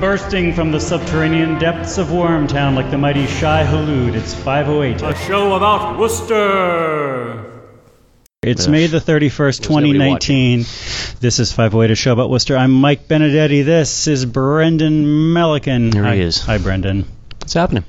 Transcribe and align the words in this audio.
Bursting 0.00 0.54
from 0.54 0.72
the 0.72 0.80
subterranean 0.80 1.58
depths 1.58 1.98
of 1.98 2.06
Wormtown 2.06 2.74
like 2.74 2.90
the 2.90 2.96
mighty 2.96 3.26
Shai 3.26 3.64
Hulud, 3.64 4.14
it's 4.14 4.32
508. 4.32 5.02
A 5.02 5.14
show 5.14 5.54
about 5.56 5.98
Worcester. 5.98 7.60
It's 8.40 8.66
May 8.66 8.86
the 8.86 8.96
31st, 8.96 9.62
2019. 9.62 10.60
This 11.20 11.38
is 11.38 11.52
508, 11.52 11.90
a 11.90 11.94
show 11.94 12.14
about 12.14 12.30
Worcester. 12.30 12.56
I'm 12.56 12.72
Mike 12.72 13.08
Benedetti. 13.08 13.60
This 13.60 14.06
is 14.06 14.24
Brendan 14.24 15.04
Melican. 15.04 15.92
There 15.92 16.04
hi, 16.04 16.16
he 16.16 16.22
is. 16.22 16.40
Hi, 16.44 16.56
Brendan. 16.56 17.04
What's 17.38 17.52
happening? 17.52 17.84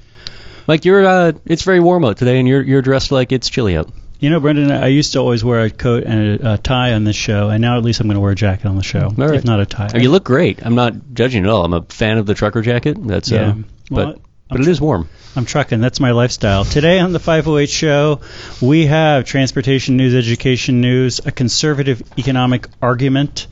Mike, 0.68 0.84
you're, 0.84 1.06
uh, 1.06 1.32
it's 1.46 1.64
very 1.64 1.80
warm 1.80 2.04
out 2.04 2.18
today, 2.18 2.40
and 2.40 2.46
you're 2.46 2.62
you're 2.62 2.82
dressed 2.82 3.14
like 3.14 3.32
it's 3.32 3.50
chilly 3.50 3.78
out. 3.78 3.90
You 4.22 4.30
know, 4.30 4.40
Brendan, 4.40 4.70
I 4.72 4.88
used 4.88 5.14
to 5.14 5.20
always 5.20 5.44
wear 5.44 5.62
a 5.62 5.72
coat 5.72 6.04
and 6.04 6.40
a, 6.40 6.54
a 6.54 6.58
tie 6.60 6.94
on 6.94 7.06
this 7.06 7.16
show, 7.16 7.50
and 7.50 7.60
now 7.60 7.78
at 7.78 7.84
least 7.84 8.00
I'm 8.00 8.08
going 8.08 8.18
to 8.18 8.22
wear 8.22 8.32
a 8.32 8.36
jacket 8.36 8.68
on 8.68 8.76
the 8.76 8.84
show, 8.84 9.10
right. 9.18 9.34
if 9.34 9.44
not 9.46 9.60
a 9.60 9.66
tie. 9.66 9.90
Oh, 9.96 9.98
you 9.98 10.12
look 10.12 10.24
great. 10.24 10.64
I'm 10.64 10.76
not 10.76 10.94
judging 11.12 11.44
at 11.44 11.50
all. 11.50 11.66
I'm 11.66 11.74
a 11.74 11.82
fan 11.82 12.20
of 12.20 12.28
the 12.28 12.36
trucker 12.36 12.62
jacket. 12.62 12.98
That's 13.02 13.32
Yeah. 13.32 13.50
uh, 13.50 13.56
Well, 13.90 14.14
but 14.14 14.22
but 14.48 14.62
it 14.62 14.68
is 14.68 14.80
warm. 14.80 15.10
I'm 15.36 15.46
trucking. 15.46 15.82
That's 15.82 16.00
my 16.00 16.12
lifestyle. 16.12 16.66
Today 16.66 17.00
on 17.00 17.14
the 17.14 17.20
508 17.20 17.68
show, 17.68 18.22
we 18.62 18.86
have 18.86 19.26
transportation 19.26 19.98
news, 19.98 20.14
education 20.14 20.82
news, 20.82 21.20
a 21.26 21.32
conservative 21.32 22.04
economic 22.20 22.68
argument, 22.80 23.48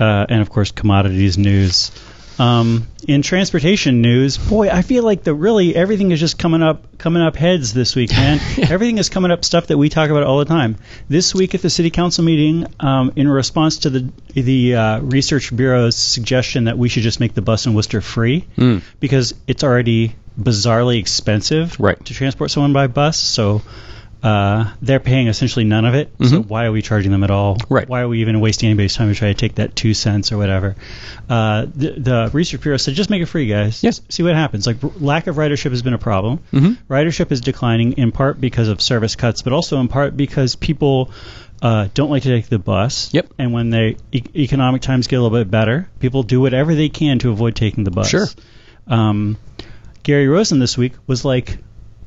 uh, 0.00 0.26
and 0.28 0.40
of 0.40 0.50
course 0.50 0.72
commodities 0.72 1.38
news. 1.38 1.92
Um, 2.38 2.88
in 3.06 3.22
transportation 3.22 4.00
news, 4.02 4.38
boy, 4.38 4.68
I 4.70 4.82
feel 4.82 5.04
like 5.04 5.22
the 5.22 5.34
really 5.34 5.76
everything 5.76 6.10
is 6.10 6.18
just 6.18 6.38
coming 6.38 6.62
up 6.62 6.98
coming 6.98 7.22
up 7.22 7.36
heads 7.36 7.72
this 7.74 7.94
week, 7.94 8.10
man. 8.16 8.40
everything 8.58 8.98
is 8.98 9.08
coming 9.08 9.30
up 9.30 9.44
stuff 9.44 9.68
that 9.68 9.78
we 9.78 9.88
talk 9.88 10.10
about 10.10 10.22
all 10.24 10.38
the 10.38 10.44
time. 10.46 10.76
This 11.08 11.34
week 11.34 11.54
at 11.54 11.62
the 11.62 11.70
city 11.70 11.90
council 11.90 12.24
meeting, 12.24 12.66
um, 12.80 13.12
in 13.16 13.28
response 13.28 13.78
to 13.80 13.90
the 13.90 14.10
the 14.34 14.74
uh, 14.74 15.00
research 15.00 15.54
bureau's 15.54 15.96
suggestion 15.96 16.64
that 16.64 16.76
we 16.78 16.88
should 16.88 17.02
just 17.04 17.20
make 17.20 17.34
the 17.34 17.42
bus 17.42 17.66
in 17.66 17.74
Worcester 17.74 18.00
free 18.00 18.46
Mm. 18.56 18.82
because 19.00 19.34
it's 19.46 19.62
already 19.62 20.16
bizarrely 20.40 20.98
expensive 20.98 21.78
Right. 21.78 22.02
to 22.06 22.14
transport 22.14 22.50
someone 22.50 22.72
by 22.72 22.86
bus. 22.88 23.16
So 23.18 23.62
uh, 24.24 24.72
they're 24.80 25.00
paying 25.00 25.28
essentially 25.28 25.64
none 25.66 25.84
of 25.84 25.94
it. 25.94 26.10
So 26.22 26.38
Mhm. 26.42 26.46
why 26.48 26.64
are 26.64 26.72
we 26.72 26.80
charging 26.82 27.12
them 27.12 27.22
at 27.24 27.30
all? 27.30 27.58
Right. 27.68 27.86
Why 27.88 28.00
are 28.00 28.08
we 28.08 28.22
even 28.22 28.40
wasting 28.40 28.70
anybody's 28.70 28.94
time 28.94 29.08
to 29.08 29.14
try 29.14 29.28
to 29.28 29.34
take 29.34 29.56
that 29.56 29.76
two 29.76 29.92
cents 29.92 30.32
or 30.32 30.38
whatever? 30.38 30.76
Uh, 31.28 31.66
the, 31.74 31.90
the 31.98 32.30
research 32.32 32.62
bureau 32.62 32.78
said 32.78 32.94
just 32.94 33.10
make 33.10 33.20
it 33.20 33.26
free, 33.26 33.46
guys. 33.46 33.84
Yes. 33.84 34.00
See 34.08 34.22
what 34.22 34.34
happens. 34.34 34.66
Like 34.66 34.82
r- 34.82 34.90
lack 34.98 35.26
of 35.26 35.36
ridership 35.36 35.70
has 35.70 35.82
been 35.82 35.92
a 35.92 35.98
problem. 35.98 36.40
Mhm. 36.54 36.78
Ridership 36.88 37.32
is 37.32 37.42
declining 37.42 37.92
in 37.92 38.12
part 38.12 38.40
because 38.40 38.68
of 38.68 38.80
service 38.80 39.14
cuts, 39.14 39.42
but 39.42 39.52
also 39.52 39.78
in 39.80 39.88
part 39.88 40.16
because 40.16 40.56
people. 40.56 41.10
Uh, 41.62 41.88
don't 41.94 42.10
like 42.10 42.22
to 42.24 42.28
take 42.28 42.46
the 42.48 42.58
bus. 42.58 43.08
Yep. 43.14 43.26
And 43.38 43.52
when 43.54 43.70
they 43.70 43.96
e- 44.12 44.22
economic 44.36 44.82
times 44.82 45.06
get 45.06 45.16
a 45.16 45.22
little 45.22 45.38
bit 45.38 45.50
better, 45.50 45.88
people 45.98 46.22
do 46.22 46.38
whatever 46.40 46.74
they 46.74 46.90
can 46.90 47.18
to 47.20 47.30
avoid 47.30 47.54
taking 47.54 47.84
the 47.84 47.90
bus. 47.90 48.08
Sure. 48.08 48.26
Um, 48.86 49.38
Gary 50.02 50.28
Rosen 50.28 50.58
this 50.58 50.76
week 50.76 50.92
was 51.06 51.24
like, 51.24 51.56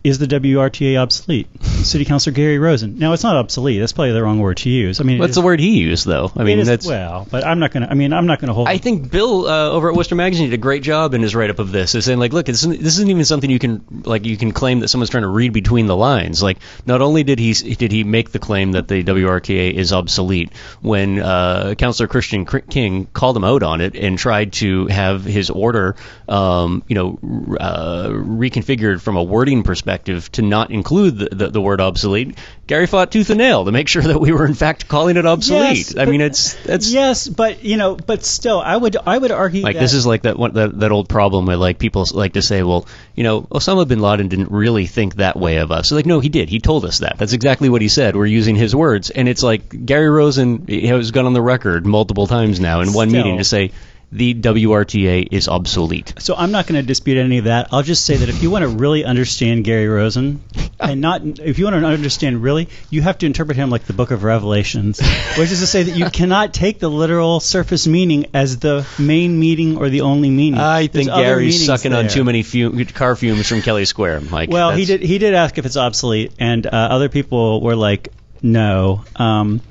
"Is 0.03 0.19
the 0.19 0.27
WRTA 0.27 0.97
obsolete?" 0.97 1.47
City 1.63 2.05
Councilor 2.05 2.33
Gary 2.33 2.57
Rosen. 2.59 2.97
Now 2.97 3.13
it's 3.13 3.23
not 3.23 3.35
obsolete. 3.35 3.79
That's 3.79 3.93
probably 3.93 4.11
the 4.13 4.23
wrong 4.23 4.39
word 4.39 4.57
to 4.57 4.69
use. 4.69 4.99
I 4.99 5.03
mean, 5.03 5.19
What's 5.19 5.33
it 5.37 5.39
the 5.41 5.45
word 5.45 5.59
he 5.59 5.77
used 5.79 6.05
though? 6.05 6.31
I 6.35 6.43
mean, 6.43 6.57
it 6.59 6.61
is- 6.63 6.67
that's. 6.67 6.87
well, 6.87 7.27
but 7.29 7.45
I'm 7.45 7.59
not 7.59 7.71
gonna. 7.71 7.87
I 7.89 7.93
mean, 7.93 8.13
I'm 8.13 8.25
not 8.25 8.39
gonna 8.39 8.53
hold. 8.53 8.67
I 8.67 8.77
think 8.77 9.11
Bill 9.11 9.47
uh, 9.47 9.69
over 9.69 9.89
at 9.89 9.95
Worcester 9.95 10.15
Magazine 10.15 10.49
did 10.49 10.53
a 10.55 10.61
great 10.61 10.83
job 10.83 11.13
in 11.13 11.21
his 11.21 11.35
write-up 11.35 11.59
of 11.59 11.71
this. 11.71 11.95
Is 11.95 12.05
saying 12.05 12.19
like, 12.19 12.33
look, 12.33 12.45
this 12.45 12.57
isn't, 12.63 12.81
this 12.81 12.93
isn't 12.95 13.09
even 13.09 13.25
something 13.25 13.49
you 13.49 13.59
can 13.59 13.83
like 14.03 14.25
you 14.25 14.37
can 14.37 14.51
claim 14.51 14.79
that 14.81 14.87
someone's 14.89 15.09
trying 15.09 15.23
to 15.23 15.29
read 15.29 15.53
between 15.53 15.85
the 15.87 15.95
lines. 15.95 16.41
Like, 16.43 16.57
not 16.85 17.01
only 17.01 17.23
did 17.23 17.39
he 17.39 17.53
did 17.53 17.91
he 17.91 18.03
make 18.03 18.31
the 18.31 18.39
claim 18.39 18.73
that 18.73 18.87
the 18.87 19.03
WRTA 19.03 19.73
is 19.73 19.93
obsolete 19.93 20.51
when 20.81 21.19
uh, 21.19 21.75
Councillor 21.77 22.07
Khrystian 22.07 22.45
Cr- 22.45 22.59
King 22.59 23.07
called 23.13 23.35
him 23.37 23.43
out 23.43 23.63
on 23.63 23.81
it 23.81 23.95
and 23.95 24.17
tried 24.17 24.53
to 24.53 24.87
have 24.87 25.23
his 25.23 25.49
order, 25.49 25.95
um, 26.27 26.83
you 26.87 26.95
know, 26.95 27.57
uh, 27.59 28.09
reconfigured 28.09 29.01
from 29.01 29.15
a 29.17 29.23
wording 29.23 29.63
perspective 29.63 29.86
to 29.87 30.41
not 30.41 30.71
include 30.71 31.17
the, 31.17 31.29
the, 31.31 31.47
the 31.49 31.61
word 31.61 31.81
obsolete. 31.81 32.37
Gary 32.67 32.85
fought 32.85 33.11
tooth 33.11 33.29
and 33.29 33.37
nail 33.37 33.63
to 33.63 33.71
make 33.71 33.87
sure 33.87 34.01
that 34.01 34.19
we 34.19 34.33
were 34.33 34.45
in 34.45 34.53
fact 34.53 34.89
calling 34.89 35.15
it 35.15 35.25
obsolete. 35.25 35.77
Yes, 35.77 35.95
I 35.95 36.05
but- 36.05 36.11
mean, 36.11 36.21
it's 36.21 36.53
that's 36.65 36.91
yes, 36.91 37.27
but 37.27 37.63
you 37.63 37.77
know, 37.77 37.95
but 37.95 38.25
still, 38.25 38.59
I 38.59 38.75
would 38.75 38.97
I 38.97 39.17
would 39.17 39.31
argue 39.31 39.63
like 39.63 39.75
that 39.75 39.79
this 39.81 39.93
is 39.93 40.05
like 40.05 40.23
that 40.23 40.37
one 40.37 40.53
that, 40.53 40.79
that 40.79 40.91
old 40.91 41.07
problem 41.07 41.45
where 41.45 41.55
like 41.55 41.79
people 41.79 42.05
like 42.13 42.33
to 42.33 42.41
say, 42.41 42.63
well, 42.63 42.85
you 43.15 43.23
know, 43.23 43.41
Osama 43.43 43.87
bin 43.87 43.99
Laden 43.99 44.27
didn't 44.27 44.51
really 44.51 44.85
think 44.85 45.15
that 45.15 45.37
way 45.37 45.57
of 45.57 45.71
us. 45.71 45.91
Like, 45.91 46.05
no, 46.05 46.19
he 46.19 46.29
did. 46.29 46.49
He 46.49 46.59
told 46.59 46.83
us 46.83 46.99
that. 46.99 47.17
That's 47.17 47.33
exactly 47.33 47.69
what 47.69 47.81
he 47.81 47.87
said. 47.87 48.15
We're 48.15 48.25
using 48.25 48.55
his 48.57 48.75
words, 48.75 49.09
and 49.09 49.29
it's 49.29 49.43
like 49.43 49.85
Gary 49.85 50.09
Rosen 50.09 50.67
has 50.67 51.11
gone 51.11 51.25
on 51.25 51.33
the 51.33 51.41
record 51.41 51.85
multiple 51.85 52.27
times 52.27 52.59
now 52.59 52.81
in 52.81 52.91
one 52.91 53.09
Still. 53.09 53.23
meeting 53.23 53.37
to 53.37 53.43
say 53.45 53.71
the 54.11 54.33
WRTA 54.33 55.27
is 55.31 55.47
obsolete. 55.47 56.13
So 56.19 56.35
I'm 56.35 56.51
not 56.51 56.65
going 56.65 56.81
to 56.81 56.85
dispute 56.85 57.17
any 57.17 57.39
of 57.39 57.45
that. 57.45 57.69
I'll 57.71 57.83
just 57.83 58.05
say 58.05 58.17
that 58.17 58.29
if 58.29 58.41
you 58.41 58.49
want 58.49 58.63
to 58.63 58.69
really 58.69 59.03
understand 59.03 59.65
Gary 59.65 59.87
Rosen, 59.87 60.41
and 60.79 61.01
not 61.01 61.21
if 61.23 61.59
you 61.59 61.65
want 61.65 61.75
to 61.81 61.85
understand 61.85 62.41
really, 62.41 62.69
you 62.89 63.01
have 63.01 63.17
to 63.19 63.25
interpret 63.25 63.57
him 63.57 63.69
like 63.69 63.83
the 63.83 63.93
Book 63.93 64.11
of 64.11 64.23
Revelations, 64.23 64.99
which 65.37 65.51
is 65.51 65.59
to 65.59 65.67
say 65.67 65.83
that 65.83 65.97
you 65.97 66.09
cannot 66.09 66.53
take 66.53 66.79
the 66.79 66.89
literal 66.89 67.39
surface 67.39 67.85
meaning 67.85 68.27
as 68.33 68.59
the 68.59 68.87
main 68.97 69.39
meaning 69.39 69.77
or 69.77 69.89
the 69.89 70.01
only 70.01 70.29
meaning. 70.29 70.59
I 70.59 70.87
think 70.87 71.09
Gary's 71.09 71.65
sucking 71.65 71.93
on 71.93 72.07
too 72.07 72.23
many 72.23 72.43
fume, 72.43 72.85
car 72.85 73.15
fumes 73.15 73.47
from 73.47 73.61
Kelly 73.61 73.85
Square, 73.85 74.21
Mike. 74.21 74.49
Well, 74.49 74.71
he 74.71 74.85
did. 74.85 75.01
He 75.01 75.17
did 75.17 75.33
ask 75.33 75.57
if 75.57 75.65
it's 75.65 75.77
obsolete, 75.77 76.31
and 76.39 76.65
uh, 76.65 76.69
other 76.69 77.09
people 77.09 77.61
were 77.61 77.75
like, 77.75 78.09
"No." 78.41 79.03
Um, 79.15 79.61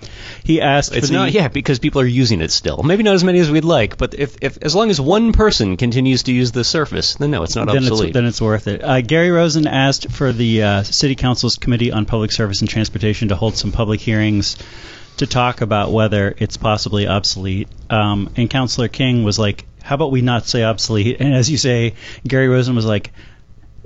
he 0.44 0.60
asked. 0.60 0.94
It's 0.94 1.09
for 1.09 1.12
the, 1.12 1.19
not, 1.19 1.32
yeah, 1.32 1.49
because 1.49 1.78
people 1.78 2.00
are 2.00 2.06
using 2.06 2.41
it 2.41 2.50
still. 2.50 2.82
Maybe 2.82 3.03
not 3.03 3.15
as 3.15 3.25
many 3.25 3.38
as 3.38 3.50
we'd 3.50 3.65
like, 3.65 3.97
but 3.97 4.15
if, 4.15 4.37
if 4.41 4.59
as 4.62 4.75
long 4.75 4.91
as 4.91 5.00
one 5.00 5.32
person 5.32 5.77
continues 5.77 6.25
to 6.25 6.32
use 6.32 6.53
the 6.53 6.65
Surface, 6.65 7.15
then 7.15 7.31
no, 7.31 7.43
it's 7.43 7.56
not 7.56 7.66
then 7.66 7.78
obsolete. 7.78 8.09
it's, 8.09 8.15
then 8.15 8.25
it's 8.26 8.41
worth 8.41 8.66
it. 8.69 8.82
Uh, 8.82 9.00
Gary 9.00 9.31
Rosen 9.31 9.66
asked 9.66 10.10
for 10.10 10.32
the 10.32 10.62
uh, 10.62 10.82
City 10.82 11.15
Council's 11.15 11.56
Committee 11.56 11.93
on 11.93 12.06
Public 12.06 12.32
Service 12.32 12.60
and 12.60 12.69
Transportation 12.71 13.28
to 13.28 13.37
hold 13.37 13.56
some 13.56 13.72
public 13.72 14.00
hearings 14.00 14.56
to 15.19 15.26
talk 15.26 15.60
about 15.60 15.93
whether 15.93 16.34
it's 16.38 16.56
possibly 16.56 17.06
obsolete. 17.06 17.69
Um, 17.88 18.31
and 18.37 18.50
Councilor 18.50 18.88
King 18.88 19.25
was 19.25 19.38
like, 19.38 19.66
"How 19.82 19.94
about 19.94 20.10
we 20.10 20.21
not 20.21 20.47
say 20.47 20.62
obsolete?" 20.62 21.21
And 21.21 21.34
as 21.34 21.50
you 21.50 21.56
say, 21.56 21.94
Gary 22.26 22.49
Rosen 22.49 22.75
was 22.75 22.87
like, 22.87 23.12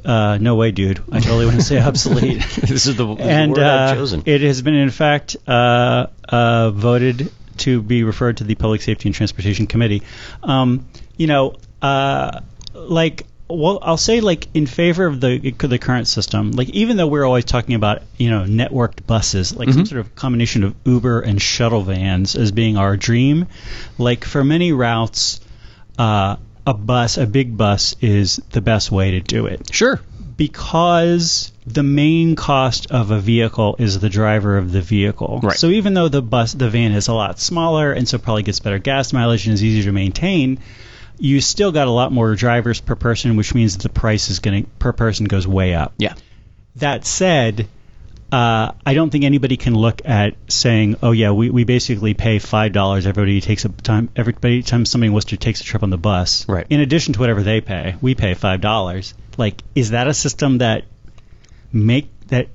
uh, 0.04 0.38
"No 0.40 0.54
way, 0.56 0.70
dude. 0.70 1.00
I 1.12 1.20
totally 1.20 1.46
want 1.46 1.56
to 1.58 1.62
say 1.64 1.80
obsolete." 1.82 2.38
this 2.62 2.86
is 2.86 2.96
the, 2.96 3.14
this 3.14 3.26
and 3.26 3.52
word 3.52 3.60
I've 3.62 3.90
uh, 3.90 3.94
chosen. 3.94 4.22
it 4.26 4.40
has 4.42 4.62
been 4.62 4.74
in 4.74 4.90
fact 4.90 5.36
uh, 5.46 6.06
uh, 6.28 6.70
voted 6.70 7.32
to 7.58 7.82
be 7.82 8.04
referred 8.04 8.38
to 8.38 8.44
the 8.44 8.54
Public 8.54 8.80
Safety 8.82 9.08
and 9.08 9.14
Transportation 9.14 9.66
Committee. 9.66 10.02
Um, 10.42 10.86
you 11.16 11.26
know, 11.26 11.56
uh, 11.82 12.40
like. 12.74 13.26
Well, 13.52 13.80
I'll 13.82 13.96
say 13.96 14.20
like 14.20 14.46
in 14.54 14.66
favor 14.66 15.06
of 15.06 15.20
the 15.20 15.36
the 15.50 15.78
current 15.80 16.06
system. 16.06 16.52
Like 16.52 16.68
even 16.68 16.96
though 16.96 17.08
we're 17.08 17.24
always 17.24 17.44
talking 17.44 17.74
about 17.74 18.02
you 18.16 18.30
know 18.30 18.44
networked 18.44 19.04
buses, 19.08 19.52
like 19.56 19.70
some 19.70 19.82
Mhm. 19.82 19.88
sort 19.88 20.00
of 20.02 20.14
combination 20.14 20.62
of 20.62 20.76
Uber 20.84 21.22
and 21.22 21.42
shuttle 21.42 21.82
vans 21.82 22.36
as 22.36 22.52
being 22.52 22.76
our 22.76 22.96
dream. 22.96 23.48
Like 23.98 24.24
for 24.24 24.44
many 24.44 24.70
routes, 24.72 25.40
uh, 25.98 26.36
a 26.66 26.74
bus, 26.74 27.18
a 27.18 27.26
big 27.26 27.56
bus, 27.56 27.96
is 28.00 28.36
the 28.50 28.60
best 28.60 28.90
way 28.90 29.12
to 29.12 29.20
do 29.20 29.46
it 29.46 29.74
sure. 29.74 30.00
because 30.36 31.52
the 31.66 31.82
main 31.82 32.36
cost 32.36 32.90
of 32.90 33.10
a 33.10 33.20
vehicle 33.20 33.76
is 33.78 34.00
the 34.00 34.08
driver 34.08 34.58
of 34.58 34.72
the 34.72 34.80
vehicle. 34.80 35.40
Right. 35.42 35.56
So 35.56 35.68
even 35.68 35.94
though 35.94 36.08
the 36.08 36.22
bus, 36.22 36.52
the 36.52 36.68
van 36.70 36.92
is 36.92 37.08
a 37.08 37.14
lot 37.14 37.38
smaller 37.38 37.92
and 37.92 38.08
so 38.08 38.18
probably 38.18 38.42
gets 38.42 38.60
better 38.60 38.78
gas 38.78 39.12
mileage 39.12 39.46
and 39.46 39.54
is 39.54 39.62
easier 39.62 39.84
to 39.84 39.92
maintain, 39.92 40.58
you 41.18 41.40
still 41.40 41.70
got 41.70 41.86
a 41.86 41.90
lot 41.90 42.12
more 42.12 42.34
drivers 42.34 42.80
per 42.80 42.94
person, 42.96 43.36
which 43.36 43.54
means 43.54 43.76
the 43.76 43.88
price 43.88 44.30
is 44.30 44.38
going 44.38 44.64
to 44.64 44.70
per 44.78 44.92
person 44.92 45.26
goes 45.26 45.46
way 45.46 45.74
up. 45.74 45.92
Yeah. 45.98 46.14
That 46.76 47.04
said, 47.04 47.68
uh, 48.32 48.72
I 48.86 48.94
don't 48.94 49.10
think 49.10 49.24
anybody 49.24 49.56
can 49.56 49.74
look 49.74 50.02
at 50.04 50.34
saying, 50.48 50.96
"Oh 51.02 51.10
yeah, 51.12 51.32
we, 51.32 51.50
we 51.50 51.64
basically 51.64 52.14
pay 52.14 52.38
five 52.38 52.72
dollars 52.72 53.06
everybody 53.06 53.40
takes 53.40 53.64
a 53.64 53.68
time 53.68 54.08
everybody 54.14 54.62
time 54.62 54.84
somebody 54.84 55.08
in 55.08 55.12
Worcester 55.14 55.36
takes 55.36 55.60
a 55.60 55.64
trip 55.64 55.82
on 55.82 55.90
the 55.90 55.98
bus." 55.98 56.48
Right. 56.48 56.66
In 56.70 56.80
addition 56.80 57.14
to 57.14 57.20
whatever 57.20 57.42
they 57.42 57.60
pay, 57.60 57.96
we 58.00 58.14
pay 58.14 58.34
five 58.34 58.60
dollars. 58.60 59.14
Like, 59.36 59.62
is 59.74 59.90
that 59.90 60.06
a 60.06 60.14
system 60.14 60.58
that 60.58 60.84
make 61.72 62.08
that 62.28 62.48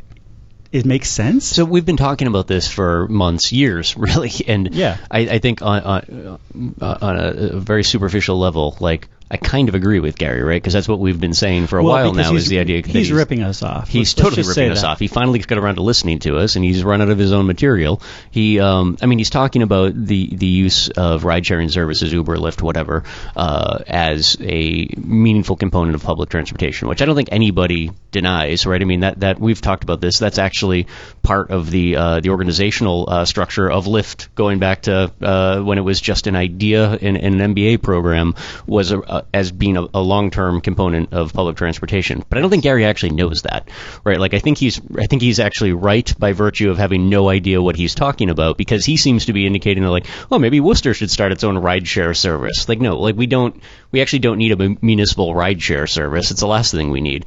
it 0.72 0.86
makes 0.86 1.10
sense? 1.10 1.46
So 1.46 1.66
we've 1.66 1.86
been 1.86 1.98
talking 1.98 2.28
about 2.28 2.48
this 2.48 2.68
for 2.68 3.08
months, 3.08 3.52
years, 3.52 3.98
really, 3.98 4.32
and 4.48 4.74
Yeah. 4.74 4.98
I, 5.10 5.20
I 5.20 5.40
think 5.40 5.62
on 5.62 5.82
on, 5.82 6.40
uh, 6.82 6.98
on 7.02 7.20
a, 7.20 7.28
a 7.30 7.60
very 7.60 7.84
superficial 7.84 8.38
level, 8.40 8.78
like 8.80 9.08
I 9.30 9.38
kind 9.38 9.70
of 9.70 9.76
agree 9.76 10.00
with 10.00 10.18
Gary, 10.20 10.44
right? 10.44 10.62
Because 10.62 10.74
that's 10.74 10.88
what 10.88 11.00
we've 11.00 11.20
been 11.20 11.34
saying 11.34 11.66
for 11.66 11.80
a 11.80 11.84
Well, 11.84 11.94
while 11.94 12.14
now. 12.14 12.36
Is 12.36 12.48
the 12.48 12.60
idea 12.60 12.84
that 12.84 12.92
he's 12.92 13.12
ripping 13.12 13.42
us 13.42 13.64
off. 13.64 13.90
He's 13.90 14.16
Let's- 14.16 14.18
let's 14.18 14.36
totally 14.36 14.48
ripping 14.48 14.72
us 14.74 14.82
that. 14.82 14.88
off. 14.88 15.00
He 15.00 15.08
finally 15.08 15.40
got 15.40 15.58
around 15.58 15.76
to 15.76 15.82
listening 15.82 16.20
to 16.20 16.38
us, 16.38 16.56
and 16.56 16.64
he's 16.64 16.84
run 16.84 17.02
out 17.02 17.10
of 17.10 17.18
his 17.18 17.32
own 17.34 17.48
material. 17.48 18.02
He, 18.30 18.60
um, 18.60 18.98
I 19.02 19.08
mean, 19.08 19.18
he's 19.18 19.32
talking 19.32 19.64
about 19.64 19.94
the 19.96 20.30
the 20.36 20.46
use 20.46 20.90
of 20.90 21.24
ride-sharing 21.24 21.70
services, 21.70 22.14
Uber, 22.14 22.38
Lyft, 22.38 22.62
whatever, 22.62 23.04
uh, 23.36 23.80
as 23.88 24.38
a 24.42 24.90
meaningful 24.96 25.56
component 25.56 25.96
of 25.96 26.04
public 26.04 26.30
transportation, 26.30 26.88
which 26.88 27.02
I 27.02 27.06
don't 27.06 27.16
think 27.16 27.30
anybody 27.32 27.92
denies, 28.12 28.66
right? 28.68 28.80
I 28.82 28.86
mean, 28.86 29.00
that 29.00 29.22
that 29.22 29.40
we've 29.40 29.60
talked 29.60 29.84
about 29.84 30.02
this. 30.02 30.20
That's 30.20 30.38
actually 30.38 30.86
part 31.24 31.50
of 31.50 31.72
the 31.72 31.96
uh, 31.96 32.20
the 32.20 32.30
organizational 32.30 33.06
uh, 33.10 33.26
structure 33.26 33.72
of 33.72 33.86
Lyft, 33.86 34.28
going 34.36 34.60
back 34.60 34.84
to 34.84 35.12
uh, 35.22 35.62
when 35.62 35.80
it 35.80 35.82
was 35.82 36.00
just 36.00 36.28
an 36.28 36.36
idea 36.36 36.94
in, 36.96 37.16
in 37.16 37.42
an 37.42 37.56
MBA 37.56 37.82
program, 37.82 38.36
was 38.68 38.92
a, 38.92 39.15
uh, 39.16 39.22
as 39.34 39.52
being 39.52 39.78
a, 39.78 39.88
a 39.94 40.02
long-term 40.02 40.62
component 40.62 41.14
of 41.14 41.34
public 41.34 41.58
transportation. 41.58 42.24
But 42.28 42.38
I 42.38 42.42
don't 42.42 42.50
think 42.50 42.64
Gary 42.64 42.86
actually 42.86 43.12
knows 43.12 43.44
that, 43.44 43.70
right? 44.04 44.20
Like 44.20 44.34
I 44.34 44.40
think 44.40 44.58
he's 44.58 44.82
I 44.98 45.06
think 45.08 45.22
he's 45.22 45.40
actually 45.40 45.74
right 45.74 46.14
by 46.20 46.34
virtue 46.34 46.70
of 46.70 46.78
having 46.78 47.10
no 47.10 47.30
idea 47.30 47.62
what 47.62 47.76
he's 47.76 47.96
talking 47.96 48.30
about 48.30 48.58
because 48.58 48.86
he 48.86 48.98
seems 48.98 49.26
to 49.26 49.34
be 49.34 49.46
indicating 49.46 49.84
that 49.84 49.92
like, 49.92 50.08
oh, 50.32 50.40
maybe 50.40 50.60
Worcester 50.60 50.94
should 50.94 51.12
start 51.12 51.32
its 51.32 51.44
own 51.44 51.56
rideshare 51.56 52.16
service. 52.16 52.68
Like 52.68 52.82
no, 52.82 53.00
like 53.00 53.16
we 53.16 53.28
don't 53.28 53.62
we 53.92 54.02
actually 54.02 54.20
don't 54.20 54.38
need 54.38 54.52
a 54.52 54.78
municipal 54.82 55.34
rideshare 55.34 55.90
service. 55.90 56.32
It's 56.32 56.42
the 56.42 56.48
last 56.48 56.72
thing 56.72 56.92
we 56.92 57.02
need 57.02 57.26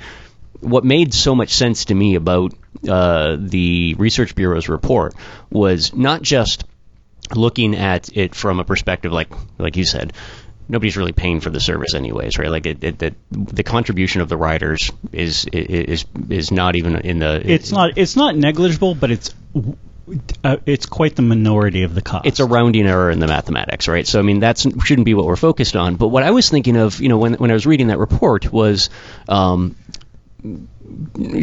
what 0.61 0.85
made 0.85 1.15
so 1.15 1.37
much 1.37 1.51
sense 1.51 1.85
to 1.85 1.95
me 1.95 2.17
about 2.17 2.53
uh, 2.89 3.37
the 3.39 3.95
Research 3.97 4.35
Bureau's 4.35 4.69
report 4.69 5.15
was 5.51 5.95
not 5.95 6.21
just 6.21 6.65
looking 7.35 7.77
at 7.77 8.17
it 8.17 8.35
from 8.35 8.59
a 8.59 8.65
perspective 8.65 9.13
like 9.13 9.29
like 9.59 9.77
you 9.77 9.85
said 9.85 10.13
nobody's 10.69 10.97
really 10.97 11.13
paying 11.13 11.41
for 11.41 11.51
the 11.51 11.61
service 11.61 11.95
anyways 11.95 12.39
right 12.39 12.51
like 12.51 12.67
it, 12.67 12.85
it, 12.85 13.03
it, 13.03 13.15
the 13.31 13.63
contribution 13.63 14.21
of 14.21 14.29
the 14.29 14.37
riders 14.37 14.91
is 15.13 15.47
is 15.53 16.05
is 16.29 16.51
not 16.51 16.77
even 16.77 16.97
in 16.97 17.19
the 17.19 17.43
It's 17.51 17.73
not 17.73 17.97
it's 17.97 18.17
not 18.17 18.37
negligible, 18.37 18.95
but 18.95 19.11
it's 19.11 19.35
uh, 20.43 20.57
it's 20.65 20.87
quite 20.87 21.17
the 21.17 21.23
minority 21.23 21.83
of 21.83 21.95
the 21.95 22.03
cost. 22.03 22.27
it's 22.27 22.41
a 22.41 22.47
rounding 22.47 22.87
error 22.87 23.11
in 23.11 23.19
the 23.19 23.27
mathematics, 23.27 23.89
right? 23.89 24.07
So 24.07 24.19
I 24.19 24.23
mean, 24.23 24.41
that 24.41 24.59
shouldn't 24.59 25.05
be 25.05 25.15
what 25.15 25.27
we're 25.27 25.37
focused 25.37 25.77
on. 25.77 25.97
But 25.97 26.09
what 26.09 26.23
I 26.23 26.31
was 26.31 26.49
thinking 26.49 26.77
of, 26.77 27.01
you 27.01 27.09
know, 27.09 27.19
when 27.19 27.35
when 27.35 27.51
I 27.51 27.55
was 27.55 27.67
reading 27.67 27.89
that 27.89 27.99
report 27.99 28.53
was. 28.53 28.91
Um, 29.29 29.77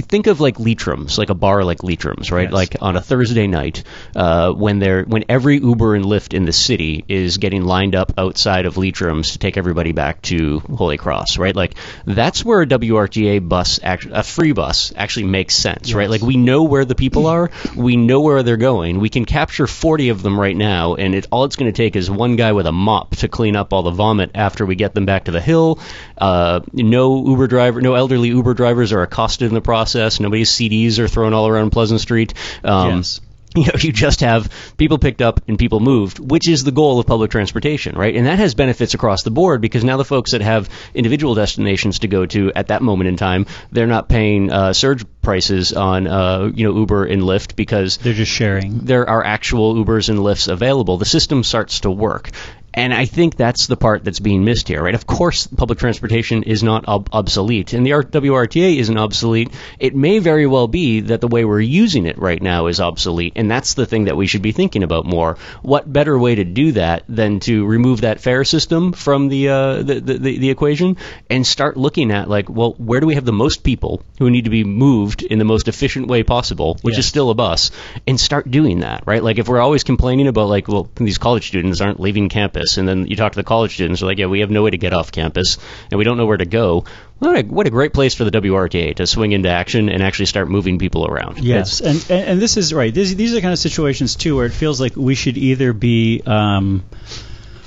Think 0.02 0.28
of 0.28 0.40
like 0.40 0.56
Leitrim's, 0.58 1.18
like 1.18 1.30
a 1.30 1.36
bar 1.36 1.64
like 1.64 1.80
Leitrim's, 1.80 2.32
right? 2.32 2.44
Yes. 2.44 2.54
Like 2.54 2.76
on 2.82 2.96
a 2.96 3.02
Thursday 3.02 3.48
night, 3.48 3.84
uh, 4.16 4.52
when 4.52 4.80
they're 4.80 5.04
when 5.04 5.26
every 5.30 5.58
Uber 5.58 5.96
and 5.96 6.06
Lyft 6.06 6.34
in 6.34 6.46
the 6.46 6.54
city 6.54 7.06
is 7.08 7.38
getting 7.38 7.64
lined 7.64 7.96
up 7.96 8.14
outside 8.18 8.66
of 8.66 8.76
Leitrim's 8.76 9.32
to 9.32 9.40
take 9.40 9.58
everybody 9.58 9.92
back 9.92 10.22
to 10.24 10.60
Holy 10.60 10.98
Cross, 10.98 11.38
right? 11.38 11.56
Like 11.56 11.76
that's 12.06 12.44
where 12.44 12.62
a 12.62 12.66
WRTA 12.66 13.48
bus, 13.48 13.80
act- 13.84 14.08
a 14.12 14.24
free 14.24 14.52
bus, 14.52 14.92
actually 14.96 15.26
makes 15.26 15.56
sense, 15.56 15.94
right? 15.94 16.10
Like 16.10 16.22
we 16.22 16.38
know 16.38 16.64
where 16.64 16.86
the 16.86 16.96
people 16.96 17.28
are, 17.28 17.52
we 17.76 17.98
know 17.98 18.22
where 18.22 18.44
they're 18.44 18.58
going, 18.58 19.00
we 19.00 19.10
can 19.10 19.26
capture 19.26 19.68
40 19.68 20.10
of 20.10 20.22
them 20.24 20.40
right 20.40 20.56
now, 20.56 20.96
and 20.96 21.14
it 21.14 21.28
all 21.32 21.44
it's 21.46 21.56
going 21.56 21.72
to 21.72 21.76
take 21.76 21.96
is 21.96 22.10
one 22.10 22.36
guy 22.36 22.54
with 22.54 22.66
a 22.66 22.72
mop 22.72 23.16
to 23.18 23.28
clean 23.28 23.56
up 23.56 23.74
all 23.74 23.84
the 23.84 23.92
vomit 23.92 24.32
after 24.34 24.66
we 24.66 24.76
get 24.76 24.94
them 24.94 25.06
back 25.06 25.26
to 25.26 25.32
the 25.32 25.42
hill. 25.42 25.80
Uh, 26.18 26.62
no 26.74 27.26
Uber 27.28 27.48
driver, 27.48 27.82
no 27.82 27.94
elderly 27.96 28.30
Uber 28.30 28.54
drivers 28.54 28.94
are 28.94 29.02
accosted 29.02 29.48
in 29.50 29.54
the 29.54 29.62
process. 29.62 30.20
Nobody's 30.20 30.52
CDs 30.52 31.00
are 31.00 31.08
thrown 31.08 31.34
all 31.34 31.48
around 31.48 31.72
Pleasant 31.72 32.02
Street. 32.02 32.34
Um, 32.64 32.98
Yes. 32.98 33.22
you 33.56 33.64
know, 33.64 33.72
you 33.80 33.94
just 33.94 34.20
have 34.20 34.52
people 34.76 34.98
picked 34.98 35.22
up 35.22 35.40
and 35.48 35.58
people 35.58 35.80
moved, 35.80 36.20
which 36.20 36.50
is 36.50 36.66
the 36.66 36.74
goal 36.74 37.00
of 37.00 37.08
public 37.08 37.32
transportation, 37.32 37.96
right? 37.98 38.14
And 38.14 38.26
that 38.26 38.38
has 38.38 38.54
benefits 38.54 38.94
across 38.96 39.24
the 39.24 39.32
board 39.32 39.62
because 39.62 39.82
now 39.86 39.96
the 39.96 40.04
folks 40.04 40.32
that 40.32 40.42
have 40.42 40.70
individual 40.94 41.36
destinations 41.36 42.00
to 42.00 42.10
go 42.10 42.26
to 42.26 42.52
at 42.54 42.68
that 42.68 42.82
moment 42.82 43.08
in 43.08 43.16
time, 43.16 43.46
they're 43.72 43.88
not 43.88 44.10
paying 44.10 44.52
uh, 44.52 44.74
surge 44.74 45.06
prices 45.22 45.72
on, 45.72 46.06
uh, 46.06 46.52
you 46.54 46.68
know, 46.68 46.78
Uber 46.78 47.06
and 47.06 47.22
Lyft 47.22 47.56
because 47.56 47.96
They're 47.96 48.14
just 48.14 48.32
sharing. 48.32 48.80
there 48.80 49.10
are 49.10 49.24
actual 49.24 49.74
Ubers 49.76 50.10
and 50.10 50.20
Lyfts 50.20 50.52
available. 50.52 50.98
The 50.98 51.06
system 51.06 51.42
starts 51.42 51.80
to 51.82 51.90
work. 51.92 52.32
And 52.76 52.94
I 52.94 53.06
think 53.06 53.36
that's 53.36 53.68
the 53.68 53.78
part 53.78 54.04
that's 54.04 54.20
being 54.20 54.44
missed 54.44 54.68
here, 54.68 54.84
right? 54.84 54.94
Of 54.94 55.08
course, 55.08 55.48
public 55.48 55.80
transportation 55.80 56.44
is 56.44 56.62
not 56.62 56.88
ob- 56.88 57.10
obsolete, 57.14 57.74
and 57.74 57.86
the 57.86 57.92
WRTA 57.92 58.78
isn't 58.78 58.98
obsolete. 58.98 59.52
It 59.80 59.96
may 59.96 60.20
very 60.20 60.46
well 60.46 60.68
be 60.68 61.00
that 61.00 61.22
the 61.22 61.28
way 61.28 61.46
we're 61.46 61.62
using 61.62 62.06
it 62.06 62.20
right 62.20 62.42
now 62.42 62.68
is 62.68 62.82
obsolete, 62.82 63.34
and 63.38 63.50
that's 63.50 63.74
the 63.76 63.86
thing 63.86 64.06
that 64.06 64.18
we 64.18 64.28
should 64.28 64.42
be 64.42 64.52
thinking 64.52 64.84
about 64.84 65.06
more. 65.06 65.38
What 65.62 65.92
better 65.92 66.20
way 66.20 66.36
to 66.36 66.44
do 66.44 66.74
that 66.74 67.04
than 67.08 67.40
to 67.42 67.66
remove 67.66 68.02
that 68.02 68.20
fare 68.20 68.44
system 68.44 68.92
from 68.92 69.30
the, 69.30 69.50
uh, 69.50 69.76
the, 69.82 70.02
the, 70.02 70.18
the 70.18 70.38
the 70.40 70.50
equation 70.50 70.98
and 71.30 71.48
start 71.48 71.78
looking 71.78 72.12
at 72.12 72.30
like, 72.30 72.50
well, 72.50 72.74
where 72.78 73.00
do 73.00 73.08
we 73.08 73.16
have 73.16 73.26
the 73.26 73.32
most 73.32 73.64
people 73.64 74.04
who 74.20 74.30
need 74.30 74.44
to 74.44 74.50
be 74.50 74.64
moved 74.66 75.24
in 75.24 75.40
the 75.40 75.46
most 75.46 75.70
efficient 75.70 76.08
way 76.08 76.24
possible, 76.24 76.78
which 76.82 76.98
is 76.98 77.06
still 77.06 77.30
a 77.30 77.36
bus, 77.36 77.72
and 78.06 78.20
start 78.20 78.52
doing 78.52 78.82
that, 78.82 79.04
right? 79.06 79.24
Like 79.24 79.40
if 79.40 79.48
we're 79.48 79.62
always 79.62 79.84
complaining 79.86 80.28
about 80.28 80.50
like, 80.50 80.68
well, 80.68 80.90
these 80.96 81.18
college 81.18 81.48
students 81.48 81.80
aren't 81.80 82.00
leaving 82.02 82.28
campus, 82.28 82.65
and 82.78 82.88
then 82.88 83.08
you 83.08 83.16
talk 83.16 83.32
to 83.34 83.40
the 83.40 83.44
college 83.44 83.74
students, 83.76 84.02
they're 84.02 84.08
like, 84.08 84.18
yeah, 84.18 84.26
we 84.26 84.42
have 84.42 84.52
no 84.52 84.64
way 84.64 84.72
to 84.72 84.78
get 84.78 84.94
off 84.94 85.12
campus, 85.12 85.58
and 85.92 85.98
we 85.98 86.04
don't 86.04 86.18
know 86.18 86.26
where 86.26 86.38
to 86.38 86.46
go. 86.46 86.86
What 87.20 87.38
a, 87.38 87.44
what 87.44 87.66
a 87.66 87.70
great 87.70 87.94
place 87.94 88.14
for 88.14 88.26
the 88.26 88.32
WRTA 88.32 88.96
to 88.96 89.08
swing 89.08 89.32
into 89.32 89.50
action 89.50 89.90
and 89.90 90.04
actually 90.04 90.26
start 90.26 90.50
moving 90.50 90.80
people 90.80 91.08
around. 91.08 91.40
Yes, 91.40 91.80
and, 91.80 92.06
and 92.10 92.30
and 92.30 92.42
this 92.42 92.58
is 92.58 92.74
right. 92.74 92.94
This, 92.94 93.14
these 93.14 93.32
are 93.32 93.36
the 93.36 93.42
kind 93.42 93.54
of 93.54 93.60
situations 93.60 94.16
too 94.16 94.36
where 94.36 94.46
it 94.46 94.54
feels 94.54 94.82
like 94.82 94.96
we 94.96 95.16
should 95.16 95.38
either 95.38 95.72
be 95.72 96.22
um, 96.26 96.84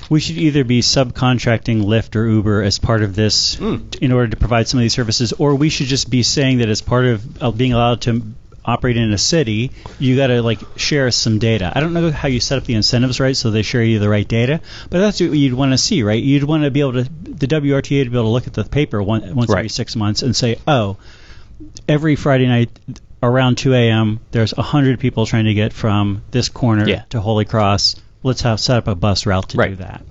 we 0.09 0.19
should 0.19 0.37
either 0.37 0.63
be 0.63 0.81
subcontracting 0.81 1.83
Lyft 1.83 2.15
or 2.15 2.27
Uber 2.27 2.63
as 2.63 2.79
part 2.79 3.03
of 3.03 3.15
this 3.15 3.59
in 3.59 4.11
order 4.11 4.27
to 4.29 4.37
provide 4.37 4.67
some 4.67 4.79
of 4.79 4.81
these 4.81 4.93
services, 4.93 5.33
or 5.33 5.55
we 5.55 5.69
should 5.69 5.87
just 5.87 6.09
be 6.09 6.23
saying 6.23 6.59
that 6.59 6.69
as 6.69 6.81
part 6.81 7.05
of 7.05 7.43
uh, 7.43 7.51
being 7.51 7.73
allowed 7.73 8.01
to 8.01 8.21
operate 8.69 8.97
in 8.97 9.11
a 9.11 9.17
city, 9.17 9.71
you 9.99 10.15
got 10.15 10.27
to 10.27 10.41
like 10.41 10.59
share 10.77 11.11
some 11.11 11.39
data. 11.39 11.71
I 11.75 11.79
don't 11.79 11.93
know 11.93 12.11
how 12.11 12.27
you 12.27 12.39
set 12.39 12.57
up 12.57 12.63
the 12.65 12.75
incentives 12.75 13.19
right 13.19 13.35
so 13.35 13.51
they 13.51 13.61
share 13.61 13.83
you 13.83 13.99
the 13.99 14.09
right 14.09 14.27
data, 14.27 14.61
but 14.89 14.99
that's 14.99 15.19
what 15.19 15.31
you'd 15.31 15.53
want 15.53 15.71
to 15.73 15.77
see, 15.77 16.03
right? 16.03 16.21
You'd 16.21 16.43
want 16.43 16.63
to 16.63 16.71
be 16.71 16.79
able 16.79 16.93
to 16.93 17.03
the 17.03 17.47
WRTA 17.47 18.03
to 18.05 18.09
be 18.09 18.15
able 18.17 18.23
to 18.23 18.29
look 18.29 18.47
at 18.47 18.53
the 18.53 18.63
paper 18.63 19.01
one, 19.03 19.35
once 19.35 19.49
every 19.51 19.69
six 19.69 19.95
months 19.95 20.21
and 20.21 20.35
say, 20.35 20.57
oh, 20.67 20.97
every 21.87 22.15
Friday 22.15 22.47
night 22.47 22.69
around 23.21 23.57
2 23.57 23.73
a.m. 23.73 24.19
there's 24.31 24.53
100 24.53 24.99
people 24.99 25.25
trying 25.25 25.45
to 25.45 25.53
get 25.53 25.73
from 25.73 26.21
this 26.31 26.47
corner 26.49 26.87
Yeah. 26.87 27.03
to 27.09 27.19
Holy 27.19 27.45
Cross. 27.45 27.95
Let's 28.23 28.41
have 28.41 28.59
set 28.59 28.77
up 28.77 28.87
a 28.87 28.95
bus 28.95 29.25
route 29.25 29.49
to 29.49 29.57
do 29.57 29.75
that. 29.77 30.03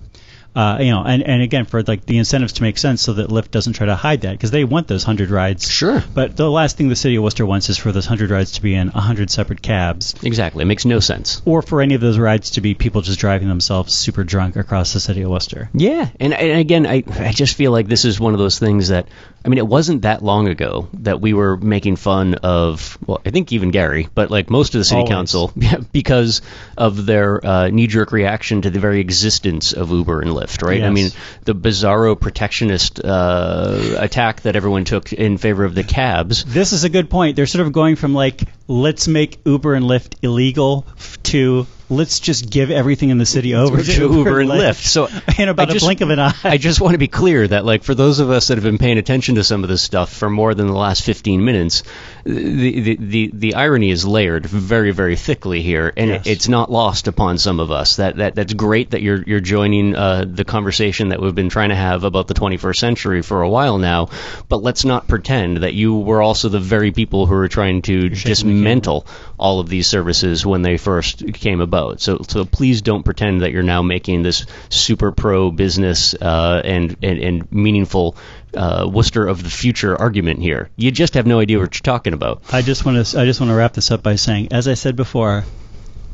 Uh, 0.57 0.79
you 0.81 0.91
know, 0.91 1.05
and, 1.05 1.23
and 1.23 1.41
again 1.41 1.65
for 1.67 1.83
like 1.85 2.05
the 2.05 2.19
incentives 2.19 2.55
to 2.55 2.63
make 2.63 2.79
sense 2.79 3.01
so 3.01 3.13
that 3.13 3.29
Lyft 3.31 3.51
doesn't 3.53 3.75
try 3.75 3.87
to 3.87 3.95
hide 3.95 4.23
that 4.23 4.33
because 4.33 4.51
they 4.51 4.65
want 4.65 4.89
those 4.89 5.05
100 5.05 5.31
rides. 5.31 5.71
Sure. 5.71 6.03
But 6.15 6.37
the 6.37 6.51
last 6.51 6.77
thing 6.77 6.89
the 6.89 6.97
city 6.97 7.15
of 7.17 7.23
Worcester 7.23 7.47
wants 7.47 7.69
is 7.69 7.77
for 7.79 7.93
those 7.93 8.07
100 8.09 8.31
rides 8.31 8.53
to 8.53 8.63
be 8.63 8.75
in 8.75 8.89
100 8.89 9.31
separate 9.31 9.63
cabs 9.63 10.15
Exactly. 10.25 10.63
It 10.63 10.67
makes 10.67 10.85
no 10.85 10.99
sense. 11.01 11.43
or 11.45 11.63
for 11.63 11.81
any 11.81 11.95
of 11.95 12.01
those 12.01 12.19
rides 12.19 12.51
to 12.53 12.61
be 12.61 12.75
people 12.75 13.03
just 13.03 13.21
driving 13.21 13.49
themselves 13.49 13.95
super 13.95 14.25
drunk 14.25 14.57
across 14.57 14.93
the 14.93 15.01
city 15.01 15.23
of 15.23 15.31
Worcester. 15.31 15.71
Yeah, 15.75 16.09
and, 16.19 16.35
and 16.35 16.59
again, 16.59 16.87
I 16.87 17.05
I 17.21 17.31
just 17.33 17.55
feel 17.55 17.71
like 17.71 17.87
this 17.87 18.05
is 18.05 18.19
one 18.19 18.33
of 18.33 18.39
those 18.41 18.59
things 18.59 18.89
that 18.89 19.07
I 19.49 19.51
mean, 19.51 19.57
it 19.57 19.67
wasn't 19.67 20.03
that 20.03 20.23
long 20.23 20.47
ago 20.49 20.91
that 20.93 21.23
we 21.23 21.33
were 21.33 21.57
making 21.57 21.97
fun 21.97 22.35
of. 22.35 22.99
Well, 23.07 23.23
I 23.25 23.31
think 23.31 23.51
even 23.51 23.71
Gary, 23.71 24.07
but 24.15 24.31
like 24.31 24.51
most 24.51 24.75
of 24.75 24.81
the 24.81 24.85
city 24.85 24.99
Always. 24.99 25.11
council, 25.11 25.53
because 25.93 26.43
of 26.77 27.07
their 27.07 27.43
uh, 27.43 27.69
knee-jerk 27.69 28.13
reaction 28.13 28.61
to 28.61 28.69
the 28.69 28.79
very 28.79 29.01
existence 29.01 29.73
of 29.73 29.91
Uber 29.91 30.21
and 30.21 30.33
Lyft. 30.33 30.63
Right? 30.63 30.83
I 30.83 30.91
mean, 30.91 31.13
the 31.45 31.55
bizarro 31.55 32.21
protectionist 32.21 33.03
uh, 33.03 33.97
attack 33.99 34.43
that 34.43 34.55
everyone 34.55 34.85
took 34.85 35.15
in 35.15 35.39
favor 35.39 35.65
of 35.65 35.75
the 35.75 35.83
cabs. 35.83 36.45
This 36.45 36.75
is 36.75 36.85
a 36.85 36.91
good 36.91 37.09
point. 37.09 37.35
They're 37.35 37.47
sort 37.47 37.67
of 37.67 37.73
going 37.73 37.97
from 37.97 38.13
like 38.13 38.43
let's 38.67 39.09
make 39.09 39.39
Uber 39.47 39.73
and 39.73 39.87
Lyft 39.87 40.17
illegal 40.21 40.87
to 41.23 41.67
let's 41.91 42.21
just 42.21 42.51
give 42.51 42.71
everything 42.71 43.11
in 43.11 43.19
the 43.19 43.27
city 43.27 43.55
over 43.55 43.83
to, 43.83 43.93
Uber 43.93 44.41
and 44.41 44.51
Lyft. 44.51 44.85
So 44.87 45.09
in 45.39 45.49
about 45.49 45.71
I 45.71 45.73
just- 45.73 45.85
a 45.85 45.87
blink 45.87 46.01
of 46.01 46.11
an 46.11 46.21
eye. 46.21 46.35
I 46.45 46.59
just 46.59 46.81
want 46.81 46.95
to 46.95 46.99
be 46.99 47.09
clear 47.09 47.47
that, 47.49 47.65
like, 47.65 47.83
for 47.83 47.95
those 47.95 48.19
of 48.19 48.31
us 48.31 48.49
that 48.49 48.57
have 48.57 48.65
been 48.65 48.79
paying 48.79 48.99
attention 48.99 49.37
to 49.37 49.45
some 49.45 49.63
of 49.63 49.69
this 49.69 49.83
stuff 49.83 50.13
for 50.13 50.29
more 50.29 50.55
than 50.55 50.67
the 50.67 50.73
last 50.75 51.03
15 51.05 51.45
minutes, 51.45 51.83
the 52.29 52.81
the, 52.81 52.97
the, 52.97 53.31
the 53.33 53.55
irony 53.55 53.91
is 53.91 54.07
layered 54.07 54.45
very, 54.47 54.91
very 54.91 55.17
thickly 55.17 55.63
here, 55.63 55.93
and 55.97 56.11
Yes. 56.11 56.27
it's 56.27 56.49
not 56.49 56.71
lost 56.71 57.09
upon 57.09 57.39
some 57.39 57.59
of 57.61 57.71
us. 57.71 57.97
That 57.97 58.17
that 58.17 58.35
that's 58.35 58.53
great 58.53 58.91
that 58.91 59.01
you're 59.03 59.23
you're 59.23 59.41
joining 59.41 59.95
uh, 59.97 60.25
the 60.29 60.45
conversation 60.45 61.09
that 61.09 61.21
we've 61.21 61.35
been 61.35 61.49
trying 61.49 61.71
to 61.71 61.75
have 61.75 62.05
about 62.05 62.29
the 62.29 62.35
21st 62.35 62.77
century 62.77 63.23
for 63.23 63.43
a 63.43 63.49
while 63.49 63.79
now. 63.79 64.09
But 64.49 64.63
let's 64.63 64.85
not 64.85 65.09
pretend 65.09 65.59
that 65.59 65.75
you 65.75 65.97
were 65.99 66.21
also 66.21 66.49
the 66.49 66.61
very 66.61 66.93
people 66.93 67.27
who 67.27 67.35
were 67.35 67.49
trying 67.49 67.83
to 67.83 68.09
dismantle 68.11 69.07
all 69.39 69.61
of 69.61 69.69
these 69.69 69.87
services 69.87 70.45
when 70.45 70.63
they 70.63 70.77
first 70.77 71.33
came 71.35 71.61
about. 71.61 72.01
So 72.01 72.21
so 72.29 72.45
please 72.45 72.83
don't 72.83 73.05
pretend 73.05 73.41
that 73.41 73.53
you're 73.53 73.63
now 73.63 73.83
making 73.83 74.23
this 74.23 74.45
super 74.69 75.13
pro 75.13 75.51
business 75.51 76.15
uh, 76.15 76.61
and, 76.65 76.97
and 77.03 77.19
and 77.19 77.53
meaningful 77.53 78.17
uh, 78.55 78.89
Worcester 78.91 79.27
of 79.27 79.43
the 79.43 79.51
future 79.51 79.97
argument 79.97 80.41
here. 80.41 80.71
You 80.77 80.91
just 80.91 81.15
have 81.15 81.27
no 81.27 81.41
idea 81.41 81.59
what 81.59 81.75
you're 81.75 81.83
talking 81.83 82.13
about. 82.13 82.43
I 82.53 82.63
just 82.63 82.85
want 82.85 83.05
to 83.07 83.21
I 83.21 83.25
just 83.25 83.41
want 83.41 83.51
to 83.51 83.55
wrap 83.57 83.73
this 83.75 83.91
up 83.91 84.03
by 84.03 84.17
saying, 84.17 84.49
as 84.53 84.69
I 84.69 84.75
said 84.75 84.97
before, 84.97 85.45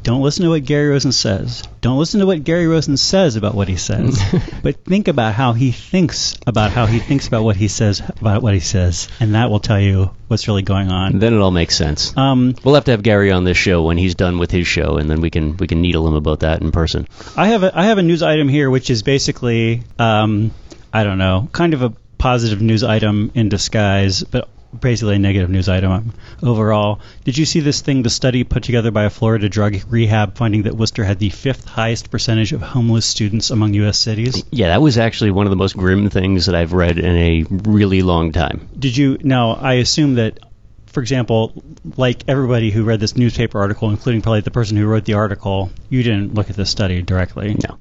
don't 0.02 0.20
listen 0.20 0.44
to 0.44 0.50
what 0.50 0.64
Gary 0.64 0.88
Rosen 0.88 1.12
says. 1.12 1.62
Don't 1.80 1.98
listen 1.98 2.20
to 2.20 2.26
what 2.26 2.44
Gary 2.44 2.66
Rosen 2.66 2.98
says 2.98 3.36
about 3.36 3.54
what 3.54 3.68
he 3.68 3.76
says, 3.76 4.20
but 4.62 4.84
think 4.84 5.08
about 5.08 5.32
how 5.32 5.54
he 5.54 5.72
thinks 5.72 6.36
about 6.46 6.72
how 6.72 6.84
he 6.84 6.98
thinks 6.98 7.26
about 7.26 7.42
what 7.42 7.56
he 7.56 7.68
says 7.68 8.00
about 8.00 8.42
what 8.42 8.52
he 8.52 8.60
says, 8.60 9.08
and 9.18 9.34
that 9.34 9.48
will 9.48 9.60
tell 9.60 9.80
you 9.80 10.10
what's 10.28 10.46
really 10.46 10.60
going 10.60 10.90
on. 10.90 11.18
Then 11.18 11.32
it 11.32 11.38
all 11.38 11.50
makes 11.50 11.74
sense. 11.74 12.14
Um, 12.18 12.54
We'll 12.62 12.74
have 12.74 12.84
to 12.84 12.90
have 12.90 13.02
Gary 13.02 13.32
on 13.32 13.44
this 13.44 13.56
show 13.56 13.82
when 13.82 13.96
he's 13.96 14.14
done 14.14 14.38
with 14.38 14.50
his 14.50 14.66
show, 14.66 14.98
and 14.98 15.08
then 15.08 15.22
we 15.22 15.30
can 15.30 15.56
we 15.56 15.66
can 15.66 15.80
needle 15.80 16.06
him 16.06 16.14
about 16.14 16.40
that 16.40 16.60
in 16.60 16.70
person. 16.70 17.08
I 17.34 17.46
have 17.48 17.62
a 17.62 17.76
I 17.76 17.84
have 17.86 17.96
a 17.96 18.02
news 18.02 18.22
item 18.22 18.48
here, 18.48 18.68
which 18.68 18.90
is 18.90 19.02
basically 19.02 19.84
um, 19.98 20.50
I 20.92 21.04
don't 21.04 21.18
know, 21.18 21.48
kind 21.52 21.72
of 21.72 21.82
a 21.82 21.94
positive 22.24 22.62
news 22.62 22.82
item 22.82 23.30
in 23.34 23.50
disguise, 23.50 24.24
but 24.24 24.48
basically 24.80 25.16
a 25.16 25.18
negative 25.18 25.50
news 25.50 25.68
item 25.68 26.14
overall. 26.42 27.02
Did 27.24 27.36
you 27.36 27.44
see 27.44 27.60
this 27.60 27.82
thing, 27.82 28.02
the 28.02 28.08
study 28.08 28.44
put 28.44 28.62
together 28.62 28.90
by 28.90 29.04
a 29.04 29.10
Florida 29.10 29.50
drug 29.50 29.76
rehab, 29.90 30.34
finding 30.34 30.62
that 30.62 30.74
Worcester 30.74 31.04
had 31.04 31.18
the 31.18 31.28
fifth 31.28 31.66
highest 31.66 32.10
percentage 32.10 32.54
of 32.54 32.62
homeless 32.62 33.04
students 33.04 33.50
among 33.50 33.74
U.S. 33.74 33.98
cities? 33.98 34.42
Yeah, 34.50 34.68
that 34.68 34.80
was 34.80 34.96
actually 34.96 35.32
one 35.32 35.44
of 35.44 35.50
the 35.50 35.56
most 35.56 35.76
grim 35.76 36.08
things 36.08 36.46
that 36.46 36.54
I've 36.54 36.72
read 36.72 36.98
in 36.98 37.14
a 37.14 37.44
really 37.50 38.00
long 38.00 38.32
time. 38.32 38.70
Did 38.78 38.96
you? 38.96 39.18
Now, 39.22 39.56
I 39.56 39.74
assume 39.74 40.14
that, 40.14 40.38
for 40.86 41.00
example, 41.00 41.62
like 41.98 42.24
everybody 42.26 42.70
who 42.70 42.84
read 42.84 43.00
this 43.00 43.18
newspaper 43.18 43.60
article, 43.60 43.90
including 43.90 44.22
probably 44.22 44.40
the 44.40 44.50
person 44.50 44.78
who 44.78 44.86
wrote 44.86 45.04
the 45.04 45.12
article, 45.12 45.70
you 45.90 46.02
didn't 46.02 46.32
look 46.32 46.48
at 46.48 46.56
this 46.56 46.70
study 46.70 47.02
directly. 47.02 47.54
No. 47.68 47.76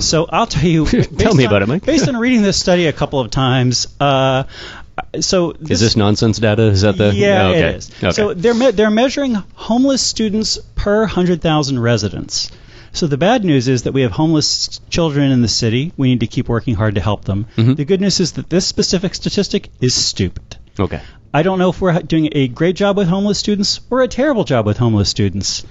So 0.00 0.26
I'll 0.28 0.46
tell 0.46 0.64
you. 0.68 0.86
Tell 0.86 1.00
me 1.34 1.44
based 1.44 1.46
about 1.46 1.62
it, 1.62 1.68
Mike. 1.68 1.84
Based 1.84 2.08
on 2.08 2.16
reading 2.16 2.42
this 2.42 2.58
study 2.58 2.86
a 2.86 2.92
couple 2.92 3.20
of 3.20 3.30
times, 3.30 3.86
uh, 4.00 4.44
so 5.20 5.52
Is 5.68 5.80
this 5.80 5.96
nonsense 5.96 6.38
data? 6.38 6.62
Is 6.62 6.82
that 6.82 6.96
the 6.96 7.14
yeah, 7.14 7.46
Oh, 7.46 7.50
okay. 7.50 7.60
it 7.60 7.76
is. 7.76 7.90
Okay. 7.98 8.10
So 8.12 8.34
they're 8.34 8.54
me- 8.54 8.70
they're 8.72 8.90
measuring 8.90 9.34
homeless 9.54 10.02
students 10.02 10.58
per 10.74 11.06
hundred 11.06 11.40
thousand 11.42 11.78
residents. 11.80 12.50
So 12.92 13.06
the 13.06 13.18
bad 13.18 13.44
news 13.44 13.68
is 13.68 13.82
that 13.82 13.92
we 13.92 14.02
have 14.02 14.12
homeless 14.12 14.80
children 14.88 15.30
in 15.30 15.42
the 15.42 15.48
city. 15.48 15.92
We 15.98 16.08
need 16.08 16.20
to 16.20 16.26
keep 16.26 16.48
working 16.48 16.74
hard 16.74 16.94
to 16.94 17.00
help 17.02 17.24
them. 17.26 17.46
Mm-hmm. 17.56 17.74
The 17.74 17.84
good 17.84 18.00
news 18.00 18.20
is 18.20 18.32
that 18.32 18.48
this 18.48 18.66
specific 18.66 19.14
statistic 19.14 19.68
is 19.80 19.94
stupid. 19.94 20.56
okay. 20.78 21.00
I 21.34 21.42
don't 21.42 21.58
know 21.58 21.68
if 21.68 21.82
we're 21.82 22.00
doing 22.00 22.30
a 22.32 22.48
great 22.48 22.76
job 22.76 22.96
with 22.96 23.08
homeless 23.08 23.38
students 23.38 23.80
or 23.90 24.00
a 24.00 24.08
terrible 24.08 24.44
job 24.44 24.64
with 24.64 24.78
homeless 24.78 25.10
students. 25.10 25.64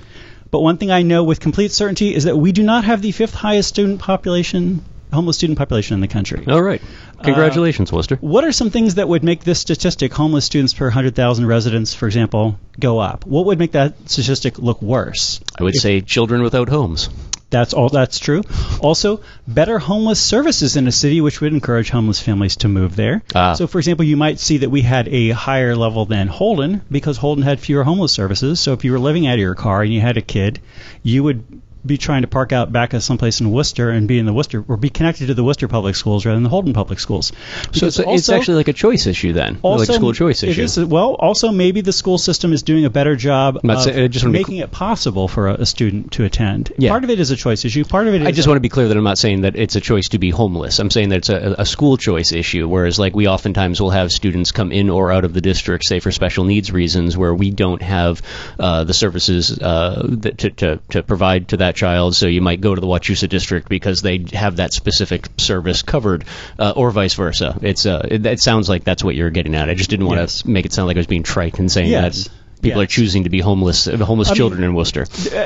But 0.52 0.62
one 0.62 0.78
thing 0.78 0.92
I 0.92 1.02
know 1.02 1.24
with 1.24 1.40
complete 1.40 1.72
certainty 1.72 2.14
is 2.14 2.26
that 2.26 2.38
we 2.38 2.52
do 2.52 2.64
not 2.64 2.86
have 2.86 3.02
the 3.02 3.12
fifth 3.12 3.34
highest 3.34 3.70
student 3.70 4.00
population, 4.00 4.84
homeless 5.12 5.38
student 5.38 5.58
population 5.58 5.96
in 5.96 6.02
the 6.02 6.08
country. 6.08 6.46
All 6.48 6.62
right. 6.62 6.82
Uh, 7.20 7.24
Congratulations, 7.24 7.92
Worcester. 7.92 8.18
What 8.18 8.44
are 8.44 8.52
some 8.52 8.70
things 8.70 8.96
that 8.96 9.08
would 9.08 9.24
make 9.24 9.44
this 9.44 9.60
statistic, 9.60 10.14
homeless 10.14 10.46
students 10.46 10.74
per 10.74 10.86
100,000 10.86 11.46
residents, 11.46 11.94
for 11.94 12.06
example, 12.06 12.60
go 12.80 13.00
up? 13.00 13.26
What 13.26 13.46
would 13.48 13.60
make 13.60 13.74
that 13.74 14.10
statistic 14.10 14.60
look 14.60 14.82
worse? 14.82 15.40
I 15.60 15.64
would 15.64 15.76
say 15.76 16.02
children 16.02 16.42
without 16.42 16.70
homes. 16.70 17.10
That's 17.56 17.74
all. 17.74 17.88
That's 17.88 18.20
true. 18.20 18.44
Also, 18.82 19.22
better 19.48 19.80
homeless 19.80 20.20
services 20.20 20.76
in 20.76 20.88
a 20.88 20.92
city, 20.92 21.22
which 21.22 21.40
would 21.40 21.54
encourage 21.54 21.90
homeless 21.90 22.20
families 22.20 22.58
to 22.58 22.68
move 22.68 22.98
there. 22.98 23.24
Ah. 23.34 23.54
So, 23.54 23.66
for 23.66 23.78
example, 23.78 24.04
you 24.04 24.18
might 24.18 24.40
see 24.40 24.58
that 24.58 24.70
we 24.70 24.82
had 24.82 25.08
a 25.08 25.30
higher 25.30 25.74
level 25.74 26.06
than 26.06 26.28
Holden 26.28 26.82
because 26.92 27.16
Holden 27.16 27.46
had 27.46 27.62
fewer 27.62 27.86
homeless 27.86 28.12
services. 28.12 28.60
So, 28.60 28.74
if 28.74 28.84
you 28.84 28.92
were 28.92 29.00
living 29.00 29.26
out 29.26 29.36
of 29.36 29.40
your 29.40 29.56
car 29.56 29.84
and 29.84 29.94
you 29.94 30.02
had 30.02 30.18
a 30.18 30.22
kid, 30.22 30.60
you 31.02 31.24
would 31.24 31.62
be 31.86 31.98
trying 31.98 32.22
to 32.24 32.28
park 32.28 32.52
out 32.52 32.72
back 32.72 32.94
at 32.94 33.04
someplace 33.04 33.40
in 33.42 33.52
Worcester 33.52 33.90
and 33.90 34.08
be 34.08 34.18
in 34.20 34.26
the 34.26 34.34
Worcester 34.34 34.64
or 34.68 34.78
be 34.78 34.90
connected 34.90 35.28
to 35.28 35.34
the 35.34 35.44
Worcester 35.44 35.68
public 35.68 35.96
schools 35.96 36.26
rather 36.26 36.36
than 36.36 36.44
the 36.44 36.50
Holden 36.50 36.74
public 36.74 37.00
schools. 37.00 37.32
So 37.74 37.88
it's, 37.88 38.00
it's 38.00 38.30
actually 38.30 38.56
like 38.56 38.68
a 38.68 38.74
choice 38.74 39.08
issue 39.08 39.34
then, 39.34 39.60
like 39.64 39.90
a 39.90 39.94
school 39.94 40.14
choice 40.14 40.44
issue. 40.44 40.62
is- 40.62 40.80
well, 40.80 41.14
also 41.14 41.52
maybe 41.52 41.82
the 41.82 41.94
school 41.94 42.18
system 42.18 42.54
is 42.54 42.64
doing 42.64 42.86
a 42.86 42.90
better 42.90 43.16
job 43.16 43.60
of 43.64 43.82
saying- 43.84 44.32
making 44.32 44.58
it 44.58 44.72
possible 44.72 45.28
for 45.28 45.48
a, 45.50 45.54
a 45.56 45.66
student 45.66 46.12
to 46.14 46.24
attend. 46.24 46.72
Yeah. 46.78 46.90
Part 46.90 47.04
of 47.04 47.10
it 47.10 47.20
is 47.20 47.32
a 47.32 47.36
choice 47.36 47.66
issue. 47.66 47.84
Part 47.86 48.08
of 48.08 48.14
it 48.14 48.22
I 48.24 48.32
just 48.32 48.48
want 48.48 48.58
to 48.58 48.62
be 48.62 48.70
clear 48.70 48.88
that 48.88 48.98
I'm 48.98 49.04
not 49.04 49.18
saying 49.18 49.42
that 49.42 49.56
it's 49.56 49.76
a 49.76 49.82
choice 49.82 50.10
to 50.10 50.20
be 50.20 50.30
homeless. 50.30 50.80
I'm 50.80 50.90
saying 50.92 51.10
that 51.10 51.18
it's 51.18 51.30
a, 51.30 51.56
a 51.60 51.66
school 51.66 51.98
choice 51.98 52.32
issue, 52.32 52.68
whereas 52.68 52.98
like 53.00 53.16
we 53.16 53.28
oftentimes 53.28 53.82
will 53.82 53.92
have 53.92 54.12
students 54.12 54.52
come 54.52 54.72
in 54.72 54.90
or 54.90 55.12
out 55.12 55.26
of 55.26 55.34
the 55.34 55.42
district, 55.42 55.86
say 55.86 56.00
for 56.00 56.12
special 56.12 56.44
needs 56.46 56.72
reasons, 56.72 57.18
where 57.18 57.34
we 57.34 57.52
don't 57.52 57.82
have 57.82 58.22
uh, 58.60 58.84
the 58.84 58.94
services 58.94 59.58
uh, 59.60 60.06
that, 60.08 60.38
to, 60.40 60.50
to, 60.52 60.80
to 60.90 61.04
provide 61.04 61.50
to 61.50 61.58
that 61.58 61.75
child. 61.76 62.16
So 62.16 62.28
you 62.28 62.42
might 62.42 62.62
go 62.62 62.74
to 62.74 62.82
the 62.82 62.88
Wachusett 62.88 63.30
district 63.30 63.70
because 63.70 64.02
they 64.02 64.26
have 64.34 64.58
that 64.58 64.74
specific 64.74 65.28
service 65.38 65.82
covered, 65.84 66.26
uh, 66.58 66.74
or 66.76 66.92
vice 66.92 67.14
versa. 67.14 67.58
It's 67.62 67.86
uh, 67.86 68.08
it, 68.10 68.26
it 68.26 68.40
sounds 68.40 68.68
like 68.70 68.84
that's 68.84 69.04
what 69.04 69.16
you're 69.16 69.30
getting 69.30 69.56
at. 69.56 69.70
I 69.70 69.74
just 69.76 69.90
didn't 69.90 70.06
want 70.08 70.20
Yes. 70.20 70.42
to 70.42 70.50
make 70.50 70.66
it 70.66 70.74
sound 70.74 70.88
like 70.88 70.98
I 70.98 71.00
was 71.00 71.08
being 71.08 71.24
trite 71.24 71.60
and 71.60 71.72
saying 71.72 71.90
Yes. 71.90 72.24
that 72.26 72.32
people 72.62 72.82
Yes. 72.82 72.86
are 72.86 72.92
choosing 72.94 73.24
to 73.26 73.30
be 73.30 73.40
homeless, 73.40 73.88
uh, 73.88 73.98
homeless 73.98 74.30
mean- 74.30 74.36
children 74.38 74.64
in 74.64 74.74
Worcester. 74.74 75.06
Uh, 75.32 75.38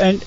and 0.00 0.24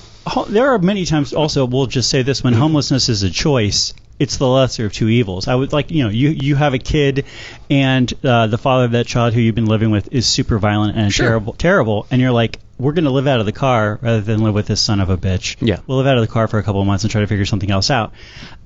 there 0.49 0.71
are 0.73 0.79
many 0.79 1.05
times 1.05 1.33
also 1.33 1.65
we'll 1.65 1.87
just 1.87 2.09
say 2.09 2.21
this 2.23 2.43
when 2.43 2.53
homelessness 2.63 3.09
is 3.09 3.23
a 3.23 3.29
choice 3.29 3.93
it's 4.21 4.37
the 4.37 4.47
lesser 4.47 4.85
of 4.85 4.93
two 4.93 5.09
evils 5.09 5.47
i 5.47 5.55
would 5.55 5.73
like 5.73 5.89
you 5.91 6.03
know 6.03 6.09
you 6.09 6.29
you 6.29 6.55
have 6.55 6.73
a 6.73 6.77
kid 6.79 7.25
and 7.69 8.13
uh, 8.23 8.45
the 8.47 8.57
father 8.57 8.85
of 8.85 8.91
that 8.91 9.07
child 9.07 9.33
who 9.33 9.41
you've 9.41 9.55
been 9.55 9.65
living 9.65 9.89
with 9.91 10.13
is 10.13 10.27
super 10.27 10.59
violent 10.59 10.95
and 10.97 11.11
Sure. 11.11 11.27
terrible 11.27 11.53
terrible 11.53 12.05
and 12.11 12.21
you're 12.21 12.31
like 12.31 12.59
we're 12.77 12.93
going 12.93 13.05
to 13.05 13.11
live 13.11 13.27
out 13.27 13.39
of 13.39 13.45
the 13.45 13.51
car 13.51 13.99
rather 14.01 14.21
than 14.21 14.41
live 14.41 14.53
with 14.55 14.65
this 14.67 14.81
son 14.81 14.99
of 14.99 15.09
a 15.09 15.17
bitch 15.17 15.55
Yeah. 15.59 15.79
we'll 15.87 15.97
live 15.97 16.07
out 16.07 16.17
of 16.17 16.21
the 16.27 16.31
car 16.31 16.47
for 16.47 16.59
a 16.59 16.63
couple 16.63 16.81
of 16.81 16.87
months 16.87 17.03
and 17.03 17.11
try 17.11 17.21
to 17.21 17.27
figure 17.27 17.45
something 17.45 17.71
else 17.71 17.89
out 17.89 18.13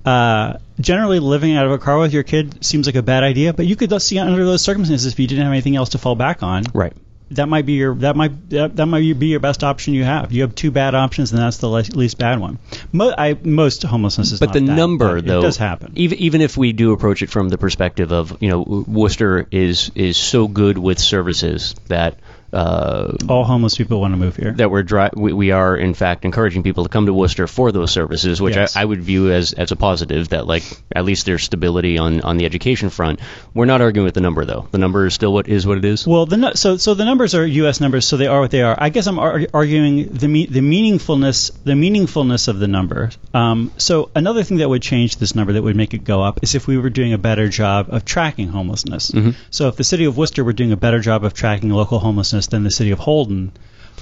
uh, 0.06 0.58
generally 0.80 1.20
living 1.20 1.56
out 1.56 1.66
of 1.66 1.72
a 1.72 1.78
car 1.78 1.98
with 2.00 2.14
your 2.14 2.24
kid 2.24 2.64
seems 2.64 2.86
like 2.86 2.96
a 2.96 3.02
bad 3.04 3.24
idea 3.24 3.54
but 3.54 3.66
you 3.66 3.76
could 3.76 4.02
see 4.02 4.20
under 4.20 4.46
those 4.46 4.62
circumstances 4.62 5.12
if 5.12 5.20
you 5.20 5.28
didn't 5.28 5.44
have 5.44 5.52
anything 5.54 5.76
else 5.76 5.90
to 5.90 5.98
fall 5.98 6.16
back 6.16 6.44
on 6.44 6.64
Right. 6.74 6.94
That 7.32 7.48
might 7.48 7.66
be 7.66 7.74
your 7.74 7.96
that 7.96 8.16
might 8.16 8.50
that, 8.52 8.76
that 8.76 8.86
might 8.86 9.20
be 9.20 9.28
your 9.28 9.40
best 9.40 9.64
option 9.64 9.94
you 9.94 10.04
have. 10.04 10.32
You 10.32 10.44
have 10.44 10.56
two 10.56 10.72
bad 10.72 10.96
options, 10.96 11.32
and 11.32 11.42
that's 11.42 11.58
the 11.58 11.68
le- 11.68 11.82
least 11.82 12.18
bad 12.18 12.40
one. 12.40 12.60
Mo- 12.92 13.14
I, 13.18 13.38
most 13.44 13.84
homelessness 13.84 14.32
is 14.32 14.40
But 14.40 14.48
not 14.48 14.54
the 14.54 14.60
that, 14.62 14.76
number, 14.76 15.16
but 15.16 15.26
though, 15.26 15.40
it 15.40 15.42
does 15.42 15.58
happen. 15.58 15.94
Even 15.96 16.20
even 16.20 16.42
if 16.42 16.56
we 16.58 16.74
do 16.74 16.94
approach 16.94 17.22
it 17.22 17.30
from 17.30 17.50
the 17.50 17.58
perspective 17.58 18.12
of 18.12 18.38
you 18.42 18.50
know 18.50 18.84
Worcester 18.88 19.48
is 19.52 19.92
is 19.96 20.18
so 20.18 20.48
good 20.48 20.78
with 20.78 21.00
services 21.00 21.76
that 21.88 22.20
uh, 22.56 23.16
All 23.30 23.44
homeless 23.44 23.76
people 23.76 24.00
want 24.02 24.14
to 24.14 24.18
move 24.18 24.36
here. 24.36 24.52
that 24.54 24.72
we're 24.72 24.84
dri- 24.84 25.10
we, 25.14 25.34
we 25.34 25.52
are 25.52 25.76
in 25.76 25.94
fact 25.94 26.26
encouraging 26.26 26.64
people 26.64 26.84
to 26.84 26.90
come 26.90 27.06
to 27.06 27.14
Worcester 27.14 27.48
for 27.48 27.72
those 27.72 27.92
services, 27.92 28.42
which 28.42 28.56
Yes. 28.56 28.76
I, 28.76 28.82
I 28.82 28.86
would 28.86 29.02
view 29.04 29.32
as, 29.32 29.54
as 29.54 29.72
a 29.72 29.76
positive. 29.76 30.30
That 30.30 30.48
like 30.48 30.64
at 30.96 31.06
least 31.06 31.26
there's 31.26 31.44
stability 31.44 31.98
on, 31.98 32.22
on 32.22 32.38
the 32.38 32.46
education 32.46 32.90
front. 32.90 33.20
We're 33.54 33.66
not 33.66 33.82
arguing 33.82 34.06
with 34.06 34.14
the 34.16 34.22
number 34.22 34.46
though. 34.46 34.68
The 34.72 34.78
number 34.78 35.06
is 35.06 35.14
still 35.14 35.34
what 35.34 35.48
is 35.48 35.68
what 35.68 35.78
it 35.78 35.86
is. 35.86 36.08
Well, 36.08 36.26
the 36.26 36.54
so 36.56 36.78
so 36.78 36.94
the 36.94 37.06
numbers 37.06 37.36
are 37.36 37.46
U.S. 37.46 37.82
numbers, 37.82 38.08
so 38.08 38.18
they 38.18 38.28
are 38.28 38.40
what 38.40 38.52
they 38.52 38.62
are. 38.62 38.76
I 38.80 38.90
guess 38.90 39.08
I'm 39.08 39.20
ar- 39.20 39.42
arguing 39.54 40.08
the 40.10 40.28
me- 40.28 40.46
the 40.48 40.62
meaningfulness 40.62 41.52
the 41.64 41.74
meaningfulness 41.74 42.48
of 42.48 42.60
the 42.60 42.68
number. 42.68 43.10
Um, 43.34 43.72
so 43.78 44.10
another 44.16 44.44
thing 44.44 44.58
that 44.58 44.70
would 44.70 44.82
change 44.82 45.18
this 45.18 45.36
number 45.36 45.54
that 45.54 45.62
would 45.62 45.76
make 45.76 45.94
it 45.94 46.04
go 46.04 46.24
up 46.24 46.40
is 46.44 46.56
if 46.56 46.68
we 46.68 46.78
were 46.78 46.90
doing 46.90 47.14
a 47.14 47.18
better 47.18 47.50
job 47.50 47.88
of 47.90 48.06
tracking 48.06 48.48
homelessness. 48.48 49.12
So 49.50 49.68
if 49.68 49.76
the 49.76 49.84
city 49.84 50.06
of 50.06 50.18
Worcester 50.18 50.44
were 50.44 50.54
doing 50.54 50.72
a 50.72 50.78
better 50.78 51.00
job 51.00 51.24
of 51.26 51.34
tracking 51.34 51.70
local 51.70 52.00
homelessness 52.00 52.45
than 52.48 52.64
the 52.64 52.72
city 52.72 52.92
of 52.92 53.00
Holden, 53.00 53.52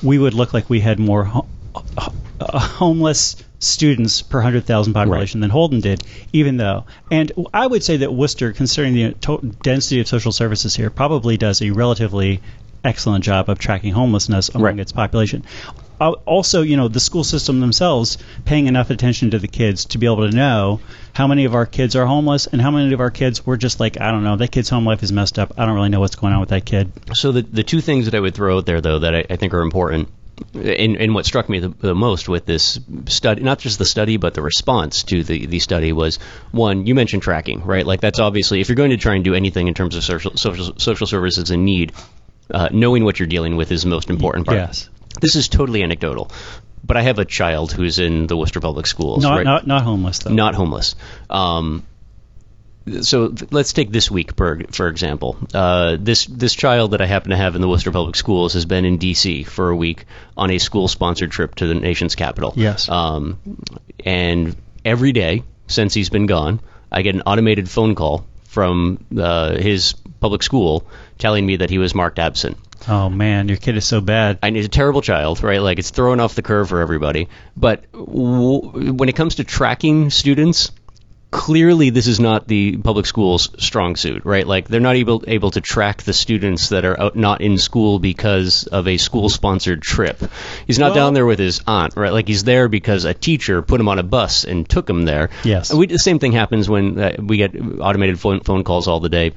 we 0.01 0.17
would 0.17 0.33
look 0.33 0.53
like 0.53 0.69
we 0.69 0.79
had 0.79 0.99
more 0.99 1.23
ho- 1.23 1.47
uh, 1.97 2.59
homeless 2.59 3.35
students 3.59 4.21
per 4.21 4.39
100,000 4.39 4.93
population 4.93 5.39
than 5.39 5.49
Holden 5.49 5.79
did, 5.79 6.03
even 6.33 6.57
though. 6.57 6.85
And 7.09 7.31
I 7.53 7.65
would 7.67 7.83
say 7.83 7.97
that 7.97 8.13
Worcester, 8.13 8.51
considering 8.51 8.93
the 8.93 9.13
to- 9.21 9.55
density 9.61 10.01
of 10.01 10.07
social 10.07 10.31
services 10.31 10.75
here, 10.75 10.89
probably 10.89 11.37
does 11.37 11.61
a 11.61 11.69
relatively 11.71 12.41
excellent 12.83 13.23
job 13.23 13.49
of 13.49 13.59
tracking 13.59 13.93
homelessness 13.93 14.49
among 14.49 14.63
Right. 14.63 14.79
its 14.79 14.91
population. 14.91 15.43
Al- 16.03 16.21
Also, 16.25 16.61
you 16.61 16.75
know, 16.77 16.87
the 16.89 16.99
school 16.99 17.23
system 17.23 17.59
themselves 17.61 18.17
paying 18.45 18.67
enough 18.67 18.89
attention 18.89 19.31
to 19.31 19.39
the 19.39 19.47
kids 19.47 19.85
to 19.85 19.97
be 19.97 20.05
able 20.05 20.29
to 20.29 20.35
know 20.35 20.81
how 21.13 21.27
many 21.27 21.45
of 21.45 21.55
our 21.55 21.65
kids 21.65 21.95
are 21.95 22.05
homeless 22.05 22.47
and 22.47 22.61
how 22.61 22.71
many 22.71 22.93
of 22.93 22.99
our 22.99 23.11
kids 23.11 23.45
were 23.45 23.57
just 23.57 23.79
like, 23.79 23.99
I 24.01 24.11
don't 24.11 24.23
know, 24.23 24.35
that 24.35 24.51
kid's 24.51 24.69
home 24.69 24.85
life 24.85 25.01
is 25.03 25.11
messed 25.11 25.39
up. 25.39 25.53
I 25.57 25.65
don't 25.65 25.75
really 25.75 25.89
know 25.89 25.99
what's 26.01 26.15
going 26.15 26.33
on 26.33 26.39
with 26.39 26.49
that 26.49 26.65
kid. 26.65 26.91
So 27.13 27.31
the 27.31 27.41
the 27.41 27.63
two 27.63 27.79
things 27.81 28.05
that 28.05 28.15
I 28.15 28.19
would 28.19 28.33
throw 28.35 28.57
out 28.57 28.65
there 28.65 28.81
though 28.81 28.99
that 28.99 29.15
I, 29.15 29.25
I 29.29 29.35
think 29.37 29.53
are 29.53 29.61
important. 29.61 30.09
And, 30.55 30.97
and 30.97 31.13
what 31.13 31.25
struck 31.27 31.47
me 31.47 31.59
the, 31.59 31.69
the 31.69 31.93
most 31.93 32.27
with 32.27 32.45
this 32.47 32.79
study, 33.05 33.43
not 33.43 33.59
just 33.59 33.77
the 33.77 33.85
study, 33.85 34.17
but 34.17 34.33
the 34.33 34.41
response 34.41 35.03
to 35.03 35.23
the, 35.23 35.45
the 35.45 35.59
study 35.59 35.93
was 35.93 36.17
one, 36.51 36.87
you 36.87 36.95
mentioned 36.95 37.21
tracking, 37.21 37.63
right? 37.63 37.85
Like 37.85 38.01
that's 38.01 38.19
obviously, 38.19 38.59
if 38.59 38.67
you're 38.67 38.75
going 38.75 38.89
to 38.89 38.97
try 38.97 39.13
and 39.13 39.23
do 39.23 39.35
anything 39.35 39.67
in 39.67 39.75
terms 39.75 39.95
of 39.95 40.03
social, 40.03 40.35
social, 40.35 40.73
social 40.79 41.05
services 41.05 41.51
in 41.51 41.63
need, 41.65 41.93
uh, 42.49 42.67
knowing 42.71 43.03
what 43.03 43.19
you're 43.19 43.27
dealing 43.27 43.55
with 43.57 43.71
is 43.71 43.83
the 43.83 43.89
most 43.89 44.09
important 44.09 44.47
part. 44.47 44.57
Yes. 44.57 44.89
This 45.21 45.35
is 45.35 45.47
totally 45.47 45.83
anecdotal, 45.83 46.31
but 46.83 46.97
I 46.97 47.01
have 47.01 47.19
a 47.19 47.25
child 47.25 47.71
who's 47.71 47.99
in 47.99 48.27
the 48.27 48.37
Worcester 48.37 48.59
Public 48.59 48.87
Schools. 48.87 49.23
Not, 49.23 49.35
right? 49.35 49.43
not, 49.43 49.67
not 49.67 49.83
homeless, 49.83 50.19
though. 50.19 50.33
not 50.33 50.55
homeless. 50.55 50.95
Um, 51.29 51.83
so 53.01 53.29
th- 53.29 53.51
let's 53.51 53.71
take 53.73 53.91
this 53.91 54.11
week 54.11 54.35
for 54.35 54.61
for 54.71 54.87
example. 54.89 55.37
Uh, 55.53 55.97
this 55.99 56.25
this 56.25 56.53
child 56.53 56.91
that 56.91 57.01
I 57.01 57.05
happen 57.05 57.29
to 57.31 57.37
have 57.37 57.55
in 57.55 57.61
the 57.61 57.69
Worcester 57.69 57.91
Public 57.91 58.15
Schools 58.15 58.53
has 58.53 58.65
been 58.65 58.85
in 58.85 58.97
D.C. 58.97 59.43
for 59.43 59.69
a 59.69 59.75
week 59.75 60.05
on 60.35 60.51
a 60.51 60.57
school 60.57 60.87
sponsored 60.87 61.31
trip 61.31 61.55
to 61.55 61.67
the 61.67 61.75
nation's 61.75 62.15
capital. 62.15 62.53
Yes. 62.55 62.89
Um, 62.89 63.39
and 64.03 64.55
every 64.83 65.13
day 65.13 65.43
since 65.67 65.93
he's 65.93 66.09
been 66.09 66.25
gone, 66.25 66.59
I 66.91 67.01
get 67.03 67.15
an 67.15 67.21
automated 67.21 67.69
phone 67.69 67.95
call 67.95 68.25
from 68.45 69.05
uh, 69.17 69.55
his 69.55 69.93
public 70.19 70.43
school 70.43 70.85
telling 71.17 71.45
me 71.45 71.57
that 71.57 71.69
he 71.69 71.77
was 71.77 71.95
marked 71.95 72.19
absent. 72.19 72.57
Oh, 72.87 73.09
man, 73.09 73.47
your 73.47 73.57
kid 73.57 73.77
is 73.77 73.85
so 73.85 74.01
bad. 74.01 74.39
I 74.43 74.49
he's 74.51 74.65
a 74.65 74.69
terrible 74.69 75.01
child, 75.01 75.41
right? 75.43 75.61
Like 75.61 75.79
it's 75.79 75.91
thrown 75.91 76.19
off 76.19 76.35
the 76.35 76.41
curve 76.41 76.69
for 76.69 76.81
everybody. 76.81 77.29
But 77.55 77.89
w- 77.91 78.93
when 78.93 79.09
it 79.09 79.15
comes 79.15 79.35
to 79.35 79.43
tracking 79.43 80.09
students, 80.09 80.71
clearly 81.31 81.89
this 81.89 82.07
is 82.07 82.19
not 82.19 82.47
the 82.47 82.77
public 82.77 83.05
schools' 83.05 83.49
strong 83.57 83.95
suit, 83.95 84.23
right? 84.25 84.45
Like 84.45 84.67
they're 84.67 84.81
not 84.81 84.95
able 84.95 85.23
able 85.27 85.51
to 85.51 85.61
track 85.61 86.03
the 86.03 86.13
students 86.13 86.69
that 86.69 86.83
are 86.85 86.99
out, 86.99 87.15
not 87.15 87.41
in 87.41 87.57
school 87.57 87.99
because 87.99 88.65
of 88.67 88.87
a 88.87 88.97
school-sponsored 88.97 89.81
trip. 89.81 90.21
He's 90.67 90.77
not 90.77 90.87
Well- 90.87 90.95
down 90.95 91.13
there 91.13 91.25
with 91.25 91.39
his 91.39 91.61
aunt, 91.65 91.95
right? 91.95 92.11
Like 92.11 92.27
he's 92.27 92.43
there 92.43 92.67
because 92.67 93.05
a 93.05 93.13
teacher 93.13 93.61
put 93.61 93.79
him 93.79 93.87
on 93.87 93.97
a 93.97 94.03
bus 94.03 94.43
and 94.43 94.67
took 94.67 94.89
him 94.89 95.03
there. 95.05 95.29
Yes. 95.43 95.73
We, 95.73 95.87
the 95.87 95.97
same 95.99 96.19
thing 96.19 96.33
happens 96.33 96.69
when 96.69 96.99
uh, 96.99 97.15
we 97.19 97.37
get 97.37 97.55
automated 97.79 98.19
phone 98.19 98.41
phone 98.41 98.63
calls 98.63 98.87
all 98.87 98.99
the 98.99 99.09
day, 99.09 99.31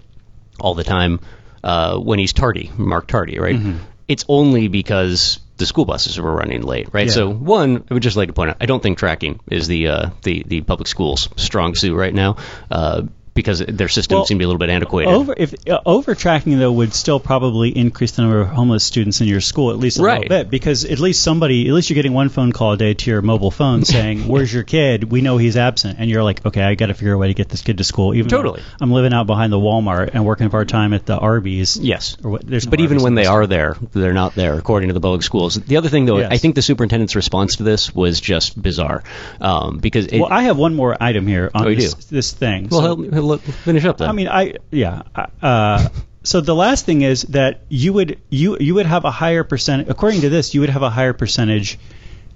all 0.61 0.75
the 0.75 0.85
time. 0.85 1.21
Uh, 1.67 1.99
when 1.99 2.21
he's 2.21 2.33
tardy, 2.33 2.71
Mark 2.79 3.09
Tardy, 3.09 3.41
right? 3.41 3.59
It's 4.07 4.25
only 4.29 4.69
because 4.69 5.41
the 5.57 5.67
school 5.67 5.85
buses 5.85 6.21
were 6.21 6.33
running 6.33 6.63
late, 6.63 6.89
right? 6.93 7.07
Yeah. 7.07 7.13
So 7.13 7.29
one, 7.29 7.85
I 7.91 7.95
would 7.95 8.05
just 8.05 8.17
like 8.17 8.29
to 8.29 8.33
point 8.33 8.51
out, 8.51 8.59
I 8.61 8.67
don't 8.67 8.81
think 8.81 8.99
tracking 8.99 9.41
is 9.51 9.67
the 9.67 9.89
uh, 9.89 10.11
the 10.23 10.45
the 10.47 10.61
public 10.61 10.87
schools' 10.87 11.29
strong 11.35 11.75
suit 11.75 11.97
right 11.97 12.15
now. 12.15 12.37
Uh, 12.71 13.03
because 13.37 13.61
their 13.61 13.89
systems 13.89 14.17
Well, 14.17 14.27
seem 14.27 14.39
to 14.39 14.41
be 14.41 14.45
a 14.45 14.49
little 14.49 14.59
bit 14.59 14.71
antiquated. 14.71 15.13
Over 15.13 15.35
if 15.37 15.55
uh, 15.69 15.81
over 15.87 16.15
tracking 16.17 16.59
though 16.59 16.73
would 16.73 16.93
still 16.95 17.21
probably 17.21 17.69
increase 17.77 18.13
the 18.13 18.23
number 18.23 18.41
of 18.41 18.49
homeless 18.49 18.83
students 18.83 19.21
in 19.21 19.29
your 19.29 19.41
school 19.41 19.71
at 19.71 19.79
least 19.79 19.99
a 19.99 20.03
Right. 20.03 20.23
little 20.23 20.29
bit 20.45 20.51
because 20.51 20.85
at 20.85 20.99
least 20.99 21.23
somebody 21.23 21.69
at 21.69 21.75
least 21.75 21.89
you're 21.91 21.95
getting 21.95 22.13
one 22.15 22.29
phone 22.31 22.51
call 22.51 22.73
a 22.73 22.77
day 22.77 22.95
to 22.95 23.11
your 23.11 23.23
mobile 23.23 23.51
phone 23.53 23.85
saying 23.95 24.27
where's 24.27 24.53
your 24.53 24.65
kid 24.65 25.05
we 25.05 25.21
know 25.21 25.37
he's 25.37 25.57
absent 25.57 25.99
and 26.01 26.11
you're 26.11 26.25
like 26.25 26.45
okay 26.45 26.63
I 26.63 26.75
got 26.75 26.87
to 26.87 26.95
figure 26.95 27.13
a 27.13 27.19
way 27.19 27.29
to 27.29 27.35
get 27.35 27.49
this 27.49 27.63
kid 27.63 27.79
to 27.79 27.85
school 27.85 28.15
even 28.15 28.29
Totally. 28.29 28.63
I'm 28.81 28.91
living 28.91 29.13
out 29.13 29.27
behind 29.29 29.53
the 29.53 29.59
Walmart 29.59 30.11
and 30.15 30.25
working 30.25 30.51
part 30.51 30.69
time 30.69 30.93
at 30.95 31.07
the 31.07 31.17
Arby's 31.19 31.77
Yes. 31.77 32.17
or 32.25 32.31
what, 32.33 32.47
there's 32.47 32.65
no 32.67 32.71
But 32.71 32.81
even 32.81 33.03
when 33.03 33.15
they 33.15 33.27
are 33.27 33.47
there, 33.47 33.77
they're 33.93 34.13
not 34.15 34.35
there, 34.35 34.55
according 34.55 34.89
to 34.89 34.95
the 34.95 35.01
public 35.01 35.23
schools. 35.23 35.55
The 35.57 35.77
other 35.77 35.89
thing, 35.89 36.07
though, 36.07 36.19
Yes. 36.19 36.33
I 36.33 36.39
think 36.39 36.55
the 36.55 36.63
superintendent's 36.63 37.15
response 37.15 37.57
to 37.57 37.63
this 37.65 37.95
was 37.95 38.21
just 38.21 38.61
bizarre, 38.61 39.03
um, 39.41 39.79
because 39.79 40.07
it, 40.07 40.21
well 40.21 40.33
I 40.33 40.43
have 40.45 40.57
one 40.57 40.75
more 40.75 40.97
item 41.01 41.27
here 41.27 41.51
on 41.55 41.67
Oh, 41.67 41.75
this, 41.75 41.95
this 42.07 42.33
thing 42.33 42.69
well, 42.71 42.81
So- 42.81 42.97
he'll, 42.97 43.13
he'll 43.13 43.23
finish 43.39 43.85
up 43.85 43.99
then. 43.99 44.09
I 44.09 44.13
mean, 44.13 44.29
I 44.29 44.55
yeah. 44.71 45.03
Uh, 45.43 45.89
so 46.23 46.41
the 46.41 46.55
last 46.55 46.87
thing 46.87 47.03
is 47.03 47.23
that 47.23 47.63
you 47.69 47.93
would 47.93 48.19
you 48.31 48.59
you 48.59 48.75
would 48.75 48.87
have 48.87 49.05
a 49.05 49.11
higher 49.11 49.45
percent. 49.45 49.89
According 49.89 50.23
to 50.23 50.29
this, 50.29 50.55
you 50.55 50.61
would 50.61 50.71
have 50.71 50.83
a 50.83 50.91
higher 50.91 51.13
percentage 51.13 51.79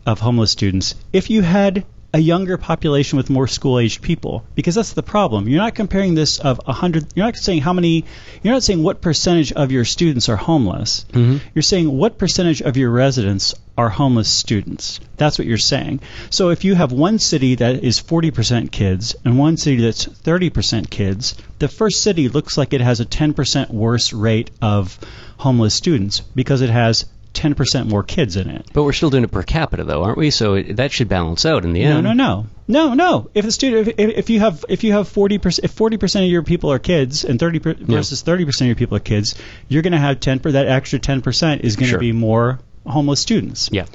of 0.07 0.21
homeless 0.21 0.51
students 0.51 0.95
if 1.13 1.31
you 1.31 1.43
had 1.43 1.85
a 2.13 2.19
younger 2.19 2.57
population 2.57 3.17
with 3.17 3.31
more 3.31 3.47
school-aged 3.47 4.03
people 4.03 4.45
because 4.55 4.75
that's 4.75 4.95
the 4.95 5.03
problem. 5.03 5.49
You're 5.49 5.63
not 5.63 5.75
comparing 5.75 6.15
this 6.15 6.41
of 6.41 6.61
a 6.67 6.73
hundred. 6.73 7.07
You're 7.15 7.27
not 7.27 7.37
saying 7.37 7.61
how 7.61 7.73
many. 7.73 8.05
You're 8.43 8.55
not 8.55 8.65
saying 8.65 8.83
what 8.83 9.01
percentage 9.01 9.53
of 9.53 9.71
your 9.71 9.85
students 9.85 10.29
are 10.29 10.37
homeless. 10.37 11.05
Mm-hmm. 11.13 11.39
You're 11.55 11.63
saying 11.63 11.97
what 11.97 12.19
percentage 12.19 12.63
of 12.63 12.77
your 12.77 12.91
residents 12.91 13.55
are 13.79 13.89
homeless 13.89 14.29
students. 14.29 15.01
That's 15.17 15.39
what 15.39 15.47
you're 15.47 15.57
saying. 15.57 16.01
So 16.31 16.51
if 16.51 16.65
you 16.65 16.75
have 16.75 16.93
one 16.93 17.19
city 17.19 17.55
that 17.57 17.83
is 17.85 18.01
40% 18.01 18.71
kids 18.71 19.17
and 19.25 19.39
one 19.39 19.57
city 19.57 19.81
that's 19.81 20.07
30% 20.07 20.91
kids, 20.91 21.35
the 21.61 21.69
first 21.69 22.03
city 22.03 22.29
looks 22.29 22.59
like 22.59 22.75
it 22.75 22.81
has 22.81 23.01
a 23.01 23.07
10% 23.07 23.71
worse 23.71 24.13
rate 24.13 24.51
of 24.61 24.99
homeless 25.39 25.75
students 25.75 26.21
because 26.35 26.61
it 26.61 26.71
has 26.71 27.07
10% 27.35 27.89
more 27.89 28.03
kids 28.03 28.37
in 28.37 28.51
it. 28.51 28.67
but 28.73 28.83
we're 28.83 28.93
still 28.93 29.11
doing 29.11 29.25
it 29.25 29.31
per 29.31 29.43
capita, 29.43 29.85
though, 29.85 30.03
aren't 30.03 30.19
we? 30.19 30.31
So 30.31 30.55
it, 30.55 30.77
that 30.77 30.91
should 30.93 31.09
balance 31.09 31.47
out 31.47 31.65
in 31.65 31.73
the 31.73 31.83
end. 31.83 32.03
no, 32.05 32.13
no, 32.13 32.47
no, 32.67 32.89
no. 32.89 32.95
No. 32.95 33.31
If 33.35 33.45
the 33.45 33.53
student, 33.53 33.89
if, 33.99 34.11
if 34.11 34.31
you 34.31 34.41
have, 34.41 34.65
if 34.69 34.83
you 34.85 34.93
have 34.93 35.09
forty 35.09 35.39
percent, 35.39 35.65
if 35.65 35.71
forty 35.73 35.97
percent 35.97 36.25
of 36.25 36.31
your 36.31 36.43
people 36.43 36.73
are 36.73 36.79
kids 36.79 37.25
and 37.25 37.39
thirty 37.39 37.59
per, 37.61 37.75
versus 37.75 38.23
thirty 38.23 38.45
percent 38.45 38.67
of 38.67 38.69
your 38.69 38.77
people 38.87 38.97
are 38.97 39.01
kids, 39.01 39.35
you're 39.69 39.83
going 39.83 39.93
to 39.93 39.99
have 39.99 40.21
ten. 40.21 40.39
per 40.41 40.53
That 40.53 40.67
extra 40.69 40.99
ten 40.99 41.23
percent 41.23 41.63
is 41.65 41.77
going 41.77 41.87
to 41.87 41.91
Sure. 41.91 41.99
be 42.01 42.13
more 42.13 42.59
homeless 42.87 43.21
students. 43.21 43.69
Yeah. 43.73 43.87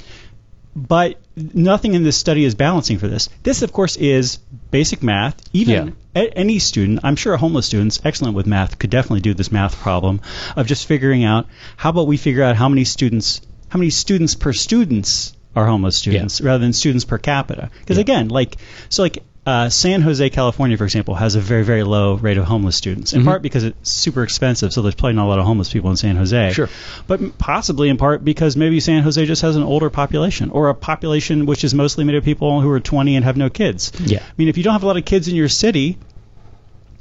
But 0.76 1.20
nothing 1.36 1.94
in 1.94 2.04
this 2.04 2.18
study 2.18 2.46
is 2.46 2.56
balancing 2.56 2.98
for 2.98 3.08
this. 3.08 3.30
This, 3.44 3.62
of 3.62 3.72
course, 3.72 3.96
is 3.96 4.38
basic 4.72 5.04
math. 5.04 5.36
Even 5.54 5.96
a- 6.16 6.38
any 6.38 6.60
student, 6.60 7.02
I'm 7.04 7.16
sure 7.16 7.34
a 7.34 7.38
homeless 7.38 7.66
students, 7.66 8.00
excellent 8.04 8.36
with 8.36 8.46
math, 8.48 8.80
could 8.80 8.90
definitely 8.90 9.22
do 9.22 9.34
this 9.34 9.52
math 9.52 9.76
problem 9.78 10.22
of 10.56 10.68
just 10.68 10.88
figuring 10.88 11.24
out 11.24 11.48
how 11.78 11.90
about 11.90 12.08
we 12.08 12.18
figure 12.18 12.44
out 12.44 12.56
how 12.56 12.70
many 12.70 12.84
students, 12.86 13.42
how 13.70 13.80
many 13.80 13.90
students 13.90 14.36
per 14.36 14.54
students 14.54 15.34
are 15.56 15.66
homeless 15.66 15.98
students 15.98 16.42
rather 16.42 16.60
than 16.60 16.74
students 16.74 17.06
per 17.06 17.18
capita. 17.18 17.70
Because 17.80 17.98
again, 17.98 18.30
like 18.30 18.58
so, 18.90 19.04
like. 19.04 19.24
Uh, 19.46 19.70
San 19.70 20.02
Jose, 20.02 20.28
California, 20.32 20.76
for 20.76 20.86
example, 20.86 21.14
has 21.14 21.36
a 21.36 21.40
very, 21.40 21.64
very 21.64 21.84
low 21.84 22.16
rate 22.16 22.38
of 22.40 22.46
homeless 22.46 22.76
students. 22.76 23.14
In 23.14 23.24
part 23.24 23.44
because 23.44 23.64
it's 23.64 23.92
super 23.92 24.24
expensive, 24.24 24.74
so 24.74 24.82
there's 24.82 24.96
probably 24.96 25.14
not 25.14 25.26
a 25.26 25.30
lot 25.30 25.38
of 25.38 25.46
homeless 25.46 25.72
people 25.72 25.92
in 25.92 25.98
San 25.98 26.16
Jose 26.16 26.52
Sure. 26.54 26.68
but 27.06 27.38
possibly 27.38 27.90
in 27.90 27.98
part 27.98 28.26
because 28.26 28.58
maybe 28.58 28.80
San 28.80 29.04
Jose 29.04 29.24
just 29.26 29.44
has 29.44 29.56
an 29.56 29.62
older 29.62 29.92
population 29.92 30.50
or 30.50 30.70
a 30.70 30.74
population 30.74 31.46
which 31.46 31.64
is 31.64 31.76
mostly 31.76 32.04
made 32.06 32.16
of 32.16 32.24
people 32.24 32.60
who 32.60 32.70
are 32.72 32.80
20 32.80 33.16
and 33.16 33.24
have 33.24 33.38
no 33.38 33.52
kids. 33.52 33.92
Yeah. 34.04 34.20
I 34.20 34.34
mean, 34.38 34.48
if 34.48 34.58
you 34.58 34.64
don't 34.64 34.74
have 34.74 34.84
a 34.84 34.88
lot 34.88 34.98
of 34.98 35.06
kids 35.06 35.28
in 35.28 35.36
your 35.36 35.50
city, 35.50 36.00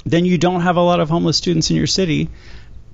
then 0.04 0.26
you 0.26 0.36
don't 0.36 0.60
have 0.60 0.76
a 0.76 0.82
lot 0.82 1.00
of 1.00 1.08
homeless 1.08 1.38
students 1.38 1.70
in 1.70 1.76
your 1.76 1.86
city. 1.86 2.28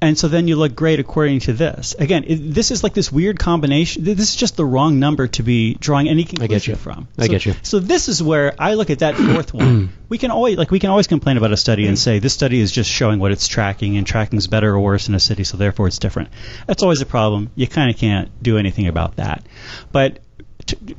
And 0.03 0.19
so 0.19 0.29
then 0.29 0.49
you 0.49 0.57
look 0.57 0.75
great 0.75 0.99
according 0.99 1.41
to 1.41 1.53
this. 1.53 1.95
Again, 1.99 2.25
it, 2.27 2.37
this 2.37 2.71
is 2.71 2.83
like 2.83 2.95
this 2.95 3.13
weird 3.13 3.39
combination. 3.39 4.03
This 4.03 4.31
is 4.31 4.37
just 4.37 4.57
the 4.57 4.65
wrong 4.65 4.99
number 4.99 5.29
to 5.29 5.43
be 5.43 5.75
drawing 5.75 6.09
any 6.09 6.25
conclusion 6.25 6.73
you. 6.73 6.77
from. 6.77 7.09
I 7.19 7.27
so, 7.27 7.29
get 7.29 7.45
you. 7.45 7.55
So 7.63 7.81
this 7.81 8.09
is 8.09 8.23
where 8.23 8.55
I 8.59 8.75
look 8.75 8.89
at 8.89 9.01
that 9.01 9.17
fourth 9.17 9.53
one. 9.53 9.93
We 10.11 10.19
can 10.19 10.33
always 10.33 10.59
like 10.59 10.73
we 10.73 10.81
can 10.81 10.91
always 10.91 11.07
complain 11.07 11.37
about 11.37 11.53
a 11.53 11.57
study 11.57 11.87
and 11.87 11.97
say 11.97 12.19
this 12.19 12.35
study 12.35 12.59
is 12.59 12.73
just 12.73 12.91
showing 12.91 13.21
what 13.21 13.31
it's 13.31 13.47
tracking 13.47 13.97
and 13.97 14.05
tracking 14.05 14.39
is 14.39 14.49
better 14.49 14.75
or 14.75 14.81
worse 14.81 15.07
in 15.07 15.15
a 15.15 15.21
city, 15.21 15.45
so 15.45 15.57
therefore 15.57 15.87
it's 15.87 16.01
different. 16.01 16.31
That's 16.67 16.83
always 16.83 17.01
a 17.01 17.07
problem. 17.07 17.53
You 17.55 17.69
kind 17.69 17.95
of 17.95 17.97
can't 17.97 18.43
do 18.43 18.59
anything 18.59 18.89
about 18.89 19.17
that. 19.17 19.47
But 19.93 20.19
t- 20.67 20.97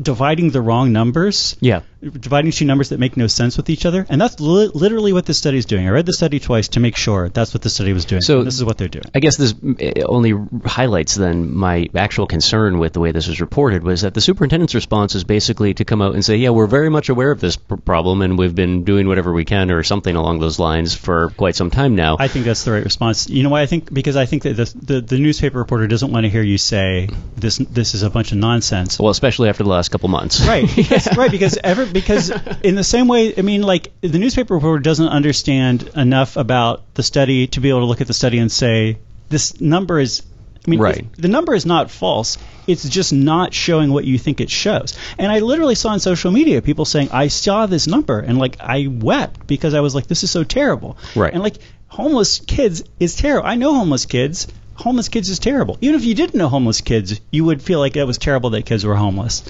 dividing 0.00 0.50
the 0.50 0.62
wrong 0.62 0.92
numbers 0.92 1.56
Yeah. 1.60 1.82
Dividing 2.10 2.50
two 2.52 2.64
numbers 2.64 2.90
that 2.90 2.98
make 3.00 3.16
no 3.16 3.26
sense 3.26 3.56
with 3.56 3.70
each 3.70 3.86
other, 3.86 4.06
and 4.08 4.20
that's 4.20 4.38
li- 4.40 4.70
literally 4.74 5.12
what 5.12 5.26
this 5.26 5.38
study 5.38 5.58
is 5.58 5.66
doing. 5.66 5.86
I 5.86 5.90
read 5.90 6.06
the 6.06 6.12
study 6.12 6.40
twice 6.40 6.68
to 6.68 6.80
make 6.80 6.96
sure 6.96 7.28
that's 7.28 7.54
what 7.54 7.62
the 7.62 7.70
study 7.70 7.92
was 7.92 8.04
doing. 8.04 8.22
So- 8.22 8.38
and 8.38 8.46
this 8.46 8.54
is 8.54 8.64
what 8.64 8.78
they're 8.78 8.88
doing. 8.88 9.04
I 9.14 9.20
guess 9.20 9.36
this 9.36 9.54
uh, 9.54 10.06
only 10.06 10.34
highlights 10.64 11.14
then 11.14 11.54
my 11.54 11.88
actual 11.94 12.26
concern 12.26 12.78
with 12.78 12.92
the 12.92 13.00
way 13.00 13.12
this 13.12 13.28
was 13.28 13.40
reported 13.40 13.82
was 13.82 14.02
that 14.02 14.14
the 14.14 14.20
superintendent's 14.20 14.74
response 14.74 15.14
is 15.14 15.24
basically 15.24 15.74
to 15.74 15.84
come 15.84 16.02
out 16.02 16.14
and 16.14 16.24
say, 16.24 16.36
yeah, 16.36 16.50
we're 16.50 16.66
very 16.66 16.88
much 16.90 17.08
aware 17.08 17.30
of 17.30 17.40
this 17.40 17.56
pr- 17.56 17.76
problem 17.76 18.22
and 18.22 18.38
we've 18.38 18.54
been 18.54 18.84
doing 18.84 19.06
whatever 19.08 19.32
we 19.32 19.44
can 19.44 19.70
or 19.70 19.82
something 19.82 20.16
along 20.16 20.40
those 20.40 20.58
lines 20.58 20.94
for 20.94 21.30
quite 21.36 21.56
some 21.56 21.70
time 21.70 21.94
now. 21.94 22.16
I 22.18 22.28
think 22.28 22.44
that's 22.44 22.64
the 22.64 22.72
right 22.72 22.84
response. 22.84 23.28
You 23.28 23.42
know 23.42 23.50
why 23.50 23.62
I 23.62 23.66
think 23.66 23.92
because 23.92 24.16
I 24.16 24.26
think 24.26 24.42
that 24.44 24.54
the, 24.56 24.64
the 24.94 25.00
the 25.00 25.18
newspaper 25.18 25.58
reporter 25.58 25.86
doesn't 25.86 26.10
want 26.12 26.24
to 26.24 26.30
hear 26.30 26.42
you 26.42 26.58
say 26.58 27.08
this 27.36 27.58
this 27.58 27.94
is 27.94 28.02
a 28.02 28.10
bunch 28.10 28.32
of 28.32 28.38
nonsense. 28.38 28.98
well, 28.98 29.10
especially 29.10 29.48
after 29.48 29.62
the 29.62 29.68
last 29.70 29.90
couple 29.90 30.08
months. 30.08 30.46
Right, 30.46 30.68
because, 30.76 31.16
right, 31.16 31.30
because 31.30 31.58
ever 31.62 31.86
because 31.94 32.30
in 32.62 32.74
the 32.74 32.84
same 32.84 33.08
way, 33.08 33.32
I 33.38 33.40
mean, 33.40 33.62
like 33.62 33.92
the 34.02 34.18
newspaper 34.18 34.52
reporter 34.54 34.80
doesn't 34.80 35.08
understand 35.08 35.90
enough 35.96 36.36
about 36.36 36.82
the 36.94 37.02
study 37.02 37.46
to 37.48 37.60
be 37.60 37.70
able 37.70 37.80
to 37.80 37.86
look 37.86 38.02
at 38.02 38.06
the 38.06 38.12
study 38.14 38.38
and 38.38 38.52
say 38.52 38.98
this 39.30 39.58
number 39.60 39.98
is. 39.98 40.22
I 40.66 40.70
mean, 40.70 40.80
Right. 40.80 41.04
the 41.18 41.28
number 41.28 41.54
is 41.54 41.66
not 41.66 41.90
false. 41.90 42.38
It's 42.66 42.88
just 42.88 43.12
not 43.12 43.52
showing 43.52 43.92
what 43.92 44.06
you 44.06 44.16
think 44.18 44.40
it 44.40 44.48
shows. 44.48 44.96
And 45.18 45.30
I 45.30 45.40
literally 45.40 45.74
saw 45.74 45.90
on 45.90 46.00
social 46.00 46.30
media 46.32 46.62
people 46.62 46.86
saying, 46.86 47.10
"I 47.12 47.28
saw 47.28 47.66
this 47.66 47.86
number," 47.86 48.18
and 48.18 48.38
like 48.38 48.56
I 48.60 48.86
wept 48.90 49.46
because 49.46 49.74
I 49.74 49.80
was 49.80 49.94
like, 49.94 50.06
"This 50.06 50.22
is 50.24 50.30
so 50.30 50.42
terrible." 50.42 50.96
Right. 51.14 51.34
And 51.34 51.42
like 51.42 51.56
homeless 51.88 52.38
kids 52.38 52.82
is 52.98 53.14
terrible. 53.14 53.46
I 53.46 53.56
know 53.56 53.74
homeless 53.74 54.06
kids. 54.06 54.46
Homeless 54.76 55.08
kids 55.10 55.28
is 55.28 55.38
terrible. 55.38 55.76
Even 55.82 55.96
if 55.96 56.04
you 56.06 56.14
didn't 56.14 56.34
know 56.34 56.48
homeless 56.48 56.80
kids, 56.80 57.20
you 57.30 57.44
would 57.44 57.60
feel 57.60 57.78
like 57.78 57.94
it 57.96 58.04
was 58.04 58.16
terrible 58.16 58.50
that 58.50 58.64
kids 58.64 58.86
were 58.86 58.96
homeless. 58.96 59.42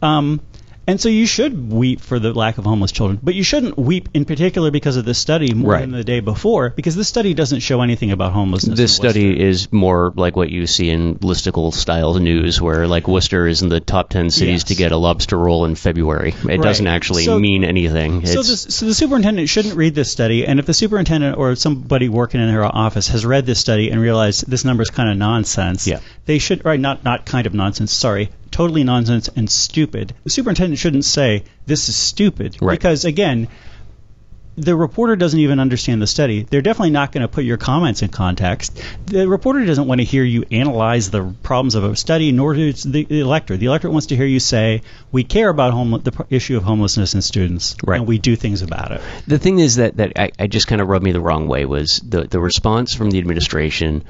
Um, 0.00 0.40
and 0.86 1.00
so 1.00 1.08
you 1.08 1.26
should 1.26 1.70
weep 1.72 2.00
for 2.00 2.18
the 2.18 2.32
lack 2.32 2.58
of 2.58 2.64
homeless 2.64 2.90
children, 2.92 3.18
but 3.22 3.34
you 3.34 3.42
shouldn't 3.44 3.78
weep 3.78 4.08
in 4.14 4.24
particular 4.24 4.70
because 4.70 4.96
of 4.96 5.04
this 5.04 5.18
study 5.18 5.54
more 5.54 5.72
Right. 5.72 5.80
than 5.80 5.92
the 5.92 6.04
day 6.04 6.20
before, 6.20 6.70
because 6.70 6.96
this 6.96 7.08
study 7.08 7.34
doesn't 7.34 7.60
show 7.60 7.80
anything 7.82 8.10
about 8.10 8.32
homelessness. 8.32 8.76
This 8.78 8.94
study 8.94 9.38
is 9.40 9.72
more 9.72 10.12
like 10.16 10.36
what 10.36 10.50
you 10.50 10.66
see 10.66 10.90
in 10.90 11.16
listicle 11.16 11.72
style 11.72 12.14
news, 12.14 12.60
where 12.60 12.86
like 12.86 13.06
Worcester 13.08 13.46
is 13.46 13.62
in 13.62 13.68
the 13.68 13.80
top 13.80 14.08
10 14.10 14.30
cities 14.30 14.62
Yes. 14.62 14.64
to 14.64 14.74
get 14.74 14.92
a 14.92 14.96
lobster 14.96 15.38
roll 15.38 15.64
in 15.64 15.74
February. 15.74 16.30
It 16.30 16.44
Right. 16.44 16.62
doesn't 16.62 16.86
actually 16.86 17.24
So- 17.24 17.38
mean 17.38 17.62
anything. 17.64 18.26
So, 18.26 18.42
this, 18.42 18.66
so 18.70 18.86
the 18.86 18.94
superintendent 18.94 19.48
shouldn't 19.48 19.76
read 19.76 19.94
this 19.94 20.10
study, 20.10 20.46
and 20.46 20.58
if 20.58 20.66
the 20.66 20.74
superintendent 20.74 21.36
or 21.38 21.54
somebody 21.56 22.08
working 22.08 22.40
in 22.40 22.48
her 22.48 22.64
office 22.64 23.08
has 23.08 23.24
read 23.24 23.46
this 23.46 23.58
study 23.58 23.90
and 23.90 24.00
realized 24.00 24.50
this 24.50 24.64
number 24.64 24.82
is 24.82 24.90
kind 24.90 25.10
of 25.10 25.16
nonsense, 25.16 25.86
Yeah. 25.86 25.98
they 26.26 26.38
should, 26.38 26.64
right? 26.64 26.80
Not 26.80 27.04
not 27.04 27.24
kind 27.26 27.46
of 27.46 27.54
nonsense. 27.54 27.92
Sorry, 27.92 28.30
totally 28.50 28.84
nonsense 28.84 29.28
and 29.36 29.48
stupid. 29.50 30.14
The 30.24 30.30
superintendent 30.30 30.78
shouldn't 30.78 31.04
say 31.04 31.44
this 31.66 31.88
is 31.88 31.96
stupid 31.96 32.56
Right. 32.60 32.78
because 32.78 33.04
again. 33.04 33.48
The 34.56 34.76
reporter 34.76 35.16
doesn't 35.16 35.38
even 35.38 35.58
understand 35.58 36.02
the 36.02 36.06
study. 36.06 36.42
They're 36.42 36.60
definitely 36.60 36.90
not 36.90 37.12
going 37.12 37.22
to 37.22 37.28
put 37.28 37.44
your 37.44 37.56
comments 37.56 38.02
in 38.02 38.08
context. 38.08 38.78
The 39.06 39.26
reporter 39.26 39.64
doesn't 39.64 39.86
want 39.86 40.00
to 40.00 40.04
hear 40.04 40.24
you 40.24 40.44
analyze 40.50 41.10
the 41.10 41.32
problems 41.42 41.76
of 41.76 41.84
a 41.84 41.96
study, 41.96 42.30
nor 42.32 42.52
does 42.54 42.82
the, 42.82 43.04
the 43.04 43.20
electorate. 43.20 43.60
The 43.60 43.66
electorate 43.66 43.92
wants 43.92 44.08
to 44.08 44.16
hear 44.16 44.26
you 44.26 44.40
say, 44.40 44.82
"We 45.12 45.24
care 45.24 45.48
about 45.48 46.04
the 46.04 46.26
issue 46.28 46.58
of 46.58 46.64
homelessness 46.64 47.14
in 47.14 47.22
students, 47.22 47.74
Right. 47.86 47.98
and 48.00 48.06
we 48.08 48.18
do 48.18 48.36
things 48.36 48.60
about 48.60 48.90
it." 48.92 49.00
the 49.26 49.38
thing 49.38 49.60
is 49.60 49.76
that 49.76 49.96
that 49.96 50.12
I, 50.18 50.30
I 50.38 50.46
just 50.46 50.66
kind 50.66 50.82
of 50.82 50.88
rubbed 50.88 51.04
me 51.04 51.12
the 51.12 51.20
wrong 51.20 51.46
way 51.48 51.64
was 51.64 52.02
the 52.06 52.24
the 52.24 52.40
response 52.40 52.92
from 52.94 53.10
the 53.12 53.18
administration. 53.18 54.02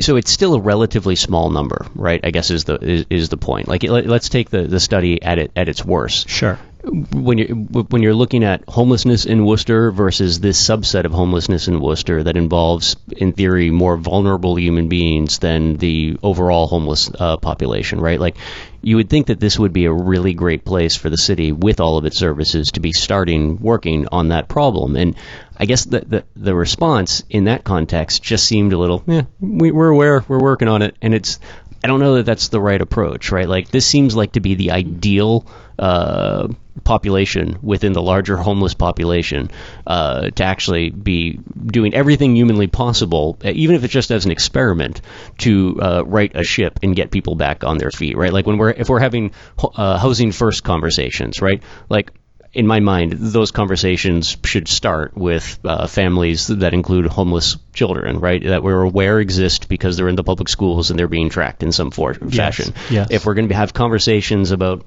So 0.00 0.16
it's 0.16 0.30
still 0.30 0.54
a 0.54 0.60
relatively 0.60 1.14
small 1.14 1.50
number, 1.50 1.86
right? 1.94 2.20
I 2.24 2.30
guess 2.30 2.50
is 2.50 2.64
the 2.64 2.76
is, 2.76 3.06
is 3.10 3.28
the 3.28 3.36
point. 3.36 3.68
Like 3.68 3.82
let, 3.82 4.06
let's 4.06 4.28
take 4.28 4.50
the, 4.50 4.62
the 4.62 4.80
study 4.80 5.22
at 5.22 5.38
it 5.38 5.52
at 5.54 5.68
its 5.68 5.84
worst. 5.84 6.28
Sure. 6.28 6.58
When 6.82 7.38
you're 7.38 7.48
when 7.56 8.02
you're 8.02 8.14
looking 8.14 8.42
at 8.42 8.64
homelessness 8.66 9.26
in 9.26 9.44
Worcester 9.44 9.90
versus 9.90 10.40
this 10.40 10.60
subset 10.60 11.04
of 11.04 11.12
homelessness 11.12 11.68
in 11.68 11.80
Worcester 11.80 12.22
that 12.22 12.36
involves, 12.36 12.96
in 13.16 13.32
theory, 13.32 13.70
more 13.70 13.96
vulnerable 13.96 14.58
human 14.58 14.88
beings 14.88 15.38
than 15.40 15.76
the 15.76 16.16
overall 16.22 16.66
homeless 16.66 17.10
uh, 17.18 17.36
population, 17.36 18.00
right? 18.00 18.18
Like, 18.18 18.36
you 18.80 18.96
would 18.96 19.10
think 19.10 19.26
that 19.26 19.40
this 19.40 19.58
would 19.58 19.72
be 19.74 19.84
a 19.84 19.92
really 19.92 20.32
great 20.32 20.64
place 20.64 20.96
for 20.96 21.10
the 21.10 21.18
city, 21.18 21.52
with 21.52 21.80
all 21.80 21.98
of 21.98 22.06
its 22.06 22.16
services, 22.16 22.72
to 22.72 22.80
be 22.80 22.92
starting 22.92 23.60
working 23.60 24.08
on 24.10 24.28
that 24.28 24.48
problem. 24.48 24.96
And 24.96 25.16
I 25.58 25.66
guess 25.66 25.84
the 25.84 26.00
the, 26.00 26.24
the 26.34 26.54
response 26.54 27.22
in 27.28 27.44
that 27.44 27.62
context 27.62 28.22
just 28.22 28.46
seemed 28.46 28.72
a 28.72 28.78
little, 28.78 29.02
yeah, 29.06 29.22
we, 29.38 29.70
we're 29.70 29.90
aware, 29.90 30.24
we're 30.26 30.40
working 30.42 30.68
on 30.68 30.82
it, 30.82 30.96
and 31.02 31.14
it's. 31.14 31.38
I 31.82 31.86
don't 31.86 32.00
know 32.00 32.16
that 32.16 32.26
that's 32.26 32.48
the 32.48 32.60
right 32.60 32.80
approach, 32.80 33.32
right? 33.32 33.48
Like 33.48 33.70
this 33.70 33.86
seems 33.86 34.14
like 34.14 34.32
to 34.32 34.40
be 34.40 34.54
the 34.54 34.72
ideal 34.72 35.46
uh, 35.78 36.48
population 36.84 37.58
within 37.62 37.92
the 37.92 38.02
larger 38.02 38.36
homeless 38.36 38.74
population 38.74 39.50
uh, 39.86 40.30
to 40.30 40.44
actually 40.44 40.90
be 40.90 41.38
doing 41.66 41.94
everything 41.94 42.34
humanly 42.36 42.66
possible, 42.66 43.38
even 43.44 43.76
if 43.76 43.84
it's 43.84 43.92
just 43.92 44.10
as 44.10 44.24
an 44.24 44.30
experiment, 44.30 45.00
to 45.38 45.78
uh, 45.80 46.02
right 46.06 46.32
a 46.34 46.44
ship 46.44 46.80
and 46.82 46.96
get 46.96 47.10
people 47.10 47.34
back 47.34 47.64
on 47.64 47.78
their 47.78 47.90
feet, 47.90 48.16
right? 48.16 48.32
Like 48.32 48.46
when 48.46 48.58
we're 48.58 48.70
if 48.70 48.88
we're 48.88 49.00
having 49.00 49.32
uh, 49.58 49.98
housing 49.98 50.32
first 50.32 50.64
conversations, 50.64 51.40
right? 51.40 51.62
Like 51.88 52.12
in 52.52 52.66
my 52.66 52.80
mind, 52.80 53.12
those 53.12 53.52
conversations 53.52 54.36
should 54.44 54.66
start 54.66 55.16
with 55.16 55.60
uh, 55.64 55.86
families 55.86 56.48
that 56.48 56.74
include 56.74 57.06
homeless 57.06 57.56
children, 57.72 58.18
right? 58.18 58.42
That 58.42 58.64
we're 58.64 58.82
aware 58.82 59.20
exist 59.20 59.68
because 59.68 59.96
they're 59.96 60.08
in 60.08 60.16
the 60.16 60.24
public 60.24 60.48
schools 60.48 60.90
and 60.90 60.98
they're 60.98 61.06
being 61.06 61.28
tracked 61.28 61.62
in 61.62 61.70
some 61.70 61.92
for- 61.92 62.14
fashion. 62.14 62.74
yes. 62.90 63.08
If 63.10 63.24
we're 63.24 63.34
going 63.34 63.48
to 63.50 63.54
have 63.54 63.72
conversations 63.72 64.50
about 64.50 64.84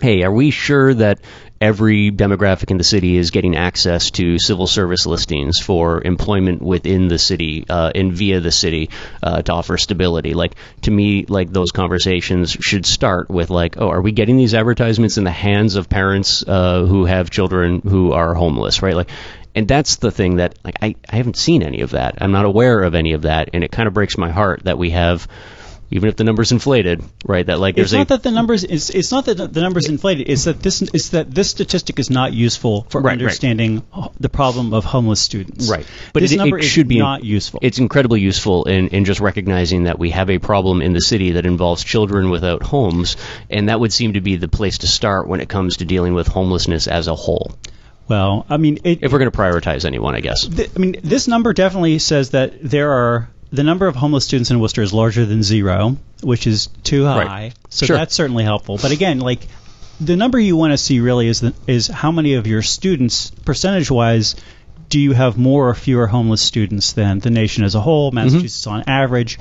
hey, 0.00 0.22
are 0.22 0.32
we 0.32 0.50
sure 0.50 0.94
that 0.94 1.20
every 1.60 2.12
demographic 2.12 2.70
in 2.70 2.78
the 2.78 2.84
city 2.84 3.16
is 3.16 3.32
getting 3.32 3.56
access 3.56 4.12
to 4.12 4.38
civil 4.38 4.66
service 4.66 5.06
listings 5.06 5.58
for 5.60 6.02
employment 6.04 6.62
within 6.62 7.08
the 7.08 7.18
city 7.18 7.64
uh, 7.68 7.90
and 7.94 8.12
via 8.12 8.40
the 8.40 8.52
city 8.52 8.90
uh, 9.22 9.42
to 9.42 9.52
offer 9.52 9.76
stability? 9.76 10.34
Like 10.34 10.54
to 10.82 10.90
me, 10.90 11.24
like 11.26 11.52
those 11.52 11.72
conversations 11.72 12.52
should 12.52 12.86
start 12.86 13.28
with 13.28 13.50
like, 13.50 13.76
oh, 13.78 13.88
are 13.88 14.00
we 14.00 14.12
getting 14.12 14.36
these 14.36 14.54
advertisements 14.54 15.18
in 15.18 15.24
the 15.24 15.30
hands 15.30 15.74
of 15.74 15.88
parents 15.88 16.44
uh, 16.46 16.84
who 16.84 17.04
have 17.04 17.30
children 17.30 17.80
who 17.80 18.12
are 18.12 18.34
homeless, 18.34 18.82
right? 18.82 18.96
Like. 18.96 19.10
And 19.54 19.66
that's 19.66 19.96
the 19.96 20.12
thing 20.12 20.36
that 20.36 20.56
like 20.62 20.76
I, 20.80 20.94
I 21.10 21.16
haven't 21.16 21.36
seen 21.36 21.64
any 21.64 21.80
of 21.80 21.90
that. 21.90 22.18
I'm 22.20 22.30
not 22.30 22.44
aware 22.44 22.80
of 22.80 22.94
any 22.94 23.14
of 23.14 23.22
that, 23.22 23.50
and 23.54 23.64
it 23.64 23.72
kind 23.72 23.88
of 23.88 23.94
breaks 23.94 24.16
my 24.16 24.30
heart 24.30 24.62
that 24.64 24.78
we 24.78 24.90
have 24.90 25.26
even 25.90 26.08
if 26.08 26.16
the 26.16 26.24
number's 26.24 26.52
inflated, 26.52 27.02
right? 27.24 27.46
That 27.46 27.58
like 27.58 27.78
It's 27.78 27.90
there's 27.90 27.92
a 27.94 27.98
not 27.98 28.08
that 28.08 28.22
the 28.22 28.30
numbers 28.30 28.64
is 28.64 28.90
it's 28.90 29.10
not 29.10 29.24
that 29.26 29.34
the 29.52 29.60
numbers 29.60 29.88
inflated. 29.88 30.28
It's 30.28 30.44
that 30.44 30.60
this 30.62 30.82
it's 30.82 31.10
that 31.10 31.30
this 31.34 31.50
statistic 31.50 31.98
is 31.98 32.10
not 32.10 32.32
useful 32.32 32.86
for 32.90 33.00
Right, 33.00 33.10
right. 33.10 33.12
understanding 33.12 33.82
h- 33.96 34.10
the 34.20 34.28
problem 34.28 34.74
of 34.74 34.84
homeless 34.84 35.20
students. 35.20 35.68
Right. 35.70 35.86
But 36.12 36.20
this 36.20 36.32
it- 36.32 36.34
it 36.34 36.38
number 36.38 36.60
should 36.62 36.88
be- 36.88 36.98
not 36.98 37.24
useful. 37.24 37.60
it's 37.62 37.78
incredibly 37.78 38.20
useful 38.20 38.64
in, 38.64 38.88
in 38.88 39.04
just 39.04 39.20
recognizing 39.20 39.84
that 39.84 39.98
we 39.98 40.10
have 40.10 40.30
a 40.30 40.38
problem 40.38 40.82
in 40.82 40.92
the 40.92 41.00
city 41.00 41.32
that 41.32 41.46
involves 41.46 41.82
children 41.84 42.30
without 42.30 42.62
homes, 42.62 43.16
and 43.48 43.68
that 43.68 43.80
would 43.80 43.92
seem 43.92 44.12
to 44.12 44.20
be 44.20 44.36
the 44.36 44.48
place 44.48 44.78
to 44.78 44.86
start 44.86 45.26
when 45.28 45.40
it 45.40 45.48
comes 45.48 45.78
to 45.78 45.84
dealing 45.84 46.14
with 46.14 46.26
homelessness 46.28 46.86
as 46.86 47.08
a 47.08 47.14
whole. 47.14 47.52
well, 48.08 48.46
I 48.48 48.56
mean, 48.56 48.78
it, 48.84 49.00
If 49.02 49.12
we're 49.12 49.18
going 49.18 49.30
to 49.30 49.36
prioritize 49.36 49.84
anyone, 49.84 50.14
I 50.14 50.20
guess. 50.20 50.46
th- 50.46 50.70
I 50.74 50.78
mean, 50.78 50.96
this 51.04 51.28
number 51.28 51.52
definitely 51.52 51.98
says 51.98 52.30
that 52.30 52.54
there 52.62 52.90
are 52.90 53.28
the 53.50 53.62
number 53.62 53.86
of 53.86 53.96
homeless 53.96 54.24
students 54.24 54.50
in 54.50 54.60
Worcester 54.60 54.82
is 54.82 54.92
larger 54.92 55.24
than 55.24 55.42
zero, 55.42 55.96
which 56.22 56.46
is 56.46 56.68
too 56.82 57.04
high. 57.04 57.24
Right. 57.24 57.52
So 57.70 57.86
Sure. 57.86 57.96
that's 57.96 58.14
certainly 58.14 58.44
helpful. 58.44 58.78
But 58.80 58.90
again, 58.90 59.20
like 59.20 59.40
the 60.00 60.16
number 60.16 60.38
you 60.38 60.56
want 60.56 60.72
to 60.72 60.78
see 60.78 61.00
really 61.00 61.28
is 61.28 61.40
the, 61.40 61.54
is 61.66 61.86
how 61.86 62.12
many 62.12 62.34
of 62.34 62.46
your 62.46 62.62
students, 62.62 63.30
percentage 63.44 63.90
wise, 63.90 64.36
do 64.88 64.98
you 64.98 65.12
have 65.12 65.36
more 65.36 65.68
or 65.68 65.74
fewer 65.74 66.06
homeless 66.06 66.40
students 66.40 66.92
than 66.92 67.18
the 67.18 67.30
nation 67.30 67.64
as 67.64 67.74
a 67.74 67.80
whole, 67.80 68.10
mm-hmm. 68.10 68.16
Massachusetts 68.16 68.66
on 68.66 68.84
average? 68.86 69.38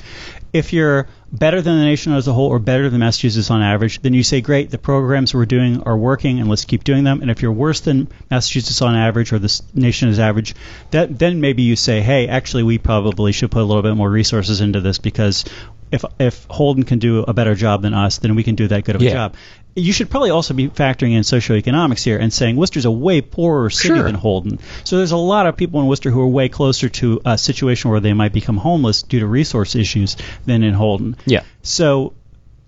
If 0.53 0.73
you're 0.73 1.07
better 1.31 1.61
than 1.61 1.77
the 1.77 1.83
nation 1.85 2.13
as 2.13 2.27
a 2.27 2.33
whole 2.33 2.47
or 2.47 2.59
better 2.59 2.89
than 2.89 2.99
Massachusetts 3.01 3.51
on 3.51 3.61
average, 3.61 4.01
then 4.01 4.13
you 4.13 4.23
say, 4.23 4.41
great, 4.41 4.69
the 4.69 4.77
programs 4.77 5.33
we're 5.33 5.45
doing 5.45 5.83
are 5.83 5.97
working 5.97 6.39
and 6.39 6.49
let's 6.49 6.65
keep 6.65 6.83
doing 6.83 7.03
them. 7.03 7.21
And 7.21 7.29
if 7.29 7.41
you're 7.41 7.51
worse 7.51 7.81
than 7.81 8.07
Massachusetts 8.31 8.81
on 8.81 8.95
average 8.95 9.33
or 9.33 9.39
the 9.39 9.61
nation 9.73 10.09
as 10.09 10.19
average, 10.19 10.55
that 10.91 11.19
then 11.19 11.41
maybe 11.41 11.63
you 11.63 11.75
say, 11.75 12.01
hey, 12.01 12.27
actually, 12.27 12.63
we 12.63 12.77
probably 12.77 13.33
should 13.33 13.51
put 13.51 13.61
a 13.61 13.65
little 13.65 13.83
bit 13.83 13.95
more 13.95 14.09
resources 14.09 14.61
into 14.61 14.79
this 14.81 14.99
because 14.99 15.43
if 15.91 16.03
if 16.19 16.45
Holden 16.49 16.83
can 16.83 16.99
do 16.99 17.19
a 17.23 17.33
better 17.33 17.55
job 17.55 17.81
than 17.81 17.93
us, 17.93 18.17
then 18.17 18.35
we 18.35 18.43
can 18.43 18.55
do 18.55 18.67
that 18.67 18.83
good 18.83 18.95
of 18.95 19.01
Yeah. 19.01 19.09
a 19.09 19.13
job. 19.13 19.35
You 19.79 19.93
should 19.93 20.09
probably 20.09 20.31
also 20.31 20.53
be 20.55 20.69
factoring 20.69 21.11
in 21.13 21.21
socioeconomics 21.21 22.03
here 22.03 22.17
and 22.17 22.33
saying 22.33 22.55
Worcester's 22.55 22.85
a 22.85 22.91
way 22.91 23.21
poorer 23.21 23.69
city 23.69 23.95
Sure. 23.95 24.03
than 24.03 24.15
Holden. 24.15 24.57
So 24.83 24.97
there's 24.97 25.11
a 25.11 25.17
lot 25.17 25.45
of 25.45 25.55
people 25.55 25.79
in 25.81 25.87
Worcester 25.87 26.09
who 26.09 26.19
are 26.21 26.27
way 26.27 26.49
closer 26.49 26.89
to 26.89 27.21
a 27.25 27.37
situation 27.37 27.91
where 27.91 27.99
they 27.99 28.13
might 28.13 28.33
become 28.33 28.57
homeless 28.57 29.03
due 29.03 29.19
to 29.19 29.27
resource 29.27 29.75
issues 29.75 30.17
than 30.45 30.63
in 30.63 30.73
Holden. 30.73 31.15
Yeah. 31.25 31.43
So 31.61 32.13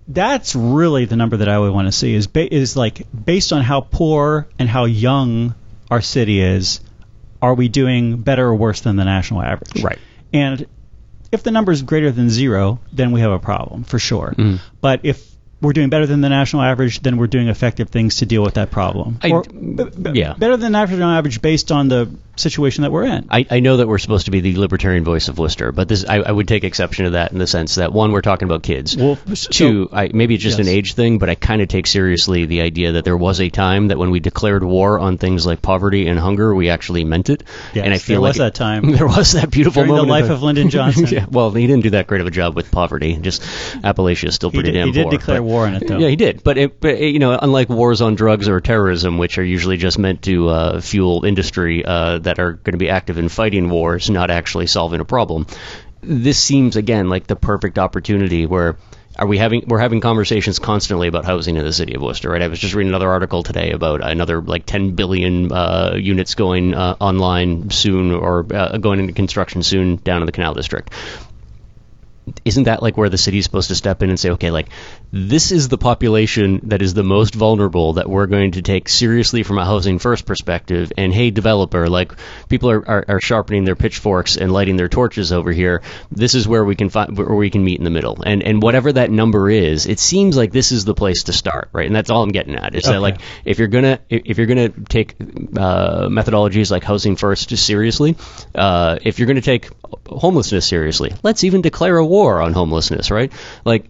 that's 0.08 0.56
really 0.56 1.06
the 1.06 1.16
number 1.16 1.38
that 1.38 1.50
I 1.50 1.58
would 1.58 1.72
want 1.74 1.88
to 1.88 1.92
see 1.92 2.14
is 2.14 2.28
ba- 2.28 2.54
is 2.54 2.76
like 2.76 3.02
based 3.26 3.54
on 3.54 3.62
how 3.64 3.82
poor 3.82 4.48
and 4.60 4.70
how 4.70 4.86
young 4.86 5.56
our 5.90 6.02
city 6.02 6.42
is, 6.42 6.80
are 7.42 7.54
we 7.56 7.70
doing 7.70 8.18
better 8.18 8.46
or 8.46 8.56
worse 8.56 8.82
than 8.82 8.96
the 8.98 9.06
national 9.06 9.42
average? 9.42 9.84
Right. 9.84 9.98
And 10.32 10.66
if 11.32 11.44
the 11.44 11.52
number 11.52 11.72
is 11.72 11.82
greater 11.82 12.12
than 12.12 12.30
zero, 12.30 12.80
then 12.94 13.12
we 13.12 13.22
have 13.22 13.32
a 13.32 13.40
problem 13.40 13.84
for 13.84 13.98
sure. 14.00 14.34
Mhm. 14.38 14.60
But 14.82 15.02
if 15.04 15.29
we're 15.62 15.74
doing 15.74 15.90
better 15.90 16.06
than 16.06 16.22
the 16.22 16.30
national 16.30 16.62
average, 16.62 17.02
then 17.02 17.18
we're 17.18 17.28
doing 17.28 17.48
effective 17.50 17.90
things 17.90 18.18
to 18.18 18.26
deal 18.26 18.44
with 18.44 18.54
that 18.56 18.72
problem. 18.72 19.20
I- 19.22 19.32
or, 19.32 19.44
b- 19.44 19.84
b- 20.02 20.12
yeah. 20.14 20.34
better 20.34 20.58
than 20.58 20.72
national 20.72 21.10
average 21.10 21.42
based 21.42 21.72
on 21.72 21.88
the 21.90 22.10
situation 22.40 22.82
that 22.84 22.92
we're 22.92 23.06
in. 23.06 23.28
I, 23.30 23.46
I 23.50 23.60
know 23.60 23.78
that 23.78 23.88
we're 23.88 23.98
supposed 23.98 24.26
to 24.26 24.32
be 24.32 24.40
the 24.40 24.56
libertarian 24.58 25.04
voice 25.04 25.28
of 25.28 25.38
Worcester, 25.38 25.72
but 25.72 25.88
this 25.88 26.06
I, 26.06 26.16
I 26.18 26.32
would 26.32 26.48
take 26.48 26.64
exception 26.64 27.06
to 27.06 27.12
that 27.12 27.32
in 27.32 27.38
the 27.38 27.48
sense 27.48 27.76
that 27.76 27.92
one, 27.94 28.12
we're 28.12 28.22
talking 28.22 28.48
about 28.48 28.64
kids. 28.64 28.96
Well, 28.98 29.18
so- 29.34 29.50
Two, 29.52 29.90
I, 29.92 30.10
maybe 30.14 30.36
it's 30.36 30.44
just 30.44 30.60
an 30.60 30.68
age 30.68 30.94
thing, 30.94 31.20
but 31.20 31.30
I 31.30 31.36
kind 31.36 31.62
of 31.62 31.68
take 31.68 31.86
seriously 31.88 32.46
the 32.46 32.62
idea 32.62 32.94
that 32.94 33.06
there 33.06 33.18
was 33.18 33.42
a 33.42 33.50
time 33.50 33.90
that 33.90 33.98
when 33.98 34.10
we 34.12 34.20
declared 34.20 34.64
war 34.64 35.00
on 35.00 35.18
things 35.18 35.46
like 35.46 35.62
poverty 35.62 36.08
and 36.08 36.18
hunger, 36.20 36.54
we 36.56 36.70
actually 36.70 37.04
meant 37.04 37.30
it. 37.30 37.44
Yes, 37.74 37.86
and 37.86 37.94
I 37.94 37.98
feel 37.98 38.16
there 38.16 38.22
like 38.22 38.30
was 38.32 38.38
that 38.38 38.56
time. 38.56 38.92
there 38.92 39.08
was 39.08 39.34
that 39.34 39.52
beautiful 39.52 39.84
During 39.84 39.96
the 39.96 40.02
moment 40.04 40.18
in 40.20 40.22
life 40.28 40.32
of 40.32 40.42
Lyndon 40.44 40.70
Johnson. 40.72 41.08
yeah, 41.08 41.26
well, 41.30 41.52
he 41.52 41.68
didn't 41.68 41.84
do 41.84 41.90
that 41.92 42.08
great 42.08 42.22
of 42.22 42.28
a 42.28 42.32
job 42.32 42.56
with 42.56 42.72
poverty. 42.72 43.16
Just 43.18 43.42
Appalachia 43.42 44.30
is 44.30 44.36
still 44.36 44.50
He 44.50 44.58
pretty 44.58 44.72
did, 44.72 44.78
damn 44.80 44.88
he 44.88 44.94
did 44.94 45.04
poor. 45.04 45.12
declare 45.12 45.38
but- 45.40 45.44
war 45.44 45.66
on 45.68 45.76
it, 45.76 45.88
though. 45.88 45.98
Yeah, 45.98 46.08
he 46.08 46.16
did. 46.16 46.44
But, 46.44 46.58
it, 46.58 46.80
but 46.80 46.92
it, 46.96 47.10
you 47.14 47.20
know, 47.20 47.38
unlike 47.42 47.70
wars 47.70 48.02
on 48.02 48.16
drugs 48.16 48.48
or 48.48 48.62
terrorism, 48.62 49.18
which 49.18 49.38
are 49.38 49.44
usually 49.44 49.78
just 49.78 49.98
meant 50.00 50.22
to 50.24 50.50
uh, 50.50 50.82
fuel 50.82 51.26
industry 51.26 51.84
uh, 51.84 52.20
that 52.30 52.40
are 52.40 52.54
going 52.54 52.74
to 52.74 52.78
be 52.78 52.90
active 52.90 53.18
in 53.18 53.28
fighting 53.28 53.70
wars, 53.70 54.10
not 54.10 54.30
actually 54.30 54.68
solving 54.68 55.02
a 55.02 55.06
problem, 55.06 55.48
this 56.02 56.40
seems 56.40 56.76
again 56.76 57.10
like 57.10 57.28
the 57.28 57.36
perfect 57.36 57.78
opportunity 57.78 58.46
where. 58.46 58.78
Are 59.18 59.28
we 59.28 59.38
having 59.38 59.66
we're 59.68 59.80
having 59.80 60.00
conversations 60.00 60.60
constantly 60.60 61.10
about 61.10 61.26
housing 61.26 61.58
in 61.58 61.66
the 61.66 61.74
city 61.74 61.94
of 61.94 62.02
Worcester, 62.02 62.30
right? 62.30 62.42
I 62.42 62.48
was 62.48 62.58
just 62.58 62.74
reading 62.74 62.88
another 62.88 63.10
article 63.10 63.44
today 63.44 63.72
about 63.72 64.02
another 64.02 64.42
like 64.42 64.66
10 64.66 64.92
billion 64.92 65.52
uh, 65.52 65.96
units 65.98 66.36
going 66.36 66.74
uh, 66.74 66.96
online 67.02 67.70
soon 67.70 68.14
or 68.14 68.46
uh, 68.54 68.78
going 68.78 69.02
into 69.02 69.12
construction 69.12 69.62
soon 69.62 69.98
down 69.98 70.22
in 70.22 70.26
the 70.26 70.32
Canal 70.32 70.54
District 70.54 70.90
isn't 72.46 72.64
that 72.64 72.82
like 72.82 72.98
where 72.98 73.10
the 73.10 73.18
city's 73.18 73.46
supposed 73.46 73.70
to 73.70 73.76
step 73.76 74.02
in 74.04 74.10
and 74.10 74.20
say, 74.20 74.32
okay, 74.32 74.52
like 74.52 74.70
this 75.12 75.52
is 75.52 75.68
the 75.68 75.78
population 75.78 76.62
that 76.64 76.82
is 76.82 76.94
the 76.94 77.04
most 77.04 77.34
vulnerable 77.36 77.94
that 77.94 78.10
we're 78.10 78.28
going 78.28 78.52
to 78.52 78.62
take 78.62 78.90
seriously 78.90 79.44
from 79.44 79.58
a 79.58 79.66
housing 79.66 80.00
first 80.00 80.26
perspective. 80.26 80.92
And 80.98 81.14
hey, 81.14 81.32
developer, 81.32 81.88
like 81.88 82.14
people 82.48 82.70
are, 82.70 82.88
are, 82.88 83.06
are 83.08 83.22
sharpening 83.22 83.64
their 83.66 83.76
pitchforks 83.76 84.38
and 84.38 84.52
lighting 84.52 84.76
their 84.76 84.90
torches 84.90 85.32
over 85.32 85.52
here. 85.52 85.82
This 86.12 86.36
is 86.36 86.48
where 86.48 86.64
we 86.64 86.76
can 86.76 86.90
find 86.90 87.18
where 87.18 87.36
we 87.36 87.50
can 87.50 87.64
meet 87.64 87.80
in 87.80 87.84
the 87.84 87.90
middle. 87.90 88.22
And 88.24 88.44
and 88.44 88.62
whatever 88.62 88.94
that 88.94 89.10
number 89.10 89.50
is, 89.50 89.88
it 89.88 90.00
seems 90.00 90.38
like 90.38 90.52
this 90.52 90.72
is 90.72 90.86
the 90.86 90.94
place 90.94 91.24
to 91.24 91.34
start, 91.34 91.70
right? 91.74 91.88
And 91.88 91.96
that's 91.96 92.10
all 92.10 92.24
I'm 92.24 92.32
getting 92.32 92.56
at. 92.56 92.76
Is 92.76 92.84
that 92.84 93.02
like 93.02 93.20
if 93.46 93.60
you're 93.60 93.68
gonna 93.68 94.00
if 94.10 94.38
you're 94.38 94.48
gonna 94.48 94.70
take 94.70 95.16
uh, 95.20 96.08
methodologies 96.08 96.72
like 96.72 96.84
housing 96.84 97.16
first 97.16 97.56
seriously, 97.58 98.16
uh, 98.54 99.00
if 99.02 99.18
you're 99.18 99.28
gonna 99.28 99.42
take 99.42 99.70
homelessness 100.08 100.68
seriously, 100.68 101.14
let's 101.24 101.44
even 101.44 101.62
declare 101.62 101.98
a 101.98 102.06
war 102.06 102.19
on 102.42 102.54
homelessness, 102.54 103.12
right? 103.12 103.32
Like 103.66 103.90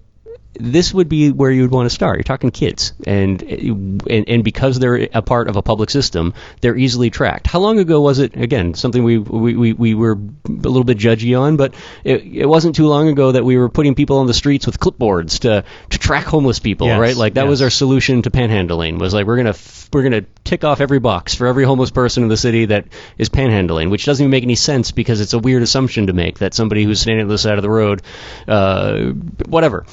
this 0.60 0.94
would 0.94 1.08
be 1.08 1.32
where 1.32 1.50
you 1.50 1.62
would 1.62 1.72
want 1.72 1.86
to 1.86 1.94
start. 1.94 2.18
You're 2.18 2.24
talking 2.24 2.52
kids, 2.52 2.94
and 3.08 3.42
and, 3.42 4.30
and 4.30 4.44
because 4.44 4.78
they're 4.78 5.08
a 5.14 5.22
part 5.22 5.48
of 5.48 5.56
a 5.56 5.62
public 5.62 5.90
system, 5.90 6.34
they're 6.62 6.76
easily 6.76 7.10
tracked. 7.10 7.48
How 7.48 7.60
long 7.60 7.80
ago 7.80 8.02
was 8.02 8.20
it? 8.20 8.36
Again, 8.36 8.74
something 8.74 9.04
we 9.04 9.18
we, 9.18 9.56
we, 9.56 9.74
we 9.74 9.94
were 9.96 10.14
a 10.14 10.50
little 10.50 10.84
bit 10.84 10.98
judgy 10.98 11.40
on, 11.40 11.56
but 11.56 11.74
it, 12.04 12.24
it 12.24 12.46
wasn't 12.46 12.76
too 12.76 12.88
long 12.88 13.08
ago 13.08 13.32
that 13.32 13.46
we 13.46 13.58
were 13.58 13.70
putting 13.70 13.96
people 13.96 14.18
on 14.18 14.28
the 14.28 14.34
streets 14.34 14.66
with 14.66 14.80
clipboards 14.80 15.40
to 15.40 15.64
to 15.92 15.98
track 15.98 16.26
homeless 16.26 16.60
people, 16.60 16.88
Yes, 16.88 17.00
right? 17.00 17.16
Like 17.16 17.36
that 17.36 17.48
was 17.48 17.62
our 17.62 17.70
solution 17.70 18.22
to 18.24 18.30
panhandling. 18.30 19.00
Was 19.00 19.14
like 19.14 19.26
we're 19.26 19.38
gonna 19.38 19.50
f- 19.50 19.90
we're 19.94 20.04
gonna 20.04 20.26
tick 20.44 20.64
off 20.64 20.82
every 20.82 21.00
box 21.00 21.36
for 21.36 21.48
every 21.48 21.64
homeless 21.64 21.92
person 21.92 22.24
in 22.24 22.30
the 22.30 22.38
city 22.38 22.66
that 22.66 22.88
is 23.18 23.30
panhandling, 23.30 23.90
which 23.90 24.06
doesn't 24.06 24.24
even 24.24 24.32
make 24.32 24.44
any 24.44 24.56
sense 24.56 24.92
because 24.92 25.22
it's 25.22 25.34
a 25.34 25.40
weird 25.40 25.64
assumption 25.64 26.08
to 26.08 26.14
make 26.14 26.40
that 26.40 26.54
somebody 26.54 26.84
who's 26.84 27.00
standing 27.00 27.24
on 27.24 27.30
the 27.30 27.38
side 27.38 27.58
of 27.58 27.62
the 27.62 27.70
road, 27.70 28.02
uh, 28.48 29.12
whatever 29.48 29.86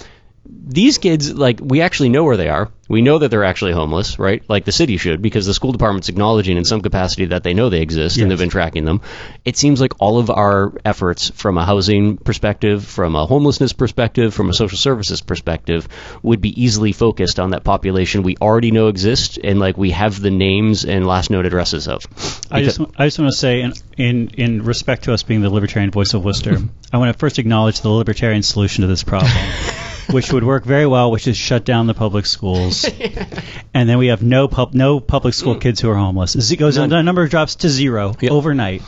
these 0.66 0.98
kids, 0.98 1.32
like, 1.32 1.60
we 1.62 1.80
actually 1.80 2.08
know 2.08 2.24
where 2.24 2.36
they 2.36 2.48
are. 2.48 2.70
We 2.88 3.02
know 3.02 3.18
that 3.18 3.30
they're 3.30 3.44
actually 3.44 3.72
homeless, 3.72 4.18
right? 4.18 4.42
Like 4.48 4.64
the 4.64 4.72
city 4.72 4.96
should, 4.96 5.20
because 5.20 5.46
the 5.46 5.54
school 5.54 5.72
department's 5.72 6.08
acknowledging 6.08 6.56
in 6.56 6.64
some 6.64 6.82
capacity 6.82 7.26
that 7.26 7.42
they 7.42 7.52
know 7.52 7.68
they 7.68 7.80
exist 7.80 8.16
and 8.16 8.30
they've 8.30 8.38
been 8.38 8.48
tracking 8.48 8.84
them. 8.84 9.00
It 9.44 9.56
seems 9.56 9.80
like 9.80 9.94
all 9.98 10.18
of 10.18 10.30
our 10.30 10.72
efforts 10.84 11.30
from 11.30 11.58
a 11.58 11.64
housing 11.64 12.16
perspective, 12.16 12.84
from 12.84 13.16
a 13.16 13.26
homelessness 13.26 13.72
perspective, 13.72 14.34
from 14.34 14.50
a 14.50 14.52
social 14.52 14.78
services 14.78 15.20
perspective, 15.20 15.88
would 16.22 16.40
be 16.40 16.62
easily 16.62 16.92
focused 16.92 17.40
on 17.40 17.50
that 17.50 17.64
population 17.64 18.22
we 18.22 18.36
already 18.36 18.70
know 18.70 18.86
exists 18.86 19.36
and 19.42 19.58
like 19.58 19.76
we 19.76 19.90
have 19.90 20.20
the 20.20 20.30
names 20.30 20.84
and 20.84 21.06
last 21.06 21.28
known 21.28 21.44
addresses 21.44 21.88
of. 21.88 22.06
I 22.52 22.62
just, 22.62 22.80
I 22.96 23.06
just 23.06 23.18
want 23.18 23.32
to 23.32 23.36
say, 23.36 23.62
in, 23.62 23.72
in 23.96 24.28
in 24.36 24.62
respect 24.62 25.04
to 25.04 25.12
us 25.12 25.24
being 25.24 25.40
the 25.40 25.50
libertarian 25.50 25.90
voice 25.90 26.14
of 26.14 26.24
Worcester, 26.24 26.58
I 26.92 26.98
want 26.98 27.12
to 27.12 27.18
first 27.18 27.38
acknowledge 27.38 27.80
the 27.80 27.88
libertarian 27.88 28.42
solution 28.42 28.82
to 28.82 28.88
this 28.88 29.02
problem, 29.02 29.32
which 30.10 30.32
would 30.32 30.44
work 30.44 30.64
very 30.64 30.86
well, 30.86 31.10
which 31.10 31.26
is 31.26 31.36
shut 31.36 31.64
down 31.64 31.86
the 31.86 31.94
public 31.94 32.26
schools, 32.26 32.84
and 33.74 33.88
then 33.88 33.98
we 33.98 34.08
have 34.08 34.22
no 34.22 34.48
pub, 34.48 34.74
no 34.74 35.00
public 35.00 35.34
school 35.34 35.56
kids 35.56 35.80
who 35.80 35.90
are 35.90 35.94
homeless. 35.96 36.34
It 36.50 36.56
goes 36.56 36.76
None. 36.76 36.88
the 36.90 37.02
number 37.02 37.26
drops 37.28 37.56
to 37.56 37.68
zero 37.68 38.14
Yep. 38.20 38.32
overnight 38.32 38.82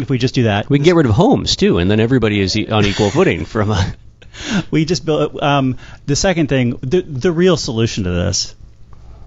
if 0.00 0.08
we 0.08 0.18
just 0.18 0.34
do 0.34 0.44
that. 0.44 0.70
we 0.70 0.78
can 0.78 0.84
get 0.84 0.94
rid 0.94 1.06
of 1.06 1.12
homes 1.12 1.56
too, 1.56 1.78
and 1.78 1.90
then 1.90 2.00
everybody 2.00 2.40
is 2.40 2.56
e- 2.56 2.68
on 2.68 2.84
equal 2.86 3.10
footing 3.10 3.44
from 3.44 3.70
a. 3.70 3.94
we 4.70 4.84
just 4.86 5.04
built 5.04 5.42
um, 5.42 5.76
the 6.06 6.16
second 6.16 6.48
thing 6.48 6.78
the 6.80 7.02
the 7.02 7.30
real 7.30 7.56
solution 7.56 8.04
to 8.04 8.10
this 8.10 8.54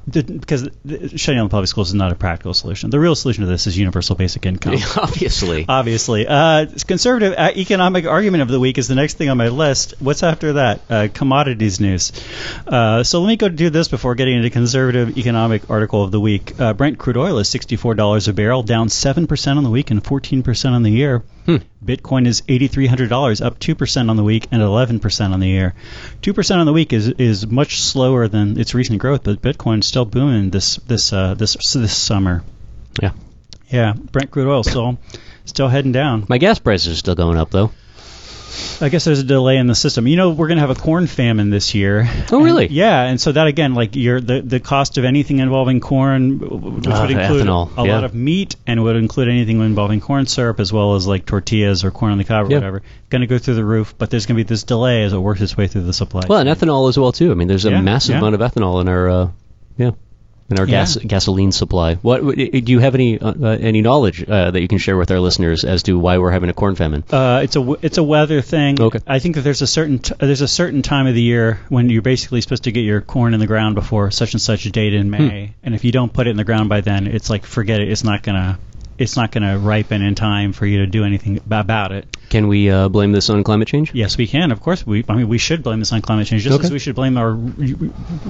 because 0.10 0.70
shutting 1.16 1.38
down 1.38 1.46
the 1.46 1.50
public 1.50 1.68
schools 1.68 1.90
is 1.90 1.96
not 1.96 2.12
a 2.12 2.16
practical 2.16 2.54
solution. 2.54 2.90
The 2.92 3.00
real 3.00 3.16
solution 3.16 3.44
to 3.44 3.50
this 3.50 3.66
is 3.66 3.78
universal 3.78 4.16
basic 4.16 4.46
income. 4.46 4.76
Obviously. 4.98 5.66
obviously. 5.70 6.28
Uh, 6.28 6.68
conservative 6.86 7.34
uh, 7.38 7.52
economic 7.56 8.06
argument 8.06 8.44
of 8.44 8.50
the 8.50 8.60
week 8.60 8.78
is 8.78 8.88
the 8.88 8.96
next 8.96 9.16
thing 9.16 9.30
on 9.30 9.38
my 9.38 9.48
list. 9.48 9.96
What's 10.00 10.22
after 10.22 10.54
that? 10.54 10.82
Uh, 10.90 11.08
commodities 11.12 11.80
news. 11.80 12.12
Uh, 12.68 13.04
so 13.04 13.22
let 13.22 13.28
me 13.28 13.38
go 13.38 13.50
do 13.50 13.70
this 13.70 13.88
before 13.88 14.14
getting 14.16 14.38
into 14.38 14.50
conservative 14.52 15.18
economic 15.18 15.70
article 15.70 16.04
of 16.04 16.12
the 16.12 16.20
week. 16.20 16.60
Uh, 16.60 16.74
brent 16.74 17.00
crude 17.00 17.18
oil 17.18 17.40
is 17.40 17.50
$64 17.50 18.28
a 18.28 18.34
barrel 18.34 18.62
down 18.62 18.88
7% 18.88 19.58
on 19.58 19.64
the 19.64 19.70
week 19.70 19.90
and 19.90 20.04
14% 20.04 20.72
on 20.72 20.84
the 20.84 20.92
year 20.92 21.24
Bitcoin 21.46 22.26
is 22.26 22.42
$8,300, 22.42 23.46
up 23.46 23.60
2% 23.60 24.10
on 24.10 24.18
the 24.18 24.24
week 24.24 24.48
and 24.52 24.62
11% 24.62 25.32
on 25.32 25.40
the 25.40 25.48
year. 25.48 25.74
2% 26.22 26.58
on 26.58 26.66
the 26.66 26.74
week 26.74 26.94
is 26.94 27.10
is 27.10 27.46
much 27.46 27.82
slower 27.82 28.28
than 28.28 28.60
its 28.60 28.74
recent 28.74 29.00
growth, 29.00 29.24
but 29.24 29.42
Bitcoin's 29.42 29.86
still 29.86 30.06
booming 30.06 30.50
this 30.50 30.78
this 30.78 31.14
uh, 31.14 31.36
this 31.36 31.56
this 31.74 31.96
summer. 31.96 32.44
Yeah. 33.02 33.12
Yeah, 33.70 33.94
Brent 33.94 34.32
crude 34.32 34.48
oil 34.48 34.64
still 34.64 34.98
still 35.46 35.68
heading 35.68 35.92
down. 35.92 36.26
My 36.30 36.38
gas 36.38 36.60
prices 36.60 36.94
are 36.94 36.98
still 36.98 37.16
going 37.16 37.38
up 37.38 37.52
though. 37.52 37.72
I 38.82 38.90
guess 38.90 39.06
there's 39.06 39.20
a 39.20 39.24
delay 39.24 39.58
in 39.58 39.68
the 39.68 39.76
system. 39.76 40.08
You 40.08 40.16
know, 40.18 40.32
we're 40.32 40.48
going 40.48 40.58
to 40.58 40.62
have 40.62 40.70
a 40.70 40.76
corn 40.76 41.08
famine 41.08 41.50
this 41.50 41.74
year. 41.76 42.08
Oh, 42.32 42.42
really? 42.44 42.66
And- 42.66 42.74
yeah, 42.74 43.04
and 43.04 43.20
so 43.22 43.32
that 43.32 43.48
again, 43.48 43.74
like 43.74 43.96
your 43.96 44.20
the 44.22 44.42
the 44.42 44.60
cost 44.60 44.98
of 44.98 45.06
anything 45.06 45.40
involving 45.40 45.80
corn, 45.80 46.40
which 46.40 46.88
Ah, 46.88 47.02
would 47.02 47.12
include 47.12 47.46
ethanol, 47.48 47.70
a 47.78 47.86
yeah. 47.86 47.96
lot 47.96 48.04
of 48.04 48.14
meat, 48.14 48.56
and 48.68 48.84
would 48.84 48.96
include 48.96 49.30
anything 49.30 49.60
involving 49.62 50.00
corn 50.02 50.26
syrup 50.26 50.60
as 50.60 50.72
well 50.74 50.96
as 50.96 51.08
like 51.08 51.26
tortillas 51.26 51.84
or 51.84 51.92
corn 51.92 52.12
on 52.12 52.18
the 52.18 52.24
cob 52.24 52.46
or 52.46 52.50
whatever, 52.50 52.82
going 53.10 53.22
to 53.22 53.28
go 53.28 53.38
through 53.38 53.56
the 53.56 53.66
roof. 53.66 53.96
But 53.98 54.10
there's 54.10 54.26
going 54.26 54.38
to 54.38 54.44
be 54.44 54.48
this 54.48 54.64
delay 54.64 55.04
as 55.04 55.14
it 55.14 55.18
works 55.18 55.42
its 55.42 55.56
way 55.58 55.68
through 55.68 55.84
the 55.84 55.94
supply. 55.94 56.24
Well, 56.28 56.40
and 56.40 56.50
ethanol 56.50 56.90
as 56.90 56.98
well 56.98 57.12
too. 57.12 57.32
I 57.32 57.34
mean, 57.36 57.48
there's 57.48 57.66
a 57.66 57.72
Yeah, 57.72 57.82
massive 57.82 58.14
yeah. 58.14 58.20
amount 58.20 58.36
of 58.36 58.42
ethanol 58.42 58.82
in 58.82 58.88
our, 58.88 59.10
uh, 59.10 59.30
yeah, 59.78 59.92
in 60.50 60.60
our 60.60 60.66
Yeah. 60.68 60.72
gas 60.82 60.96
gasoline 60.98 61.52
supply. 61.52 61.96
What 61.96 62.24
do 62.36 62.72
you 62.72 62.80
have 62.80 62.94
any 62.94 63.20
uh, 63.20 63.34
uh, 63.42 63.48
any 63.60 63.82
knowledge 63.82 64.24
uh, 64.28 64.52
that 64.52 64.62
you 64.62 64.68
can 64.68 64.78
share 64.78 64.96
with 64.96 65.10
our 65.10 65.20
listeners 65.20 65.64
as 65.64 65.84
to 65.84 65.98
why 65.98 66.18
we're 66.20 66.32
having 66.32 66.50
a 66.50 66.54
corn 66.54 66.76
famine? 66.76 67.04
Uh, 67.12 67.42
it's 67.44 67.56
a 67.56 67.72
it's 67.82 67.98
a 67.98 68.04
weather 68.04 68.42
thing. 68.42 68.80
Okay. 68.80 69.00
I 69.08 69.20
think 69.20 69.36
that 69.36 69.42
there's 69.42 69.62
a 69.64 69.68
certain 69.68 70.00
t- 70.00 70.14
there's 70.20 70.42
a 70.42 70.48
certain 70.48 70.82
time 70.84 71.08
of 71.08 71.16
the 71.16 71.22
year 71.22 71.60
when 71.70 71.90
you're 71.90 72.02
basically 72.04 72.42
supposed 72.42 72.66
to 72.66 72.72
get 72.72 72.82
your 72.82 73.02
corn 73.02 73.34
in 73.34 73.40
the 73.40 73.48
ground 73.48 73.76
before 73.76 74.12
such 74.12 74.34
and 74.34 74.42
such 74.42 74.66
a 74.66 74.72
date 74.72 74.94
in 74.94 75.10
May, 75.10 75.54
and 75.64 75.74
if 75.74 75.84
you 75.84 75.92
don't 75.92 76.14
put 76.14 76.28
it 76.28 76.32
in 76.32 76.38
the 76.38 76.44
ground 76.44 76.70
by 76.70 76.82
then, 76.82 77.08
it's 77.08 77.30
like 77.30 77.46
forget 77.46 77.80
it. 77.82 77.90
It's 77.90 78.04
not 78.04 78.22
gonna 78.22 78.60
it's 78.98 79.16
not 79.16 79.32
gonna 79.32 79.58
ripen 79.60 80.02
in 80.02 80.16
time 80.16 80.54
for 80.54 80.66
you 80.66 80.80
to 80.80 80.88
do 80.88 81.04
anything 81.04 81.40
about 81.52 81.92
it. 81.92 82.08
Can 82.30 82.48
we 82.48 82.70
uh, 82.70 82.90
blame 82.90 83.12
this 83.12 83.30
on 83.30 83.44
climate 83.44 83.68
change? 83.68 83.94
Yes, 83.94 84.18
we 84.18 84.26
can. 84.28 84.52
Of 84.52 84.60
course, 84.62 84.86
we. 84.86 85.06
I 85.08 85.16
mean, 85.16 85.28
we 85.28 85.38
should 85.38 85.64
blame 85.64 85.80
this 85.80 85.92
on 85.94 86.02
climate 86.02 86.28
change, 86.28 86.44
just 86.44 86.56
Okay. 86.56 86.66
as 86.66 86.72
we 86.72 86.80
should 86.80 86.96
blame 86.96 87.18
our 87.18 87.36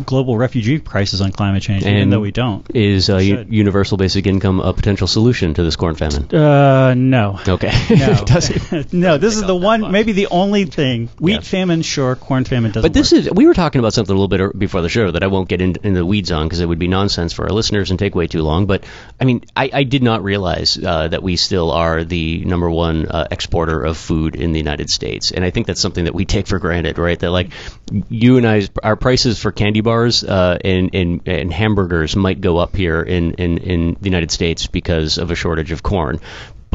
global 0.06 0.38
refugee 0.38 0.80
crisis 0.80 1.22
on 1.22 1.32
climate 1.32 1.64
change, 1.64 1.86
even 1.86 2.10
though 2.10 2.20
we 2.20 2.32
don't. 2.32 2.66
Is 2.76 3.10
uh, 3.10 3.20
Should. 3.22 3.52
universal 3.54 3.98
basic 3.98 4.28
income 4.28 4.60
a 4.60 4.74
potential 4.74 5.08
solution 5.08 5.54
to 5.54 5.64
this 5.64 5.76
corn 5.76 5.96
famine? 5.96 6.34
Uh, 6.34 6.94
no. 6.96 7.40
Okay. 7.48 7.72
No, 7.96 8.26
no. 8.92 9.18
This 9.18 9.36
is 9.38 9.44
the 9.44 9.56
one, 9.56 9.92
maybe 9.92 10.12
the 10.12 10.28
only 10.28 10.66
thing. 10.66 11.10
Wheat 11.20 11.34
Yeah. 11.34 11.40
famine, 11.42 11.82
sure. 11.82 12.16
Corn 12.16 12.44
famine 12.46 12.72
doesn't. 12.72 12.82
But 12.84 12.94
this 12.94 13.12
work. 13.12 13.22
is 13.22 13.32
we 13.32 13.48
were 13.48 13.54
talking 13.54 13.80
about 13.80 13.94
something 13.94 14.12
a 14.12 14.18
little 14.18 14.28
bit 14.28 14.42
er- 14.42 14.54
before 14.56 14.82
the 14.82 14.90
show 14.90 15.12
that 15.12 15.24
I 15.24 15.28
won't 15.28 15.48
get 15.48 15.62
in, 15.62 15.76
in 15.84 15.94
the 15.94 16.06
weeds 16.06 16.32
on 16.32 16.46
because 16.48 16.60
it 16.60 16.66
would 16.68 16.80
be 16.80 16.88
nonsense 16.88 17.32
for 17.34 17.44
our 17.46 17.52
listeners 17.52 17.90
and 17.92 18.00
take 18.00 18.16
way 18.16 18.28
too 18.28 18.42
long. 18.42 18.66
But 18.66 18.84
I 19.20 19.26
mean, 19.26 19.44
I, 19.56 19.70
I 19.72 19.84
did 19.84 20.04
not 20.04 20.24
realize 20.24 20.55
uh, 20.62 21.08
that 21.08 21.24
we 21.24 21.36
still 21.36 21.72
are 21.72 22.04
the 22.04 22.44
number 22.46 22.70
one 22.70 23.06
uh, 23.08 23.28
exporter 23.32 23.84
of 23.84 23.98
food 23.98 24.36
in 24.36 24.52
the 24.52 24.60
United 24.60 24.90
States, 24.90 25.32
and 25.32 25.44
I 25.44 25.50
think 25.50 25.68
that's 25.68 25.82
something 25.82 26.06
that 26.06 26.16
we 26.16 26.26
take 26.26 26.48
for 26.48 26.60
granted, 26.60 26.98
right? 26.98 27.20
That 27.20 27.32
like 27.32 27.52
you 28.10 28.38
and 28.38 28.48
I, 28.48 28.68
our 28.84 28.96
prices 28.96 29.40
for 29.40 29.52
candy 29.52 29.82
bars 29.82 30.24
uh, 30.24 30.58
and, 30.64 30.94
and 30.94 31.22
and 31.28 31.54
hamburgers 31.54 32.16
might 32.16 32.42
go 32.42 32.58
up 32.58 32.76
here 32.76 33.02
in, 33.02 33.34
in 33.34 33.58
in 33.58 33.98
the 34.00 34.06
United 34.06 34.32
States 34.32 34.68
because 34.68 35.18
of 35.18 35.32
a 35.32 35.36
shortage 35.36 35.72
of 35.72 35.84
corn 35.84 36.20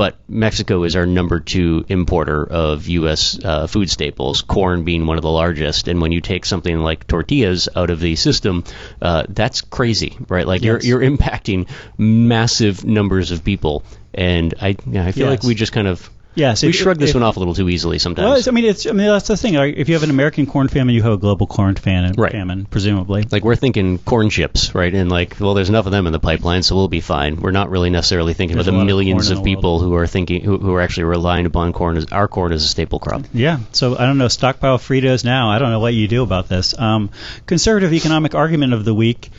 but 0.00 0.16
Mexico 0.30 0.84
is 0.84 0.96
our 0.96 1.04
number 1.04 1.40
two 1.40 1.84
importer 1.90 2.42
of 2.42 2.88
U.S. 2.88 3.38
Uh, 3.44 3.66
food 3.66 3.90
staples, 3.90 4.40
corn 4.40 4.82
being 4.82 5.04
one 5.04 5.18
of 5.18 5.22
the 5.22 5.30
largest. 5.30 5.88
And 5.88 6.00
when 6.00 6.10
you 6.10 6.22
take 6.22 6.46
something 6.46 6.78
like 6.78 7.06
tortillas 7.06 7.68
out 7.76 7.90
of 7.90 8.00
the 8.00 8.16
system, 8.16 8.64
uh, 9.02 9.24
that's 9.28 9.60
crazy, 9.60 10.16
right? 10.26 10.46
Like 10.46 10.62
Yes. 10.62 10.86
you're 10.86 11.02
you're 11.02 11.10
impacting 11.18 11.68
massive 11.98 12.82
numbers 12.82 13.30
of 13.30 13.44
people, 13.44 13.82
and 14.14 14.54
I 14.62 14.76
yeah, 14.86 15.04
I 15.04 15.12
feel 15.12 15.26
like 15.28 15.42
we 15.42 15.54
just 15.54 15.72
kind 15.72 15.86
of 15.86 16.08
Yes, 16.34 16.62
we 16.62 16.68
if- 16.68 16.76
shrug 16.76 16.98
this 16.98 17.10
if- 17.10 17.14
one 17.14 17.22
off 17.22 17.36
a 17.36 17.38
little 17.40 17.54
too 17.54 17.68
easily 17.68 17.98
sometimes. 17.98 18.40
it's, 18.40 18.48
I 18.48 18.50
mean, 18.52 18.64
it's. 18.64 18.86
I 18.86 18.92
mean, 18.92 19.08
that's 19.08 19.28
the 19.28 19.36
thing. 19.36 19.54
If 19.54 19.88
you 19.88 19.94
have 19.94 20.04
an 20.04 20.10
American 20.10 20.46
corn 20.46 20.68
famine, 20.68 20.94
you 20.94 21.02
have 21.02 21.12
a 21.12 21.16
global 21.16 21.46
corn 21.46 21.74
famine. 21.74 22.14
Right. 22.16 22.32
Famine, 22.32 22.66
presumably. 22.66 23.26
like 23.30 23.42
we're 23.42 23.56
thinking 23.56 23.98
corn 23.98 24.30
chips, 24.30 24.74
right? 24.74 24.94
And 24.94 25.10
like, 25.10 25.36
well, 25.40 25.54
there's 25.54 25.68
enough 25.68 25.86
of 25.86 25.92
them 25.92 26.06
in 26.06 26.12
the 26.12 26.20
pipeline, 26.20 26.62
so 26.62 26.76
we'll 26.76 26.88
be 26.88 27.00
fine. 27.00 27.36
We're 27.36 27.50
not 27.50 27.70
really 27.70 27.90
necessarily 27.90 28.34
thinking 28.34 28.56
There's 28.56 28.68
about 28.68 28.78
the 28.78 28.84
millions 28.84 29.30
in 29.30 29.36
of 29.36 29.44
the 29.44 29.50
people 29.54 29.80
who 29.80 29.94
are 29.94 30.06
thinking 30.06 30.42
who, 30.42 30.58
who 30.58 30.74
are 30.74 30.80
actually 30.80 31.04
relying 31.04 31.46
upon 31.46 31.72
corn 31.72 31.96
as 31.96 32.06
our 32.06 32.28
corn 32.28 32.52
as 32.52 32.64
a 32.64 32.68
staple 32.68 33.00
crop. 33.00 33.22
Yeah. 33.32 33.58
So 33.72 33.96
I 33.96 34.06
don't 34.06 34.18
know. 34.18 34.28
Stockpile 34.28 34.78
Fritos 34.78 35.24
now. 35.24 35.50
I 35.50 35.58
don't 35.58 35.70
know 35.70 35.80
what 35.80 35.94
you 35.94 36.06
do 36.06 36.22
about 36.22 36.48
this. 36.48 36.78
Um, 36.78 37.10
conservative 37.46 37.92
economic 37.92 38.34
argument 38.34 38.72
of 38.72 38.84
the 38.84 38.94
week. 38.94 39.30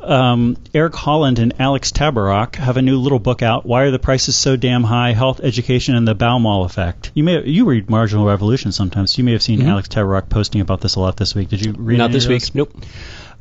Um, 0.00 0.56
Eric 0.72 0.92
Helland 0.92 1.38
and 1.38 1.60
Alex 1.60 1.90
Tabarrok 1.90 2.54
have 2.56 2.76
a 2.76 2.82
new 2.82 2.98
little 2.98 3.18
book 3.18 3.42
out. 3.42 3.66
Why 3.66 3.82
are 3.82 3.90
the 3.90 3.98
prices 3.98 4.36
so 4.36 4.56
damn 4.56 4.84
high? 4.84 5.12
Health, 5.12 5.40
education, 5.40 5.96
and 5.96 6.06
the 6.06 6.14
Baumol 6.14 6.64
effect. 6.64 7.10
You 7.14 7.24
may 7.24 7.44
you 7.44 7.64
read 7.64 7.90
Marginal 7.90 8.24
Revolution 8.24 8.70
sometimes. 8.72 9.18
You 9.18 9.24
may 9.24 9.32
have 9.32 9.42
seen 9.42 9.62
Alex 9.62 9.88
Tabarrok 9.88 10.28
posting 10.28 10.60
about 10.60 10.80
this 10.80 10.94
a 10.94 11.00
lot 11.00 11.16
this 11.16 11.34
week. 11.34 11.48
Did 11.48 11.64
you 11.64 11.72
read? 11.72 11.94
Mm-hmm. 11.94 11.98
Not 11.98 12.12
this 12.12 12.28
week. 12.28 12.54
Nope. 12.54 12.72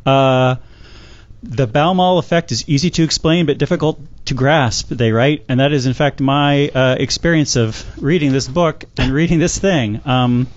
Uh, 0.05 0.55
the 1.43 1.67
Baumol 1.67 2.19
effect 2.19 2.51
is 2.51 2.67
easy 2.67 2.89
to 2.89 3.03
explain 3.03 3.45
but 3.45 3.57
difficult 3.57 3.99
to 4.25 4.33
grasp, 4.33 4.89
they 4.89 5.11
write, 5.11 5.45
and 5.47 5.59
that 5.59 5.71
is 5.71 5.85
in 5.85 5.93
fact 5.93 6.19
my 6.19 6.69
uh, 6.69 6.95
experience 6.99 7.55
of 7.55 7.85
reading 8.01 8.31
this 8.31 8.47
book 8.47 8.83
and 8.97 9.13
reading 9.13 9.39
this 9.39 9.57
thing. 9.57 10.01
Um, 10.05 10.47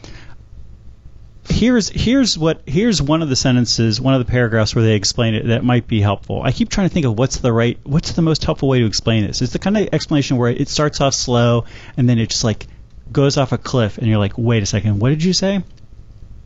here's 1.49 1.89
here's 1.89 2.37
what 2.37 2.63
here's 2.67 3.01
one 3.01 3.23
of 3.23 3.29
the 3.29 3.37
sentences, 3.37 4.01
one 4.01 4.15
of 4.15 4.25
the 4.25 4.31
paragraphs 4.31 4.75
where 4.75 4.85
they 4.85 4.95
explain 4.95 5.35
it 5.35 5.47
that 5.49 5.65
might 5.65 5.87
be 5.87 6.01
helpful. 6.01 6.43
I 6.43 6.53
keep 6.53 6.69
trying 6.69 6.89
to 6.89 6.95
think 6.95 7.07
of 7.07 7.19
what's 7.19 7.39
the 7.39 7.53
right, 7.53 7.79
what's 7.85 8.13
the 8.13 8.23
most 8.23 8.45
helpful 8.45 8.69
way 8.69 8.81
to 8.81 8.87
explain 8.87 9.27
this. 9.27 9.43
It's 9.43 9.53
the 9.53 9.59
kind 9.59 9.77
of 9.77 9.89
explanation 9.93 10.37
where 10.37 10.51
it 10.51 10.69
starts 10.69 11.01
off 11.01 11.15
slow 11.15 11.65
and 11.97 12.09
then 12.09 12.19
it 12.19 12.31
just 12.31 12.45
like 12.45 12.67
goes 13.13 13.37
off 13.37 13.53
a 13.53 13.59
cliff, 13.59 13.99
and 13.99 14.07
you're 14.07 14.19
like, 14.19 14.39
wait 14.39 14.63
a 14.63 14.67
second, 14.67 15.01
what 15.01 15.09
did 15.11 15.25
you 15.25 15.33
say? 15.33 15.63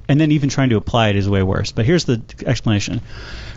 And 0.09 0.21
then 0.21 0.33
even 0.33 0.49
trying 0.49 0.71
to 0.71 0.77
apply 0.77 1.09
it 1.09 1.17
is 1.17 1.29
way 1.29 1.43
worse. 1.43 1.73
But 1.73 1.87
here's 1.87 2.05
the 2.05 2.23
explanation. 2.47 3.01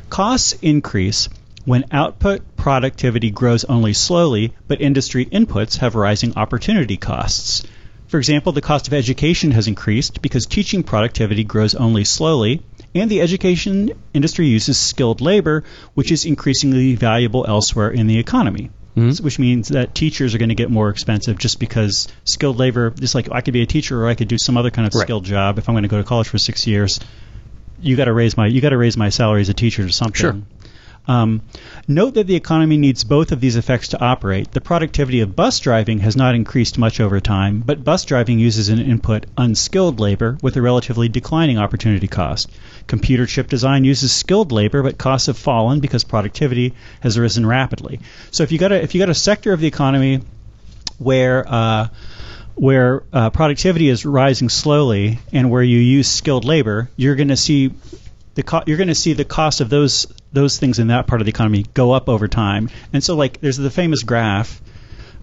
Costs 0.10 0.54
increase 0.62 1.30
when 1.66 1.86
output 1.92 2.56
productivity 2.56 3.30
grows 3.30 3.66
only 3.66 3.94
slowly, 3.94 4.54
but 4.68 4.80
industry 4.80 5.26
inputs 5.26 5.78
have 5.78 5.96
rising 5.96 6.38
opportunity 6.38 6.96
costs. 6.96 7.64
For 8.08 8.18
example, 8.18 8.54
the 8.54 8.62
cost 8.62 8.88
of 8.88 8.94
education 8.94 9.52
has 9.52 9.68
increased 9.68 10.22
because 10.22 10.46
teaching 10.46 10.84
productivity 10.84 11.44
grows 11.44 11.76
only 11.76 12.06
slowly, 12.06 12.62
and 12.96 13.12
the 13.12 13.22
education 13.22 13.92
industry 14.14 14.48
uses 14.48 14.78
skilled 14.78 15.20
labor, 15.20 15.64
which 15.94 16.12
is 16.12 16.24
increasingly 16.26 16.96
valuable 16.96 17.46
elsewhere 17.48 17.90
in 17.90 18.08
the 18.08 18.18
economy. 18.18 18.70
Mhm. 18.96 19.22
Which 19.22 19.38
means 19.38 19.68
that 19.68 19.94
teachers 19.94 20.34
are 20.34 20.38
going 20.40 20.50
to 20.50 20.56
get 20.56 20.72
more 20.72 20.90
expensive 20.90 21.38
just 21.38 21.60
because 21.60 22.08
skilled 22.24 22.58
labor, 22.58 22.92
just 23.00 23.14
like 23.14 23.30
I 23.32 23.42
could 23.42 23.54
be 23.54 23.62
a 23.62 23.68
teacher 23.68 24.02
or 24.02 24.08
I 24.08 24.16
could 24.16 24.28
do 24.28 24.38
some 24.40 24.58
other 24.58 24.72
kind 24.72 24.88
of 24.88 24.96
Right. 24.96 25.04
skilled 25.04 25.26
job. 25.26 25.60
If 25.60 25.70
I'm 25.70 25.76
going 25.76 25.84
to 25.84 25.90
go 25.90 25.98
to 25.98 26.04
college 26.04 26.28
for 26.30 26.40
six 26.40 26.66
years, 26.66 27.00
you 27.80 27.96
got 27.96 28.06
to 28.06 28.14
raise 28.14 28.36
my 28.38 28.48
you 28.48 28.60
got 28.60 28.70
to 28.70 28.78
raise 28.78 28.98
my 28.98 29.10
salary 29.10 29.42
as 29.42 29.50
a 29.50 29.54
teacher 29.54 29.86
to 29.86 29.92
something. 29.94 30.16
Sure. 30.20 30.42
Um, 31.08 31.42
note 31.88 32.16
that 32.16 32.28
the 32.28 32.36
economy 32.36 32.76
needs 32.78 33.04
both 33.04 33.32
of 33.32 33.40
these 33.40 33.56
effects 33.56 33.90
to 33.90 34.02
operate. 34.02 34.52
The 34.52 34.62
productivity 34.62 35.22
of 35.22 35.36
bus 35.36 35.60
driving 35.60 36.00
has 36.00 36.18
not 36.18 36.36
increased 36.36 36.78
much 36.78 37.00
over 37.00 37.20
time, 37.20 37.64
but 37.66 37.84
bus 37.84 38.04
driving 38.04 38.40
uses 38.40 38.70
an 38.70 38.80
input 38.80 39.26
unskilled 39.38 40.00
labor 40.00 40.38
with 40.42 40.58
a 40.58 40.62
relatively 40.62 41.08
declining 41.08 41.58
opportunity 41.58 42.08
cost. 42.08 42.50
Computer 42.88 43.26
chip 43.26 43.48
design 43.48 43.86
uses 43.86 44.12
skilled 44.12 44.52
labor, 44.52 44.84
but 44.84 44.98
costs 44.98 45.28
have 45.28 45.38
fallen 45.38 45.80
because 45.80 46.04
productivity 46.04 46.74
has 47.00 47.18
risen 47.18 47.46
rapidly. 47.46 48.00
So 48.32 48.44
if 48.44 48.52
you 48.52 48.58
got 48.58 48.72
a 48.72 48.84
if 48.84 48.94
you 48.94 49.00
got 49.00 49.10
a 49.10 49.16
sector 49.16 49.54
of 49.54 49.62
the 49.62 49.68
economy 49.68 50.22
where 50.98 51.46
uh, 51.48 51.88
where 52.56 53.04
uh, 53.14 53.30
productivity 53.30 53.88
is 53.88 54.06
rising 54.06 54.50
slowly 54.50 55.20
and 55.32 55.52
where 55.52 55.62
you 55.62 55.78
use 55.78 56.10
skilled 56.10 56.44
labor, 56.44 56.90
you're 56.98 57.16
going 57.16 57.28
to 57.28 57.38
see 57.38 57.72
the 58.38 58.44
co- 58.44 58.64
you're 58.66 58.78
going 58.78 58.88
to 58.88 58.96
see 58.96 59.14
the 59.14 59.26
cost 59.26 59.60
of 59.62 59.70
those 59.70 60.08
those 60.32 60.58
things 60.58 60.80
in 60.80 60.88
that 60.88 61.08
part 61.08 61.22
of 61.22 61.26
the 61.26 61.30
economy 61.32 61.66
go 61.74 61.92
up 61.92 62.08
over 62.08 62.28
time. 62.28 62.70
And 62.94 63.04
so, 63.04 63.16
like, 63.16 63.42
there's 63.42 63.58
the 63.58 63.72
famous 63.72 64.04
graph, 64.04 64.62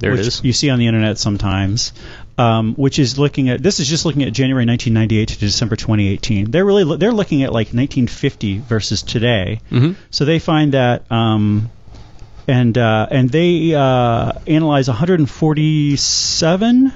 There 0.01 0.11
it 0.13 0.19
which 0.19 0.27
is. 0.27 0.45
you 0.45 0.53
see 0.53 0.69
on 0.71 0.79
the 0.79 0.87
internet 0.89 1.17
sometimes, 1.19 1.93
um, 2.37 2.75
which 2.75 2.99
is 2.99 3.19
looking 3.19 3.49
at 3.51 3.63
this 3.63 3.79
is 3.81 3.89
just 3.89 4.05
looking 4.05 4.25
at 4.25 4.33
January 4.33 4.67
1998 4.67 5.29
to 5.29 5.39
December 5.39 5.77
2018. 5.77 6.51
They're 6.51 6.65
really 6.65 6.97
they're 6.99 7.13
looking 7.13 7.45
at 7.45 7.51
like 7.53 7.69
1950 7.69 8.59
versus 8.59 9.03
today. 9.03 9.61
Mhm. 9.71 9.95
So 10.11 10.25
they 10.25 10.39
find 10.41 10.75
that. 10.75 11.11
Um, 11.11 11.71
and 12.47 12.77
uh, 12.77 13.07
and 13.11 13.31
they 13.31 13.75
uh, 13.75 14.33
analyze 14.47 14.87
147 14.89 16.93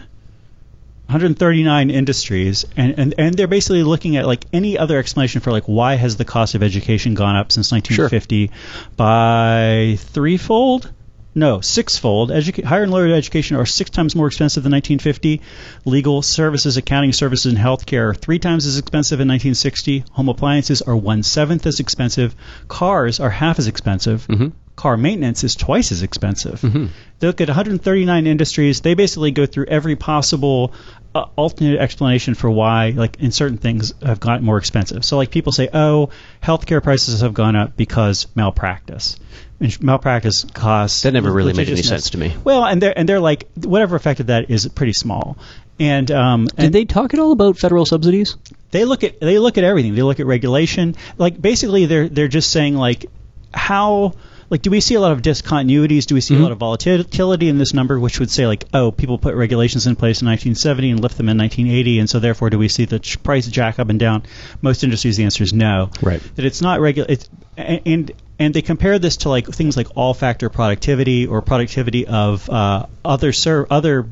139 1.08 1.90
industries 1.90 2.66
and, 2.76 2.98
and, 2.98 3.14
and 3.16 3.34
they're 3.34 3.46
basically 3.46 3.82
looking 3.82 4.16
at 4.18 4.26
like 4.26 4.44
any 4.52 4.76
other 4.76 4.98
explanation 4.98 5.40
for 5.40 5.50
like 5.50 5.64
why 5.64 5.94
has 5.94 6.16
the 6.18 6.24
cost 6.26 6.54
of 6.54 6.62
education 6.62 7.14
gone 7.14 7.34
up 7.34 7.50
since 7.50 7.72
1950 7.72 8.50
by 8.94 9.96
threefold? 9.98 10.92
No 11.34 11.60
sixfold. 11.60 12.30
Educa- 12.30 12.64
higher 12.64 12.82
and 12.82 12.92
lower 12.92 13.06
education 13.06 13.56
are 13.56 13.64
six 13.64 13.90
times 13.90 14.14
more 14.16 14.26
expensive 14.26 14.64
than 14.64 14.72
1950 14.72 15.40
legal 15.84 16.20
services 16.20 16.76
accounting 16.76 17.12
services 17.12 17.46
and 17.52 17.56
healthcare 17.62 18.10
are 18.10 18.14
three 18.14 18.38
times 18.38 18.66
as 18.66 18.76
expensive 18.76 19.20
in 19.20 19.28
1960 19.28 20.04
home 20.12 20.28
appliances 20.28 20.82
are 20.82 20.96
one 20.96 21.22
seventh 21.22 21.64
as 21.66 21.80
expensive. 21.80 22.34
Cars 22.66 23.18
are 23.20 23.30
half 23.30 23.58
as 23.58 23.66
expensive. 23.66 24.26
Mhm. 24.28 24.52
car 24.74 24.96
maintenance 24.96 25.42
is 25.42 25.56
twice 25.56 25.90
as 25.90 26.02
expensive. 26.04 26.60
Mhm. 26.60 26.88
they 27.18 27.26
look 27.26 27.40
at 27.40 27.48
139 27.48 28.26
industries. 28.28 28.80
They 28.80 28.94
basically 28.94 29.32
go 29.32 29.44
through 29.44 29.66
every 29.66 29.96
possible 29.96 30.72
alternate 31.14 31.78
explanation 31.78 32.34
for 32.34 32.50
why, 32.50 32.90
like, 32.90 33.20
in 33.20 33.32
certain 33.32 33.58
things 33.58 33.92
have 34.04 34.20
gotten 34.20 34.44
more 34.44 34.58
expensive. 34.58 35.04
So, 35.04 35.16
like, 35.16 35.30
people 35.30 35.52
say, 35.52 35.68
oh, 35.72 36.10
healthcare 36.42 36.82
prices 36.82 37.22
have 37.22 37.34
gone 37.34 37.56
up 37.56 37.76
because 37.76 38.26
malpractice. 38.34 39.16
And 39.60 39.82
malpractice 39.82 40.44
costs. 40.44 41.02
That 41.02 41.12
never 41.12 41.32
really 41.32 41.52
made 41.52 41.68
any 41.68 41.82
sense 41.82 42.10
to 42.10 42.18
me. 42.18 42.36
Well, 42.44 42.64
and 42.64 42.80
they're 42.80 42.96
and 42.96 43.08
they're 43.08 43.18
like 43.18 43.48
whatever 43.56 43.96
effect 43.96 44.20
of 44.20 44.26
that 44.28 44.50
is 44.50 44.68
pretty 44.68 44.92
small. 44.92 45.36
And 45.80 46.08
um, 46.12 46.44
Did 46.44 46.58
and 46.58 46.72
they 46.72 46.84
talk 46.84 47.12
at 47.12 47.18
all 47.18 47.32
about 47.32 47.58
federal 47.58 47.84
subsidies? 47.84 48.36
they 48.70 48.84
look 48.84 49.04
at 49.04 49.20
they 49.20 49.38
look 49.38 49.58
at 49.58 49.64
everything. 49.64 49.94
They 49.94 50.02
look 50.02 50.20
at 50.20 50.26
regulation. 50.26 50.96
Like 51.16 51.40
basically, 51.40 51.86
they're 51.86 52.08
they're 52.08 52.28
just 52.28 52.50
saying 52.50 52.76
like 52.76 53.06
how 53.52 54.14
like 54.50 54.62
do 54.62 54.70
we 54.70 54.80
see 54.80 54.94
a 54.94 55.00
lot 55.00 55.12
of 55.12 55.20
discontinuities? 55.22 56.06
Do 56.06 56.14
we 56.14 56.20
see 56.20 56.34
Mhm. 56.34 56.40
a 56.40 56.42
lot 56.44 56.52
of 56.52 56.58
volatility 56.58 57.48
in 57.48 57.58
this 57.58 57.74
number, 57.74 57.98
which 58.00 58.18
would 58.20 58.30
say 58.30 58.46
like 58.46 58.64
oh 58.72 58.90
people 58.90 59.18
put 59.18 59.34
regulations 59.34 59.86
in 59.86 59.94
place 59.96 60.22
in 60.22 60.26
1970 60.26 60.90
and 60.90 61.00
lift 61.00 61.16
them 61.16 61.28
in 61.28 61.36
1980, 61.36 61.98
and 61.98 62.08
so 62.08 62.18
therefore 62.18 62.50
do 62.50 62.58
we 62.58 62.68
see 62.68 62.84
the 62.86 62.98
ch- 62.98 63.22
price 63.22 63.46
jack 63.46 63.78
up 63.78 63.88
and 63.90 63.98
down? 64.00 64.22
Most 64.62 64.84
industries, 64.84 65.16
the 65.16 65.24
answer 65.24 65.44
is 65.44 65.52
no. 65.52 65.90
Right. 66.02 66.20
That 66.36 66.44
it's 66.44 66.62
not 66.62 66.80
regular. 66.80 67.06
It's 67.10 67.28
and 67.56 68.10
and 68.38 68.54
they 68.54 68.62
compare 68.62 68.98
this 68.98 69.18
to 69.18 69.28
like 69.28 69.48
things 69.48 69.76
like 69.76 69.88
all 69.96 70.14
factor 70.14 70.48
productivity 70.48 71.26
or 71.26 71.42
productivity 71.42 72.06
of 72.06 72.48
uh, 72.48 72.86
other 73.04 73.32
ser- 73.32 73.66
other 73.70 74.06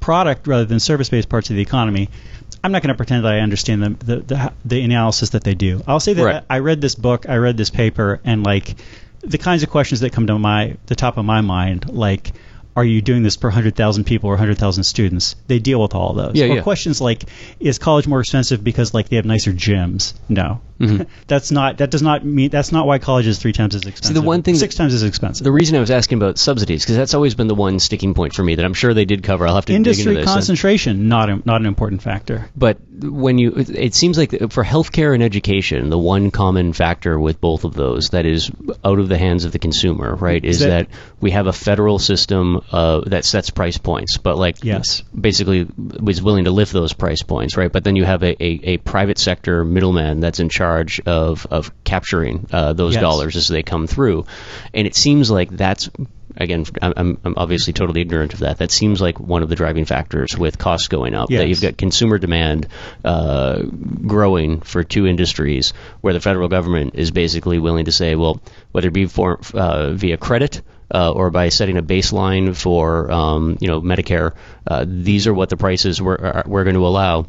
product 0.00 0.46
rather 0.46 0.64
than 0.64 0.80
service-based 0.80 1.28
parts 1.28 1.48
of 1.50 1.56
the 1.56 1.62
economy. 1.62 2.08
I'm 2.64 2.70
not 2.70 2.82
going 2.82 2.88
to 2.88 2.96
pretend 2.96 3.24
that 3.24 3.32
I 3.32 3.38
understand 3.40 3.82
the, 3.82 3.88
the 4.04 4.16
the 4.20 4.52
the 4.64 4.80
analysis 4.82 5.30
that 5.30 5.42
they 5.42 5.54
do. 5.54 5.82
I'll 5.88 6.00
say 6.00 6.12
that 6.12 6.22
Right. 6.24 6.42
I 6.50 6.58
read 6.58 6.80
this 6.80 6.94
book, 6.94 7.28
I 7.28 7.36
read 7.36 7.56
this 7.56 7.70
paper, 7.70 8.20
and 8.24 8.44
like 8.44 8.76
the 9.22 9.38
kinds 9.38 9.62
of 9.62 9.70
questions 9.70 10.00
that 10.00 10.12
come 10.12 10.26
to 10.26 10.38
my 10.38 10.76
the 10.86 10.94
top 10.94 11.16
of 11.18 11.24
my 11.24 11.40
mind, 11.40 11.88
like. 11.88 12.32
Are 12.74 12.86
you 12.86 13.02
doing 13.02 13.22
this 13.22 13.36
per 13.36 13.48
100,000 13.48 14.04
people 14.04 14.30
or 14.30 14.32
100,000 14.32 14.84
students? 14.84 15.36
They 15.46 15.58
deal 15.58 15.82
with 15.82 15.94
all 15.94 16.14
those. 16.14 16.36
Yeah, 16.36 16.46
or 16.46 16.54
yeah. 16.54 16.62
questions 16.62 17.02
like, 17.02 17.24
is 17.60 17.78
college 17.78 18.06
more 18.06 18.20
expensive 18.20 18.64
because 18.64 18.94
like 18.94 19.10
they 19.10 19.16
have 19.16 19.26
nicer 19.26 19.52
gyms? 19.52 20.14
No, 20.30 20.62
Mhm. 20.82 21.06
that's 21.26 21.50
not. 21.50 21.78
That 21.78 21.90
does 21.90 22.02
not 22.02 22.24
mean. 22.24 22.50
That's 22.50 22.72
not 22.72 22.86
why 22.86 22.98
college 22.98 23.26
is 23.26 23.38
three 23.38 23.52
times 23.52 23.74
as 23.74 23.82
expensive. 23.86 24.14
the 24.14 24.22
one 24.22 24.42
thing 24.42 24.56
six 24.56 24.74
times 24.74 24.92
as 24.94 25.02
expensive. 25.02 25.44
The 25.44 25.52
reason 25.52 25.76
I 25.76 25.80
was 25.80 25.90
asking 25.90 26.18
about 26.18 26.38
subsidies 26.38 26.82
because 26.82 26.96
that's 26.96 27.14
always 27.14 27.34
been 27.34 27.46
the 27.48 27.54
one 27.54 27.78
sticking 27.78 28.14
point 28.14 28.34
for 28.34 28.42
me 28.42 28.56
that 28.56 28.64
I'm 28.64 28.74
sure 28.74 28.92
they 28.94 29.04
did 29.04 29.22
cover. 29.22 29.46
I'll 29.46 29.54
have 29.54 29.64
to 29.66 29.72
dig 29.72 29.76
Industry 29.76 30.12
into 30.12 30.20
this. 30.20 30.28
and- 30.28 30.34
concentration, 30.34 31.08
not 31.08 31.30
a, 31.30 31.40
not 31.44 31.60
an 31.60 31.66
important 31.66 32.02
factor. 32.02 32.48
But 32.56 32.78
when 33.00 33.38
you, 33.38 33.52
it- 33.52 33.70
it 33.70 33.94
seems 33.94 34.18
like 34.18 34.30
for 34.50 34.64
healthcare 34.64 35.14
and 35.14 35.22
education, 35.22 35.88
the 35.90 35.98
one 35.98 36.30
common 36.30 36.72
factor 36.72 37.18
with 37.18 37.40
both 37.40 37.64
of 37.64 37.74
those 37.74 38.08
that 38.10 38.26
is 38.26 38.50
out 38.84 38.98
of 38.98 39.08
the 39.08 39.18
hands 39.18 39.44
of 39.44 39.52
the 39.52 39.58
consumer, 39.58 40.14
right, 40.16 40.44
is 40.44 40.58
that- 40.60 40.68
that, 40.72 40.88
we 41.20 41.30
have 41.32 41.46
a 41.46 41.52
federal 41.52 41.98
system 41.98 42.60
uh, 42.72 43.00
that 43.06 43.24
sets 43.24 43.50
price 43.50 43.78
points, 43.78 44.16
but 44.18 44.36
like 44.38 44.64
Yes. 44.64 45.02
basically 45.18 45.66
was 45.76 46.22
willing 46.22 46.44
to 46.44 46.50
lift 46.50 46.72
those 46.72 46.92
price 46.92 47.22
points, 47.22 47.56
right? 47.56 47.70
But 47.70 47.84
then 47.84 47.94
you 47.96 48.04
have 48.04 48.22
a, 48.22 48.42
a, 48.42 48.60
a 48.74 48.76
private 48.78 49.18
sector 49.18 49.64
middleman 49.64 50.20
that's 50.20 50.40
in 50.40 50.48
charge 50.48 50.71
of 51.06 51.46
of 51.50 51.72
capturing 51.84 52.46
uh, 52.52 52.72
those 52.72 52.94
Yes. 52.94 53.02
dollars 53.02 53.36
as 53.36 53.48
they 53.48 53.62
come 53.62 53.86
through, 53.86 54.26
and 54.74 54.86
it 54.86 54.94
seems 54.94 55.30
like 55.30 55.50
that's. 55.50 55.88
Again, 56.34 56.64
I'm, 56.80 57.18
I'm- 57.22 57.34
obviously 57.36 57.74
totally 57.74 58.00
ignorant 58.00 58.32
of 58.32 58.38
that. 58.40 58.56
That 58.56 58.70
seems 58.70 59.02
like 59.02 59.20
one 59.20 59.42
of 59.42 59.50
the 59.50 59.54
driving 59.54 59.84
factors 59.84 60.34
with 60.36 60.56
costs 60.56 60.88
going 60.88 61.12
up. 61.14 61.28
That 61.28 61.48
you've 61.48 61.60
got 61.60 61.76
consumer 61.76 62.16
demand 62.16 62.68
uh, 63.04 63.60
growing 64.06 64.60
for 64.62 64.82
two 64.82 65.06
industries 65.06 65.74
where 66.00 66.14
the 66.14 66.20
federal 66.20 66.48
government 66.48 66.94
is 66.94 67.10
basically 67.10 67.58
willing 67.58 67.84
to 67.84 67.92
say, 67.92 68.14
well, 68.14 68.40
whether 68.70 68.88
it 68.88 68.94
be 68.94 69.04
for, 69.04 69.40
uh, 69.52 69.92
via 69.92 70.16
credit 70.16 70.62
uh, 70.94 71.12
or 71.12 71.30
by 71.30 71.50
setting 71.50 71.76
a 71.76 71.82
baseline 71.82 72.56
for 72.56 73.10
um, 73.12 73.58
you 73.60 73.68
know 73.68 73.82
Medicare, 73.82 74.32
uh, 74.66 74.86
these 74.88 75.26
are 75.26 75.34
what 75.34 75.50
the 75.50 75.58
prices 75.58 76.00
we're, 76.00 76.16
are, 76.16 76.44
we're 76.46 76.64
going 76.64 76.76
to 76.76 76.86
allow. 76.86 77.26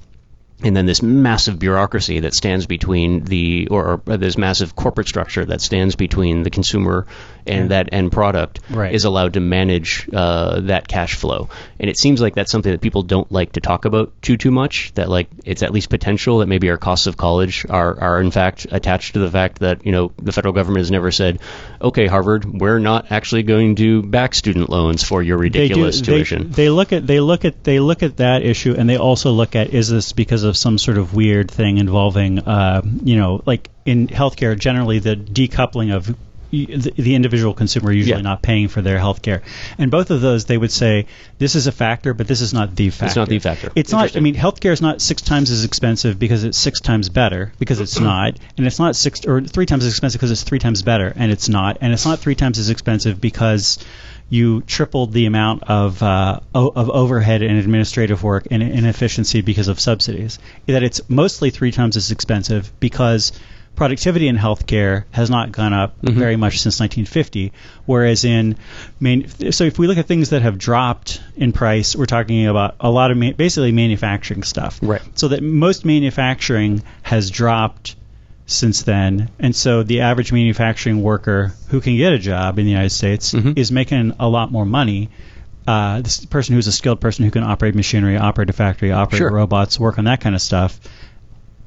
And 0.63 0.75
then 0.75 0.85
this 0.85 1.01
massive 1.01 1.59
bureaucracy 1.59 2.21
that 2.21 2.33
stands 2.33 2.65
between 2.65 3.25
the, 3.25 3.67
or, 3.69 4.01
or 4.07 4.17
this 4.17 4.37
massive 4.37 4.75
corporate 4.75 5.07
structure 5.07 5.43
that 5.45 5.61
stands 5.61 5.95
between 5.95 6.43
the 6.43 6.49
consumer 6.49 7.05
and 7.47 7.71
that 7.71 7.89
end 7.91 8.11
product 8.11 8.59
Right. 8.69 8.93
is 8.93 9.05
allowed 9.05 9.33
to 9.33 9.39
manage 9.39 10.07
uh, 10.13 10.61
that 10.61 10.87
cash 10.87 11.15
flow. 11.15 11.49
And 11.79 11.89
it 11.89 11.97
seems 11.97 12.21
like 12.21 12.35
that's 12.35 12.51
something 12.51 12.71
that 12.71 12.81
people 12.81 13.03
don't 13.03 13.31
like 13.31 13.53
to 13.53 13.61
talk 13.61 13.85
about 13.85 14.13
too 14.21 14.37
too 14.37 14.51
much. 14.51 14.93
That 14.95 15.09
like 15.09 15.27
it's 15.45 15.63
at 15.63 15.71
least 15.71 15.89
potential 15.89 16.39
that 16.39 16.47
maybe 16.47 16.69
our 16.69 16.77
costs 16.77 17.07
of 17.07 17.17
college 17.17 17.65
are 17.69 17.99
are 17.99 18.21
in 18.21 18.31
fact 18.31 18.67
attached 18.71 19.13
to 19.13 19.19
the 19.19 19.29
fact 19.31 19.59
that 19.59 19.85
you 19.85 19.91
know 19.91 20.11
the 20.21 20.31
federal 20.31 20.53
government 20.53 20.79
has 20.79 20.91
never 20.91 21.11
said, 21.11 21.39
okay, 21.81 22.07
Harvard, 22.07 22.45
we're 22.45 22.79
not 22.79 23.11
actually 23.11 23.43
going 23.43 23.75
to 23.75 24.01
back 24.01 24.33
student 24.35 24.69
loans 24.69 25.03
for 25.03 25.21
your 25.21 25.37
ridiculous 25.37 25.99
they 25.99 26.05
do, 26.05 26.11
tuition. 26.13 26.49
They, 26.49 26.63
they 26.63 26.69
look 26.69 26.93
at 26.93 27.05
they 27.05 27.19
look 27.19 27.45
at 27.45 27.63
they 27.63 27.79
look 27.79 28.03
at 28.03 28.17
that 28.17 28.43
issue, 28.43 28.75
and 28.77 28.89
they 28.89 28.97
also 28.97 29.31
look 29.31 29.55
at 29.55 29.73
is 29.73 29.89
this 29.89 30.13
because 30.13 30.43
of 30.43 30.55
some 30.57 30.77
sort 30.77 30.97
of 30.97 31.13
weird 31.13 31.51
thing 31.51 31.77
involving, 31.77 32.39
uh, 32.39 32.81
you 33.03 33.17
know, 33.17 33.41
like 33.45 33.69
in 33.85 34.07
healthcare, 34.07 34.57
generally 34.57 34.99
the 34.99 35.15
decoupling 35.15 35.93
of 35.93 36.15
the, 36.53 36.93
the 36.95 37.15
individual 37.15 37.53
consumer 37.53 37.91
usually 37.91 38.15
Yeah. 38.17 38.21
not 38.21 38.41
paying 38.43 38.67
for 38.67 38.81
their 38.81 38.99
health 38.99 39.21
care. 39.23 39.41
And 39.79 39.89
both 39.89 40.11
of 40.11 40.21
those, 40.21 40.45
they 40.45 40.57
would 40.57 40.71
say 40.71 41.07
this 41.39 41.55
is 41.55 41.65
a 41.65 41.71
factor, 41.71 42.13
but 42.13 42.27
this 42.27 42.41
is 42.41 42.53
not 42.53 42.75
the 42.75 42.91
factor. 42.91 43.19
not 43.21 43.29
the 43.29 43.39
factor. 43.39 43.71
It's 43.75 43.91
not. 43.91 44.15
I 44.15 44.19
mean, 44.19 44.35
healthcare 44.35 44.71
is 44.71 44.81
not 44.81 45.01
six 45.01 45.21
times 45.23 45.49
as 45.49 45.65
expensive 45.65 46.19
because 46.19 46.43
it's 46.43 46.57
six 46.57 46.79
times 46.79 47.09
better 47.09 47.51
because 47.57 47.79
it's 47.79 47.99
not, 48.11 48.37
and 48.57 48.67
it's 48.67 48.77
not 48.79 48.95
six 48.95 49.25
or 49.25 49.41
three 49.41 49.65
times 49.65 49.83
as 49.83 49.91
expensive 49.93 50.19
because 50.19 50.31
it's 50.31 50.43
three 50.43 50.59
times 50.59 50.83
better 50.83 51.11
and 51.15 51.31
it's 51.31 51.49
not, 51.49 51.79
and 51.81 51.91
it's 51.91 52.05
not 52.05 52.19
three 52.19 52.35
times 52.35 52.59
as 52.59 52.69
expensive 52.69 53.19
because 53.19 53.83
you 54.29 54.61
tripled 54.61 55.11
the 55.11 55.25
amount 55.25 55.63
of 55.63 56.01
uh, 56.01 56.39
o- 56.55 56.71
of 56.75 56.89
overhead 56.89 57.41
and 57.41 57.57
administrative 57.57 58.23
work 58.23 58.47
and 58.51 58.63
inefficiency 58.63 59.41
because 59.41 59.67
of 59.67 59.79
subsidies. 59.79 60.39
That 60.67 60.81
it's 60.83 61.01
mostly 61.09 61.49
three 61.49 61.71
times 61.71 61.97
as 61.97 62.11
expensive 62.11 62.71
because 62.79 63.31
productivity 63.75 64.27
in 64.27 64.37
healthcare 64.37 65.05
has 65.11 65.29
not 65.29 65.51
gone 65.51 65.73
up 65.73 65.95
very 66.01 66.35
much 66.35 66.59
since 66.59 66.79
1950. 66.79 67.51
Whereas 67.85 68.23
in 68.23 68.55
main, 68.99 69.27
so 69.51 69.63
if 69.63 69.79
we 69.79 69.87
look 69.87 69.97
at 69.97 70.05
things 70.05 70.29
that 70.29 70.41
have 70.43 70.57
dropped 70.57 71.21
in 71.35 71.51
price, 71.53 71.95
we're 71.95 72.05
talking 72.05 72.45
about 72.47 72.75
a 72.79 72.89
lot 72.89 73.11
of 73.11 73.17
ma- 73.17 73.31
basically 73.31 73.71
manufacturing 73.71 74.43
stuff. 74.43 74.79
Right. 74.81 75.01
So 75.15 75.29
that 75.29 75.41
most 75.41 75.85
manufacturing 75.85 76.83
has 77.01 77.31
dropped 77.31 77.95
since 78.45 78.83
then, 78.83 79.29
and 79.39 79.55
so 79.55 79.83
the 79.83 80.01
average 80.01 80.31
manufacturing 80.33 81.01
worker 81.01 81.53
who 81.69 81.79
can 81.81 81.95
get 81.95 82.11
a 82.13 82.19
job 82.19 82.59
in 82.59 82.65
the 82.65 82.71
United 82.71 82.89
States 82.91 83.33
Mhm. 83.33 83.57
is 83.57 83.71
making 83.71 84.13
a 84.19 84.27
lot 84.27 84.51
more 84.51 84.65
money. 84.65 85.09
Uh, 85.65 86.01
this 86.01 86.25
person 86.25 86.53
who's 86.53 86.67
a 86.67 86.71
skilled 86.73 86.99
person 86.99 87.23
who 87.23 87.31
can 87.31 87.41
operate 87.41 87.73
machinery, 87.73 88.17
operate 88.17 88.49
a 88.49 88.53
factory, 88.53 88.91
operate 88.91 89.19
Sure. 89.19 89.31
robots, 89.31 89.79
work 89.79 89.97
on 89.97 90.05
that 90.05 90.19
kind 90.19 90.35
of 90.35 90.41
stuff 90.41 90.77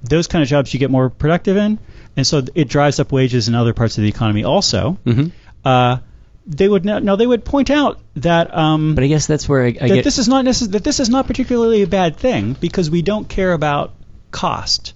those 0.09 0.27
kind 0.27 0.43
of 0.43 0.49
jobs 0.49 0.73
you 0.73 0.81
get 0.81 0.91
more 0.91 1.11
productive 1.11 1.57
in, 1.57 1.79
and 2.17 2.27
so 2.27 2.43
it 2.55 2.69
drives 2.69 3.01
up 3.01 3.13
wages 3.13 3.49
in 3.49 3.55
other 3.55 3.75
parts 3.75 3.99
of 3.99 4.03
the 4.03 4.09
economy 4.09 4.45
also. 4.45 4.99
Mhm. 5.07 5.33
Uh, 5.65 5.99
they 6.47 6.69
would 6.69 6.85
no, 6.85 7.01
no, 7.01 7.17
they 7.17 7.27
would 7.27 7.45
point 7.45 7.71
out 7.71 7.99
that 8.17 8.57
um, 8.57 8.95
But 8.95 9.03
I 9.05 9.09
guess 9.09 9.27
that's 9.27 9.49
where 9.49 9.65
I, 9.65 9.69
I 9.69 9.73
that 9.73 9.89
get. 9.89 10.05
this 10.05 10.19
is 10.19 10.29
not 10.29 10.45
necess- 10.45 10.71
that 10.71 10.85
this 10.85 11.01
is 11.01 11.09
not 11.09 11.27
particularly 11.27 11.83
a 11.83 11.87
bad 11.89 12.17
thing 12.17 12.53
because 12.61 12.89
we 12.89 13.03
don't 13.03 13.29
care 13.29 13.53
about 13.53 13.95
cost. 14.31 14.93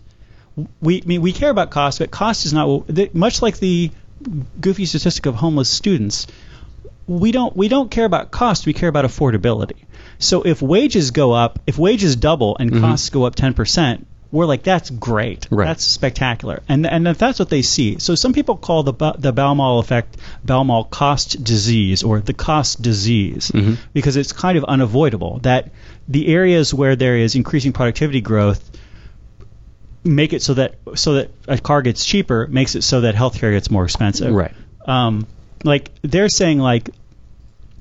We 0.80 1.03
I 1.03 1.07
mean, 1.07 1.22
we 1.22 1.32
care 1.32 1.51
about 1.51 1.70
cost, 1.70 1.99
but 1.99 2.11
cost 2.11 2.47
is 2.47 2.53
not 2.53 3.14
much 3.14 3.43
like 3.43 3.59
the 3.59 3.91
goofy 4.61 4.84
statistic 4.84 5.26
of 5.26 5.34
homeless 5.34 5.68
students. 5.68 6.26
We 7.07 7.32
don't 7.32 7.57
we 7.57 7.66
don't 7.68 7.91
care 7.91 8.05
about 8.05 8.30
cost. 8.30 8.66
We 8.66 8.72
care 8.72 8.89
about 8.89 9.05
affordability. 9.05 9.87
So 10.20 10.43
if 10.43 10.62
wages 10.62 11.11
go 11.11 11.32
up, 11.32 11.59
if 11.66 11.78
wages 11.78 12.14
double 12.14 12.57
and 12.61 12.80
costs 12.80 13.11
go 13.11 13.24
up 13.24 13.34
10%, 13.34 14.05
we're 14.33 14.47
like 14.47 14.62
that's 14.62 14.91
great. 14.91 15.49
Right. 15.51 15.66
That's 15.66 15.85
spectacular. 15.85 16.62
And 16.68 16.87
and 16.87 17.09
if 17.09 17.18
that's 17.18 17.39
what 17.39 17.51
they 17.51 17.62
see. 17.62 17.99
So 17.99 18.14
some 18.14 18.33
people 18.33 18.57
call 18.57 18.83
the 18.83 18.93
the 19.18 19.33
Baumol 19.33 19.81
effect 19.81 20.16
Baumol 20.47 20.89
cost 20.89 21.43
disease 21.43 22.03
or 22.03 22.20
the 22.20 22.35
cost 22.35 22.81
disease 22.81 23.51
because 23.93 24.16
it's 24.16 24.33
kind 24.33 24.57
of 24.57 24.64
unavoidable 24.64 25.41
that 25.41 25.70
the 26.09 26.28
areas 26.28 26.72
where 26.72 26.97
there 26.97 27.16
is 27.16 27.35
increasing 27.35 27.72
productivity 27.72 28.20
growth 28.20 28.70
make 30.03 30.33
it 30.33 30.43
so 30.43 30.55
that 30.55 30.76
so 30.95 31.14
that 31.14 31.31
a 31.47 31.59
car 31.59 31.83
gets 31.83 32.05
cheaper 32.05 32.47
makes 32.47 32.74
it 32.74 32.83
so 32.83 33.03
that 33.03 33.14
healthcare 33.14 33.53
gets 33.53 33.70
more 33.70 33.85
expensive. 33.85 34.33
Right. 34.33 34.55
Um, 34.87 35.26
like 35.64 35.91
they're 36.03 36.28
saying 36.28 36.59
like 36.59 36.91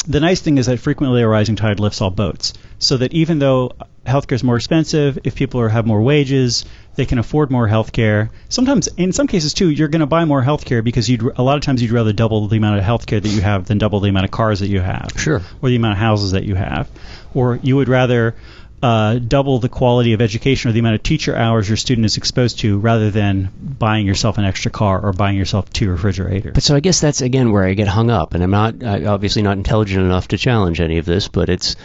the 0.08 0.20
nice 0.20 0.42
thing 0.42 0.58
is 0.58 0.66
that 0.66 0.80
frequently 0.80 1.22
a 1.22 1.28
rising 1.28 1.56
tide 1.56 1.80
lifts 1.80 2.02
all 2.02 2.10
boats. 2.10 2.54
So 2.80 2.98
that 2.98 3.14
even 3.14 3.40
though 3.40 3.72
healthcare 4.10 4.34
is 4.34 4.44
more 4.44 4.56
expensive, 4.58 5.20
if 5.24 5.36
people 5.36 5.62
are, 5.62 5.70
have 5.70 5.86
more 5.86 6.02
wages, 6.02 6.66
they 6.96 7.06
can 7.06 7.18
afford 7.20 7.50
more 7.52 7.68
healthcare. 7.68 8.30
Sometimes, 8.50 8.88
in 8.98 9.14
some 9.14 9.28
cases 9.28 9.54
too, 9.54 9.70
you're 9.70 9.88
going 9.88 10.02
to 10.02 10.06
buy 10.08 10.26
more 10.26 10.44
healthcare 10.44 10.84
because 10.84 11.10
you'd 11.10 11.22
a 11.22 11.42
lot 11.44 11.56
of 11.58 11.64
times 11.64 11.82
you'd 11.82 11.92
rather 11.92 12.12
double 12.14 12.48
the 12.48 12.58
amount 12.58 12.80
of 12.80 12.84
healthcare 12.84 13.22
that 13.22 13.30
you 13.30 13.42
have 13.42 13.66
than 13.66 13.78
double 13.78 14.00
the 14.02 14.10
amount 14.10 14.26
of 14.26 14.32
cars 14.32 14.60
that 14.60 14.68
you 14.68 14.82
have, 14.82 15.12
Sure. 15.16 15.42
or 15.62 15.70
the 15.70 15.76
amount 15.78 15.94
of 15.94 16.00
houses 16.00 16.32
that 16.32 16.44
you 16.44 16.56
have, 16.56 16.90
or 17.34 17.60
you 17.64 17.76
would 17.78 17.88
rather 17.88 18.36
uh, 18.82 19.20
double 19.20 19.60
the 19.60 19.68
quality 19.68 20.14
of 20.14 20.22
education 20.22 20.70
or 20.70 20.72
the 20.72 20.80
amount 20.80 20.96
of 20.96 21.04
teacher 21.04 21.36
hours 21.36 21.68
your 21.68 21.76
student 21.76 22.06
is 22.06 22.16
exposed 22.16 22.60
to 22.60 22.80
rather 22.80 23.12
than 23.12 23.50
buying 23.62 24.08
yourself 24.08 24.38
an 24.38 24.46
extra 24.46 24.72
car 24.72 25.02
or 25.02 25.12
buying 25.12 25.36
yourself 25.36 25.70
two 25.74 25.90
refrigerators. 25.90 26.54
But 26.54 26.64
so 26.64 26.76
I 26.76 26.80
guess 26.80 27.02
that's 27.02 27.20
again 27.22 27.52
where 27.52 27.66
I 27.66 27.74
get 27.74 27.90
hung 27.90 28.10
up, 28.10 28.34
and 28.36 28.42
I'm 28.44 28.52
not 28.52 28.82
I, 28.82 29.04
obviously 29.06 29.42
not 29.42 29.58
intelligent 29.58 30.02
enough 30.06 30.30
to 30.30 30.38
challenge 30.38 30.80
any 30.80 30.98
of 30.98 31.06
this. 31.06 31.28
But 31.28 31.50
it's 31.50 31.76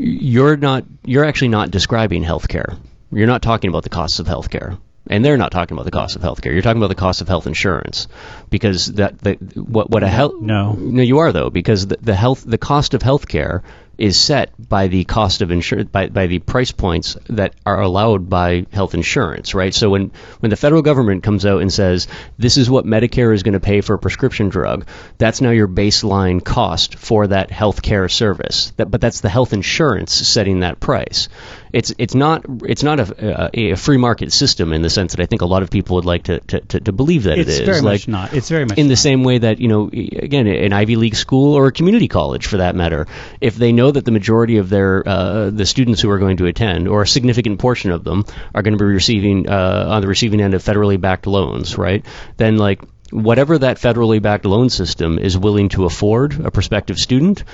you're 0.00 0.56
not 0.56 0.84
you're 1.04 1.24
actually 1.24 1.48
not 1.48 1.70
describing 1.70 2.24
healthcare. 2.24 2.78
You're 3.12 3.26
not 3.26 3.42
talking 3.42 3.68
about 3.68 3.82
the 3.82 3.90
costs 3.90 4.18
of 4.18 4.26
healthcare, 4.26 4.78
and 5.08 5.24
they're 5.24 5.36
not 5.36 5.52
talking 5.52 5.76
about 5.76 5.84
the 5.84 5.90
cost 5.90 6.16
of 6.16 6.22
healthcare. 6.22 6.52
You're 6.52 6.62
talking 6.62 6.80
about 6.80 6.88
the 6.88 6.94
cost 6.94 7.20
of 7.20 7.28
health 7.28 7.46
insurance, 7.46 8.08
because 8.48 8.86
that 8.94 9.18
the 9.18 9.34
what 9.54 9.90
what 9.90 10.02
a 10.02 10.08
health 10.08 10.40
No. 10.40 10.72
no 10.72 11.02
you 11.02 11.18
are 11.18 11.32
though 11.32 11.50
because 11.50 11.86
the, 11.86 11.98
the 12.00 12.14
health 12.14 12.44
the 12.46 12.58
cost 12.58 12.94
of 12.94 13.02
healthcare 13.02 13.62
is 14.00 14.18
set 14.18 14.50
by 14.58 14.88
the 14.88 15.04
cost 15.04 15.42
of 15.42 15.50
insurance 15.50 15.90
by, 15.90 16.08
by 16.08 16.26
the 16.26 16.38
price 16.38 16.72
points 16.72 17.18
that 17.28 17.54
are 17.66 17.82
allowed 17.82 18.30
by 18.30 18.64
health 18.72 18.94
insurance, 18.94 19.54
right? 19.54 19.74
So 19.74 19.90
when 19.90 20.10
when 20.40 20.48
the 20.48 20.56
federal 20.56 20.80
government 20.80 21.22
comes 21.22 21.44
out 21.44 21.60
and 21.60 21.70
says 21.70 22.08
this 22.38 22.56
is 22.56 22.70
what 22.70 22.86
Medicare 22.86 23.34
is 23.34 23.42
going 23.42 23.52
to 23.52 23.60
pay 23.60 23.82
for 23.82 23.94
a 23.94 23.98
prescription 23.98 24.48
drug, 24.48 24.86
that's 25.18 25.42
now 25.42 25.50
your 25.50 25.68
baseline 25.68 26.42
cost 26.42 26.98
for 26.98 27.26
that 27.26 27.50
health 27.50 27.82
care 27.82 28.08
service. 28.08 28.72
That, 28.76 28.90
but 28.90 29.02
that's 29.02 29.20
the 29.20 29.28
health 29.28 29.52
insurance 29.52 30.12
setting 30.14 30.60
that 30.60 30.80
price. 30.80 31.28
It's 31.72 31.94
it's 31.98 32.14
not 32.14 32.44
it's 32.64 32.82
not 32.82 33.00
a, 33.00 33.50
a, 33.56 33.72
a 33.72 33.76
free 33.76 33.96
market 33.96 34.32
system 34.32 34.72
in 34.72 34.82
the 34.82 34.90
sense 34.90 35.14
that 35.14 35.22
I 35.22 35.26
think 35.26 35.42
a 35.42 35.46
lot 35.46 35.62
of 35.62 35.70
people 35.70 35.96
would 35.96 36.04
like 36.04 36.24
to, 36.24 36.40
to, 36.40 36.60
to, 36.60 36.80
to 36.80 36.92
believe 36.92 37.24
that 37.24 37.38
it's 37.38 37.58
it 37.58 37.62
is. 37.62 37.66
very 37.66 37.80
like, 37.80 37.92
much 38.00 38.08
not. 38.08 38.34
It's 38.34 38.48
very 38.48 38.64
much 38.64 38.78
in 38.78 38.88
the 38.88 38.96
same 38.96 39.22
way 39.22 39.38
that 39.38 39.60
you 39.60 39.68
know 39.68 39.88
again 39.88 40.46
an 40.46 40.72
Ivy 40.72 40.96
League 40.96 41.16
school 41.16 41.54
or 41.54 41.68
a 41.68 41.72
community 41.72 42.08
college 42.08 42.46
for 42.46 42.58
that 42.58 42.74
matter 42.74 43.06
if 43.40 43.56
they 43.56 43.72
know 43.72 43.90
that 43.90 44.04
the 44.04 44.12
majority 44.12 44.58
of 44.58 44.68
their 44.68 45.06
uh, 45.06 45.50
the 45.50 45.66
students 45.66 46.00
who 46.00 46.10
are 46.10 46.18
going 46.18 46.38
to 46.38 46.46
attend 46.46 46.88
or 46.88 47.02
a 47.02 47.06
significant 47.06 47.58
portion 47.58 47.90
of 47.90 48.04
them 48.04 48.24
are 48.54 48.62
going 48.62 48.76
to 48.76 48.82
be 48.82 48.90
receiving 48.90 49.48
uh, 49.48 49.86
on 49.88 50.02
the 50.02 50.08
receiving 50.08 50.40
end 50.40 50.54
of 50.54 50.62
federally 50.62 51.00
backed 51.00 51.26
loans 51.26 51.78
right 51.78 52.04
then 52.36 52.56
like 52.56 52.80
whatever 53.10 53.58
that 53.58 53.78
federally 53.78 54.22
backed 54.22 54.44
loan 54.44 54.70
system 54.70 55.18
is 55.18 55.36
willing 55.36 55.68
to 55.68 55.84
afford 55.84 56.44
a 56.44 56.50
prospective 56.50 56.96
student 56.96 57.44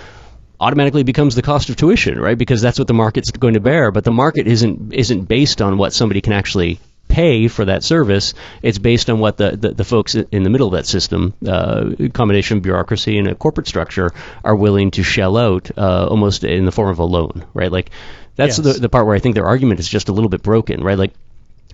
automatically 0.61 1.03
becomes 1.03 1.35
the 1.35 1.43
cost 1.43 1.69
of 1.69 1.77
tuition, 1.77 2.19
right? 2.19 2.37
Because 2.39 2.61
that's 2.63 2.79
what 2.79 2.89
the 2.89 2.95
market's 2.95 3.31
going 3.31 3.55
to 3.55 3.61
bear. 3.61 3.91
But 3.91 4.05
the 4.05 4.13
market 4.13 4.47
isn't 4.47 4.93
isn't 4.93 5.25
based 5.25 5.61
on 5.63 5.79
what 5.79 5.93
somebody 5.93 6.21
can 6.21 6.33
actually 6.33 6.81
pay 7.09 7.49
for 7.49 7.65
that 7.67 7.85
service. 7.85 8.35
It's 8.63 8.79
based 8.79 9.09
on 9.09 9.21
what 9.21 9.37
the, 9.37 9.57
the, 9.57 9.71
the 9.71 9.85
folks 9.85 10.15
in 10.15 10.43
the 10.43 10.51
middle 10.51 10.67
of 10.67 10.73
that 10.73 10.87
system, 10.87 11.35
uh, 11.47 11.93
combination 12.13 12.57
of 12.57 12.63
bureaucracy 12.65 13.17
and 13.19 13.29
a 13.29 13.35
corporate 13.35 13.69
structure, 13.69 14.11
are 14.45 14.57
willing 14.57 14.91
to 14.93 15.03
shell 15.03 15.37
out 15.37 15.71
uh, 15.79 16.07
almost 16.09 16.43
in 16.43 16.65
the 16.65 16.73
form 16.73 16.91
of 16.91 16.99
a 16.99 17.05
loan, 17.05 17.47
right? 17.55 17.71
Like 17.71 17.91
that's 18.35 18.59
Yes. 18.59 18.75
the, 18.75 18.81
the 18.81 18.89
part 18.89 19.07
where 19.07 19.15
I 19.15 19.21
think 19.21 19.35
their 19.35 19.47
argument 19.47 19.81
is 19.81 19.89
just 19.89 20.09
a 20.09 20.13
little 20.13 20.29
bit 20.29 20.43
broken, 20.43 20.83
right? 20.83 20.99
Like, 20.99 21.13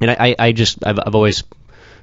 and 0.01 0.11
I, 0.11 0.17
I, 0.19 0.37
I 0.39 0.53
just 0.53 0.85
I've, 0.87 0.99
I've 1.05 1.15
always 1.15 1.45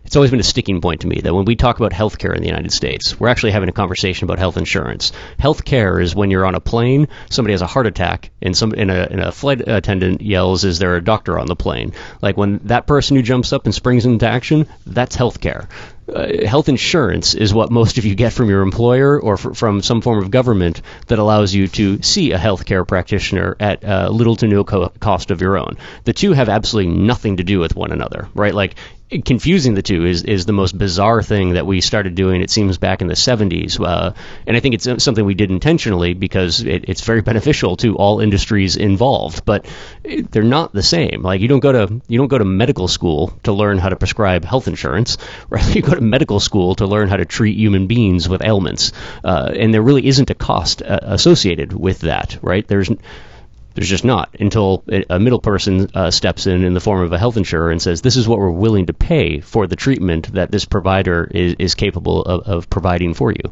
it's 0.06 0.16
always 0.16 0.32
been 0.32 0.39
a 0.39 0.43
sticking 0.43 0.82
point 0.82 1.02
to 1.02 1.08
me 1.08 1.22
that 1.22 1.34
when 1.34 1.45
we 1.45 1.56
talk 1.56 1.80
about 1.80 1.91
healthcare 1.91 2.36
in 2.36 2.41
the 2.41 2.47
United 2.47 2.72
States, 2.72 3.20
we're 3.20 3.28
actually 3.28 3.52
having 3.52 3.70
a 3.70 3.74
conversation 3.74 4.26
about 4.26 4.39
health 4.39 4.58
insurance. 4.58 5.12
Healthcare 5.39 6.02
is 6.02 6.16
when 6.16 6.32
you're 6.32 6.45
on 6.45 6.56
a 6.56 6.60
plane, 6.60 7.08
somebody 7.30 7.54
has 7.54 7.62
a 7.62 7.68
heart 7.68 7.88
attack, 7.88 8.32
and 8.41 8.56
some 8.56 8.74
and 8.76 8.89
a, 8.89 9.12
and 9.12 9.22
a 9.22 9.32
flight 9.32 9.62
attendant 9.68 10.22
yells, 10.22 10.64
"Is 10.64 10.80
there 10.80 10.95
a 10.95 11.04
doctor 11.04 11.38
on 11.38 11.47
the 11.47 11.56
plane?" 11.56 11.93
Like 12.22 12.38
when 12.38 12.60
that 12.66 12.88
person 12.88 13.18
who 13.18 13.24
jumps 13.24 13.54
up 13.54 13.66
and 13.66 13.76
springs 13.76 14.06
into 14.06 14.28
action, 14.28 14.68
that's 14.86 15.16
healthcare. 15.16 15.68
Uh, 16.10 16.45
health 16.47 16.70
insurance 16.70 17.36
is 17.36 17.53
what 17.53 17.72
most 17.72 17.97
of 17.97 18.05
you 18.05 18.16
get 18.16 18.34
from 18.34 18.49
your 18.49 18.62
employer 18.62 19.20
or 19.20 19.38
fr- 19.38 19.53
from 19.53 19.82
some 19.82 20.01
form 20.01 20.24
of 20.24 20.32
government 20.32 20.82
that 21.07 21.20
allows 21.20 21.53
you 21.53 21.68
to 21.68 22.01
see 22.01 22.32
a 22.32 22.38
healthcare 22.38 22.88
practitioner 22.88 23.55
at 23.60 23.84
uh, 23.84 24.10
little 24.10 24.36
to 24.36 24.47
no 24.47 24.64
co- 24.64 24.89
cost 24.99 25.32
of 25.32 25.41
your 25.41 25.57
own. 25.57 25.78
The 26.05 26.14
two 26.14 26.34
have 26.34 26.49
absolutely 26.49 26.93
nothing 26.93 27.38
to 27.38 27.43
do 27.43 27.60
with 27.60 27.76
one 27.76 27.91
another, 27.91 28.28
right? 28.34 28.53
Like 28.53 28.76
confusing 29.26 29.74
the 29.74 29.82
two 29.82 30.05
is, 30.05 30.24
is 30.24 30.45
the 30.45 30.53
most 30.53 30.78
bizarre 30.78 31.24
thing 31.24 31.53
that 31.53 31.66
we 31.66 31.82
started 31.82 32.14
doing. 32.14 32.41
It 32.41 32.49
seems 32.51 32.78
back 32.78 33.01
in 33.01 33.07
the 33.07 33.16
70s, 33.16 33.84
uh, 33.84 34.14
and 34.45 34.55
I 34.55 34.60
think 34.60 34.76
it's 34.76 34.88
uh, 34.88 34.99
something 34.99 35.26
we 35.26 35.34
did 35.34 35.49
intentionally 35.49 36.14
because 36.14 36.62
it, 36.62 36.86
it's 36.88 37.01
very 37.01 37.22
beneficial 37.22 37.76
to 37.78 37.95
all 37.95 38.20
industries 38.20 38.76
involved. 38.76 39.45
But 39.45 39.66
they're 40.03 40.43
not 40.43 40.74
the 40.74 40.84
same. 40.84 41.24
Like 41.24 41.41
you 41.41 41.47
don't 41.47 41.60
go 41.60 41.72
to 41.72 42.01
you 42.07 42.18
don't 42.20 42.28
go 42.28 42.38
to 42.38 42.45
medical 42.45 42.88
school 42.88 43.34
to 43.43 43.51
learn 43.51 43.80
how 43.80 43.89
to 43.89 43.95
prescribe 43.95 44.45
health 44.45 44.68
insurance, 44.68 45.18
right? 45.49 45.76
You 45.76 45.82
go 45.82 45.95
to 46.00 46.06
medical 46.06 46.39
school 46.39 46.76
to 46.76 46.88
learn 46.88 47.10
how 47.10 47.18
to 47.18 47.26
treat 47.26 47.58
human 47.58 47.88
beings 47.88 48.28
with 48.28 48.43
ailments, 48.43 48.91
uh, 49.24 49.52
and 49.56 49.74
there 49.74 49.82
really 49.82 50.08
isn't 50.08 50.30
a 50.30 50.36
cost 50.36 50.82
uh, 50.82 51.00
associated 51.04 51.74
with 51.74 52.00
that, 52.00 52.38
right? 52.41 52.68
There's 52.68 52.89
there's 53.76 53.89
just 53.89 54.04
not 54.04 54.36
until 54.39 54.84
a 55.10 55.20
middle 55.20 55.39
person 55.39 55.89
uh, 55.93 56.12
steps 56.12 56.47
in 56.47 56.64
in 56.64 56.74
the 56.74 56.80
form 56.80 57.02
of 57.04 57.14
a 57.14 57.18
health 57.18 57.38
insurer 57.38 57.72
and 57.72 57.82
says, 57.82 58.02
"This 58.02 58.18
is 58.18 58.28
what 58.28 58.39
we're 58.39 58.50
willing 58.50 58.88
to 58.88 58.93
pay 58.93 59.39
for 59.39 59.68
the 59.68 59.76
treatment 59.76 60.34
that 60.34 60.52
this 60.52 60.66
provider 60.66 61.30
is, 61.34 61.56
is 61.60 61.76
capable 61.76 62.22
of, 62.24 62.41
of 62.47 62.70
providing 62.70 63.14
for 63.14 63.32
you." 63.32 63.52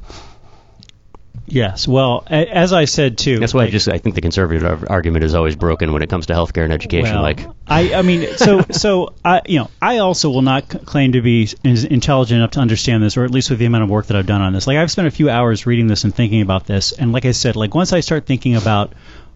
Yes. 1.49 1.87
Well, 1.87 2.23
a- 2.29 2.47
as 2.53 2.73
I 2.73 2.85
said 2.85 3.17
too. 3.17 3.39
That's 3.39 3.53
why 3.53 3.61
like, 3.61 3.67
I 3.69 3.71
just 3.71 3.87
I 3.87 3.97
think 3.99 4.15
the 4.15 4.21
conservative 4.21 4.65
ar- 4.65 4.91
argument 4.91 5.23
is 5.23 5.33
always 5.33 5.55
broken 5.55 5.93
when 5.93 6.01
it 6.01 6.09
comes 6.09 6.25
to 6.25 6.33
healthcare 6.33 6.63
and 6.65 6.73
education. 6.73 7.13
well, 7.15 7.21
like, 7.23 7.39
I, 7.65 7.93
I 7.95 8.01
mean, 8.01 8.35
so 8.35 8.61
so 8.71 9.13
I, 9.23 9.41
you 9.45 9.59
know, 9.59 9.69
I 9.81 9.99
also 9.99 10.29
will 10.29 10.41
not 10.41 10.69
c- 10.71 10.79
claim 10.79 11.13
to 11.13 11.21
be 11.21 11.47
intelligent 11.63 12.37
enough 12.39 12.51
to 12.51 12.59
understand 12.59 13.01
this, 13.01 13.15
or 13.17 13.23
at 13.23 13.31
least 13.31 13.49
with 13.49 13.59
the 13.59 13.65
amount 13.65 13.85
of 13.85 13.89
work 13.89 14.07
that 14.07 14.17
I've 14.17 14.25
done 14.25 14.41
on 14.41 14.51
this. 14.53 14.67
Like 14.67 14.77
I've 14.77 14.91
spent 14.91 15.07
a 15.07 15.11
few 15.11 15.29
hours 15.29 15.65
reading 15.65 15.87
this 15.87 16.03
and 16.03 16.13
thinking 16.13 16.41
about 16.41 16.65
this, 16.65 16.91
and 16.91 17.13
like 17.13 17.25
I 17.25 17.31
said, 17.31 17.55
like 17.55 17.73
once 17.73 17.93
I 17.93 18.01
start 18.01 18.25
thinking 18.25 18.55
about 18.55 18.93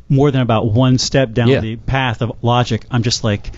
more 0.09 0.29
than 0.31 0.41
about 0.41 0.69
one 0.69 0.97
step 0.97 1.31
down 1.31 1.47
Yeah. 1.47 1.61
the 1.61 1.77
path 1.77 2.21
of 2.21 2.43
logic, 2.43 2.83
I'm 2.91 3.03
just 3.03 3.23
like, 3.23 3.51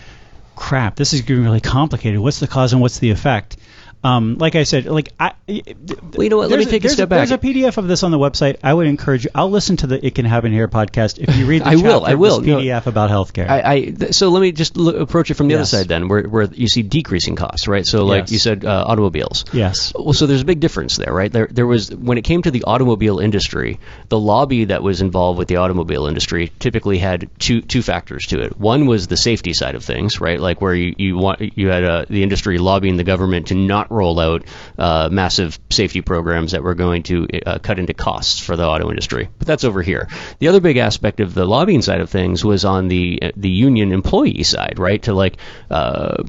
crap, 0.55 0.95
this 0.95 1.13
is 1.13 1.21
getting 1.21 1.43
really 1.43 1.59
complicated. 1.61 2.19
What's 2.19 2.39
the 2.39 2.47
cause 2.47 2.73
and 2.73 2.81
what's 2.81 2.99
the 2.99 3.09
effect? 3.09 3.57
Um, 4.03 4.37
like 4.37 4.55
I 4.55 4.63
said, 4.63 4.85
like 4.85 5.09
I. 5.19 5.33
Well, 5.47 6.23
you 6.23 6.29
know 6.29 6.37
what? 6.37 6.49
Let 6.49 6.59
me 6.59 6.65
take 6.65 6.81
a 6.81 6.87
there's 6.87 6.93
step 6.93 7.09
back. 7.09 7.19
There's 7.27 7.31
a 7.31 7.37
PDF 7.37 7.77
of 7.77 7.87
this 7.87 8.03
on 8.03 8.11
the 8.11 8.19
website. 8.19 8.57
I 8.63 8.73
would 8.73 8.87
encourage 8.87 9.25
you. 9.25 9.31
I'll 9.33 9.49
listen 9.49 9.77
to 9.77 9.87
the 9.87 10.05
"It 10.05 10.15
Can 10.15 10.25
Happen 10.25 10.51
Here" 10.51 10.67
podcast 10.67 11.19
if 11.19 11.35
you 11.37 11.45
read 11.45 11.61
the 11.63 11.69
I 11.69 11.75
will, 11.75 12.05
I 12.05 12.15
will. 12.15 12.39
this 12.39 12.47
No, 12.47 12.57
PDF 12.57 12.85
about 12.85 13.09
healthcare. 13.09 13.47
I, 13.49 13.73
I 13.73 13.81
th- 13.91 14.13
so 14.13 14.29
let 14.29 14.41
me 14.41 14.51
just 14.51 14.77
approach 14.77 15.31
it 15.31 15.35
from 15.35 15.47
the 15.47 15.55
other 15.55 15.65
side 15.65 15.87
then, 15.87 16.07
where 16.09 16.23
where 16.23 16.43
you 16.45 16.67
see 16.67 16.81
decreasing 16.83 17.35
costs, 17.35 17.67
right? 17.67 17.85
So 17.85 18.05
like 18.05 18.23
Yes. 18.23 18.31
you 18.31 18.39
said, 18.39 18.65
uh, 18.65 18.83
automobiles. 18.87 19.45
yes. 19.53 19.93
Well, 19.95 20.13
so 20.13 20.27
there's 20.27 20.41
a 20.41 20.45
big 20.45 20.59
difference 20.59 20.97
there, 20.97 21.13
right? 21.13 21.31
There, 21.31 21.47
there 21.49 21.67
was 21.67 21.89
when 21.93 22.17
it 22.17 22.23
came 22.23 22.41
to 22.43 22.51
the 22.51 22.63
automobile 22.65 23.19
industry, 23.19 23.79
the 24.09 24.19
lobby 24.19 24.65
that 24.65 24.83
was 24.83 25.01
involved 25.01 25.39
with 25.39 25.47
the 25.47 25.57
automobile 25.57 26.07
industry 26.07 26.51
typically 26.59 26.97
had 26.97 27.29
two 27.39 27.61
two 27.61 27.81
factors 27.81 28.23
to 28.27 28.41
it. 28.41 28.57
One 28.59 28.85
was 28.85 29.07
the 29.07 29.17
safety 29.17 29.53
side 29.53 29.75
of 29.75 29.83
things, 29.83 30.19
right? 30.21 30.39
Like 30.39 30.61
where 30.61 30.73
you, 30.75 30.93
you 30.97 31.17
want 31.17 31.57
you 31.57 31.69
had 31.69 31.83
uh, 31.83 32.05
the 32.09 32.23
industry 32.23 32.57
lobbying 32.57 32.97
the 32.97 33.03
government 33.03 33.47
to 33.47 33.55
not 33.55 33.91
roll 33.93 34.19
out 34.19 34.43
uh, 34.77 35.09
massive 35.11 35.59
safety 35.69 36.01
programs 36.01 36.51
that 36.51 36.63
were 36.63 36.75
going 36.75 37.03
to 37.03 37.27
uh, 37.45 37.59
cut 37.59 37.79
into 37.79 37.93
costs 37.93 38.39
for 38.39 38.55
the 38.55 38.65
auto 38.65 38.89
industry. 38.89 39.29
But 39.37 39.47
that's 39.47 39.63
over 39.63 39.81
here. 39.81 40.09
The 40.39 40.47
other 40.47 40.59
big 40.59 40.77
aspect 40.77 41.19
of 41.19 41.33
the 41.33 41.45
lobbying 41.45 41.81
side 41.81 42.01
of 42.01 42.09
things 42.09 42.43
was 42.43 42.65
on 42.65 42.87
the 42.87 43.33
the 43.35 43.49
union 43.49 43.91
employee 43.91 44.43
side, 44.43 44.79
right? 44.79 45.01
To 45.03 45.13
like, 45.13 45.37
uh, 45.69 46.23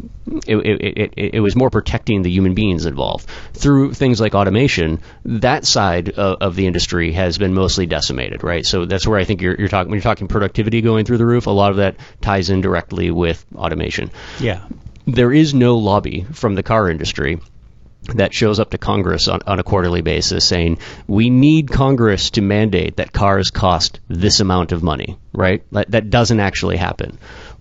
it, 0.46 0.56
it, 0.56 1.12
it, 1.16 1.34
it 1.34 1.40
was 1.40 1.56
more 1.56 1.70
protecting 1.70 2.22
the 2.22 2.30
human 2.30 2.54
beings 2.54 2.86
involved 2.86 3.28
through 3.52 3.94
things 3.94 4.20
like 4.20 4.34
automation. 4.34 5.00
That 5.24 5.64
side 5.66 6.10
of, 6.10 6.38
of 6.40 6.56
the 6.56 6.66
industry 6.66 7.12
has 7.12 7.38
been 7.38 7.54
mostly 7.54 7.86
decimated, 7.86 8.42
right? 8.42 8.64
So 8.64 8.84
that's 8.84 9.06
where 9.06 9.18
I 9.18 9.24
think 9.24 9.42
you're, 9.42 9.56
you're 9.58 9.68
talking 9.68 9.90
when 9.90 9.98
you're 9.98 10.02
talking 10.02 10.28
productivity 10.28 10.80
going 10.80 11.04
through 11.04 11.18
the 11.18 11.26
roof. 11.26 11.46
A 11.46 11.50
lot 11.50 11.70
of 11.70 11.78
that 11.78 11.96
ties 12.20 12.50
in 12.50 12.60
directly 12.60 13.10
with 13.10 13.44
automation. 13.54 14.10
Yeah. 14.40 14.66
There 15.06 15.32
is 15.32 15.52
no 15.52 15.76
lobby 15.76 16.26
from 16.32 16.54
the 16.54 16.62
car 16.62 16.88
industry 16.88 17.40
that 18.14 18.34
shows 18.34 18.60
up 18.60 18.70
to 18.70 18.78
Congress 18.78 19.28
on, 19.28 19.40
on 19.46 19.58
a 19.58 19.62
quarterly 19.62 20.02
basis 20.02 20.44
saying 20.44 20.78
we 21.06 21.30
need 21.30 21.70
Congress 21.70 22.30
to 22.30 22.42
mandate 22.42 22.96
that 22.96 23.12
cars 23.12 23.50
cost 23.50 24.00
this 24.08 24.40
amount 24.40 24.72
of 24.72 24.82
money, 24.82 25.18
right? 25.32 25.62
That, 25.72 25.90
that 25.92 26.10
doesn't 26.10 26.40
actually 26.40 26.76
happen. 26.76 27.18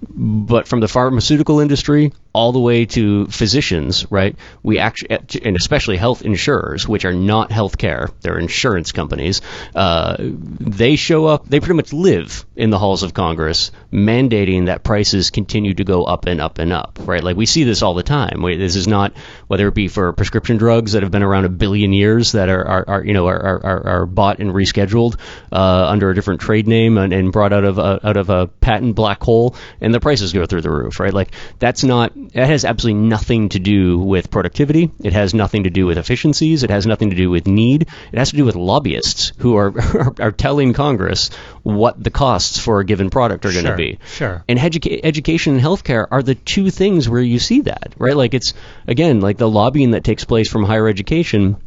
But 0.10 0.68
from 0.68 0.82
the 0.82 0.88
pharmaceutical 0.88 1.60
industry 1.60 2.12
all 2.34 2.52
the 2.52 2.60
way 2.60 2.86
to 2.86 3.28
physicians, 3.28 4.10
right? 4.12 4.36
We 4.64 4.80
actually, 4.80 5.18
and 5.44 5.56
especially 5.56 5.98
health 5.98 6.24
insurers, 6.24 6.88
which 6.88 7.06
are 7.06 7.14
not 7.14 7.52
healthcare, 7.52 8.12
they're 8.22 8.40
insurance 8.40 8.92
companies. 8.92 9.42
Uh, 9.76 10.16
they 10.20 10.96
show 10.96 11.28
up. 11.28 11.48
They 11.48 11.60
pretty 11.60 11.76
much 11.76 11.94
live 11.94 12.46
in 12.56 12.72
the 12.72 12.80
halls 12.80 13.04
of 13.04 13.14
Congress, 13.14 13.72
mandating 13.92 14.66
that 14.66 14.84
prices 14.84 15.30
continue 15.30 15.76
to 15.76 15.84
go 15.84 16.04
up 16.04 16.26
and 16.26 16.42
up 16.42 16.58
and 16.58 16.74
up, 16.74 17.00
right? 17.02 17.24
Like 17.24 17.38
we 17.38 17.46
see 17.46 17.64
this 17.64 17.84
all 17.84 17.94
the 17.94 18.04
time. 18.04 18.42
This 18.42 18.76
is 18.76 18.88
not 18.88 19.14
whether 19.48 19.68
it 19.68 19.76
be 19.76 19.88
for 19.88 20.12
prescription 20.14 20.58
drugs 20.58 20.94
that 20.94 21.04
have 21.04 21.12
been 21.12 21.24
around 21.24 21.46
a 21.46 21.50
billion 21.50 21.94
years 21.94 22.32
that 22.32 22.50
are, 22.50 22.66
are, 22.66 22.86
are 22.88 23.06
you 23.06 23.14
know 23.14 23.28
are, 23.28 23.64
are, 23.64 23.88
are 23.88 24.06
bought 24.08 24.40
and 24.40 24.52
rescheduled 24.52 25.20
uh, 25.52 25.86
under 25.88 26.10
a 26.10 26.16
different 26.16 26.42
trade 26.42 26.68
name 26.68 26.98
and, 26.98 27.14
and 27.14 27.32
brought 27.32 27.54
out 27.54 27.64
of 27.64 27.78
a, 27.78 28.00
out 28.08 28.18
of 28.18 28.30
a 28.30 28.48
patent 28.48 28.96
black 28.96 29.22
hole, 29.22 29.56
and 29.82 29.94
the 29.94 30.00
prices 30.00 30.34
go 30.34 30.46
through 30.46 30.62
the 30.62 30.72
roof, 30.72 31.00
right? 31.00 31.14
Like 31.14 31.32
that's 31.60 31.84
not 31.84 32.12
that 32.30 32.48
has 32.48 32.66
absolutely 32.66 33.02
nothing 33.08 33.50
to 33.50 33.60
do 33.60 34.00
with 34.00 34.32
productivity. 34.32 34.92
It 35.04 35.14
has 35.14 35.34
nothing 35.34 35.64
to 35.64 35.70
do 35.70 35.86
with 35.86 35.98
efficiencies. 35.98 36.64
It 36.64 36.70
has 36.70 36.86
nothing 36.88 37.10
to 37.10 37.16
do 37.16 37.30
with 37.30 37.48
need. 37.48 37.84
It 38.12 38.18
has 38.20 38.32
to 38.32 38.38
do 38.38 38.46
with 38.46 38.56
lobbyists 38.56 39.34
who 39.38 39.56
are 39.58 39.68
are, 39.78 40.14
are 40.20 40.32
telling 40.32 40.74
Congress 40.74 41.30
what 41.64 42.02
the 42.04 42.12
costs 42.12 42.58
for 42.60 42.80
a 42.80 42.86
given 42.86 43.10
product 43.10 43.46
are 43.46 43.52
going 43.52 43.66
to 43.66 43.70
Sure, 43.72 43.78
be. 43.78 44.00
sure. 44.08 44.44
And 44.48 44.60
educa- 44.60 45.02
education 45.04 45.54
and 45.56 45.62
healthcare 45.62 46.08
are 46.10 46.24
the 46.24 46.36
two 46.36 46.70
things 46.70 47.08
where 47.10 47.22
you 47.22 47.40
see 47.40 47.62
that, 47.62 47.94
right? 47.98 48.16
Like 48.16 48.34
it's 48.34 48.54
again 48.88 49.22
like 49.22 49.38
the 49.38 49.50
lobbying 49.50 49.92
that 49.92 50.04
takes 50.04 50.24
place 50.26 50.50
from 50.50 50.64
higher 50.64 50.88
education 50.88 51.58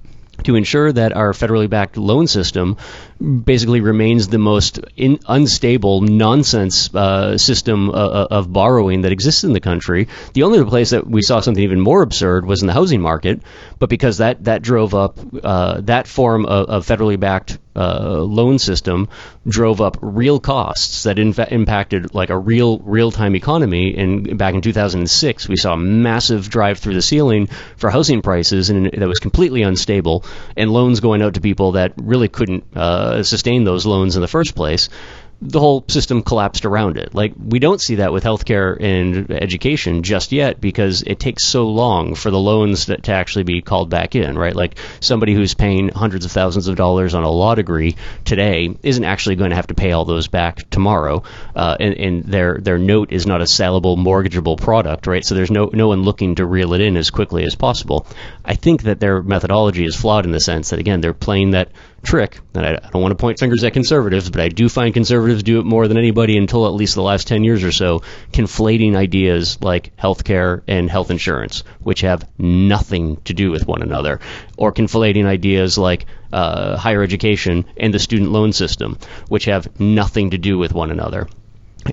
to 0.44 0.54
ensure 0.54 0.92
that 0.92 1.14
our 1.16 1.32
federally 1.32 1.68
backed 1.68 1.96
loan 1.96 2.26
system 2.26 2.76
basically 3.20 3.80
remains 3.80 4.28
the 4.28 4.38
most 4.38 4.78
in, 4.96 5.18
unstable 5.26 6.02
nonsense 6.02 6.94
uh, 6.94 7.38
system 7.38 7.90
uh, 7.90 8.26
of 8.30 8.52
borrowing 8.52 9.02
that 9.02 9.12
exists 9.12 9.44
in 9.44 9.52
the 9.52 9.60
country. 9.60 10.08
The 10.34 10.42
only 10.42 10.64
place 10.64 10.90
that 10.90 11.06
we 11.06 11.22
saw 11.22 11.40
something 11.40 11.62
even 11.62 11.80
more 11.80 12.02
absurd 12.02 12.46
was 12.46 12.60
in 12.60 12.66
the 12.66 12.74
housing 12.74 13.00
market, 13.00 13.40
but 13.78 13.88
because 13.88 14.18
that 14.18 14.44
that 14.44 14.62
drove 14.62 14.94
up 14.94 15.18
uh, 15.42 15.80
that 15.82 16.06
form 16.06 16.44
of, 16.44 16.68
of 16.68 16.86
federally 16.86 17.18
backed 17.18 17.58
uh, 17.76 18.22
loan 18.22 18.58
system 18.58 19.08
drove 19.46 19.80
up 19.80 19.98
real 20.00 20.40
costs 20.40 21.02
that 21.02 21.18
in 21.18 21.32
fa- 21.32 21.52
impacted 21.52 22.14
like 22.14 22.30
a 22.30 22.38
real 22.38 22.78
real 22.78 23.10
time 23.10 23.36
economy. 23.36 23.94
And 23.96 24.38
back 24.38 24.54
in 24.54 24.62
2006, 24.62 25.48
we 25.48 25.56
saw 25.56 25.74
a 25.74 25.76
massive 25.76 26.48
drive 26.48 26.78
through 26.78 26.94
the 26.94 27.02
ceiling 27.02 27.48
for 27.76 27.90
housing 27.90 28.22
prices, 28.22 28.70
and 28.70 28.86
that 28.86 29.06
was 29.06 29.18
completely 29.18 29.62
unstable, 29.62 30.24
and 30.56 30.70
loans 30.70 31.00
going 31.00 31.22
out 31.22 31.34
to 31.34 31.40
people 31.40 31.72
that 31.72 31.92
really 31.96 32.28
couldn't 32.28 32.64
uh, 32.74 33.05
sustain 33.22 33.64
those 33.64 33.86
loans 33.86 34.16
in 34.16 34.22
the 34.22 34.28
first 34.28 34.54
place 34.54 34.88
the 35.42 35.60
whole 35.60 35.84
system 35.88 36.22
collapsed 36.22 36.64
around 36.64 36.96
it. 36.96 37.14
Like 37.14 37.34
we 37.38 37.58
don't 37.58 37.80
see 37.80 37.96
that 37.96 38.12
with 38.12 38.24
healthcare 38.24 38.76
and 38.80 39.30
education 39.30 40.02
just 40.02 40.32
yet 40.32 40.60
because 40.60 41.02
it 41.02 41.20
takes 41.20 41.44
so 41.44 41.68
long 41.68 42.14
for 42.14 42.30
the 42.30 42.38
loans 42.38 42.86
to, 42.86 42.96
to 42.96 43.12
actually 43.12 43.44
be 43.44 43.60
called 43.60 43.90
back 43.90 44.14
in, 44.14 44.38
right? 44.38 44.56
Like 44.56 44.78
somebody 45.00 45.34
who's 45.34 45.52
paying 45.52 45.90
hundreds 45.90 46.24
of 46.24 46.32
thousands 46.32 46.68
of 46.68 46.76
dollars 46.76 47.14
on 47.14 47.22
a 47.22 47.30
law 47.30 47.54
degree 47.54 47.96
today 48.24 48.74
isn't 48.82 49.04
actually 49.04 49.36
going 49.36 49.50
to 49.50 49.56
have 49.56 49.66
to 49.66 49.74
pay 49.74 49.92
all 49.92 50.06
those 50.06 50.26
back 50.26 50.70
tomorrow, 50.70 51.22
uh, 51.54 51.76
and, 51.78 51.94
and 51.94 52.24
their 52.24 52.58
their 52.58 52.78
note 52.78 53.12
is 53.12 53.26
not 53.26 53.42
a 53.42 53.44
sellable 53.44 53.98
mortgageable 53.98 54.58
product, 54.58 55.06
right? 55.06 55.24
So 55.24 55.34
there's 55.34 55.50
no 55.50 55.68
no 55.72 55.88
one 55.88 56.02
looking 56.02 56.36
to 56.36 56.46
reel 56.46 56.72
it 56.72 56.80
in 56.80 56.96
as 56.96 57.10
quickly 57.10 57.44
as 57.44 57.54
possible. 57.54 58.06
I 58.44 58.54
think 58.54 58.84
that 58.84 59.00
their 59.00 59.22
methodology 59.22 59.84
is 59.84 59.94
flawed 59.96 60.24
in 60.24 60.32
the 60.32 60.40
sense 60.40 60.70
that 60.70 60.78
again 60.78 61.02
they're 61.02 61.12
playing 61.12 61.50
that 61.50 61.68
trick, 62.02 62.40
and 62.54 62.64
I, 62.64 62.76
don't 62.76 63.02
want 63.02 63.12
to 63.12 63.16
point 63.16 63.38
fingers 63.38 63.64
at 63.64 63.72
conservatives, 63.72 64.30
but 64.30 64.40
I 64.40 64.48
do 64.48 64.68
find 64.68 64.94
conservatives 64.94 65.42
do 65.42 65.58
it 65.60 65.64
more 65.64 65.88
than 65.88 65.96
anybody 65.96 66.36
until 66.36 66.66
at 66.66 66.74
least 66.74 66.94
the 66.94 67.02
last 67.02 67.26
10 67.26 67.44
years 67.44 67.64
or 67.64 67.72
so, 67.72 68.02
conflating 68.32 68.94
ideas 68.94 69.58
like 69.60 69.96
healthcare 69.96 70.62
and 70.68 70.90
health 70.90 71.10
insurance, 71.10 71.64
which 71.80 72.02
have 72.02 72.28
nothing 72.38 73.16
to 73.24 73.34
do 73.34 73.50
with 73.50 73.66
one 73.66 73.82
another, 73.82 74.20
or 74.56 74.72
conflating 74.72 75.26
ideas 75.26 75.76
like 75.76 76.06
uh, 76.32 76.76
higher 76.76 77.02
education 77.02 77.64
and 77.76 77.92
the 77.92 77.98
student 77.98 78.30
loan 78.30 78.52
system, 78.52 78.98
which 79.28 79.46
have 79.46 79.68
nothing 79.80 80.30
to 80.30 80.38
do 80.38 80.58
with 80.58 80.72
one 80.72 80.90
another. 80.90 81.28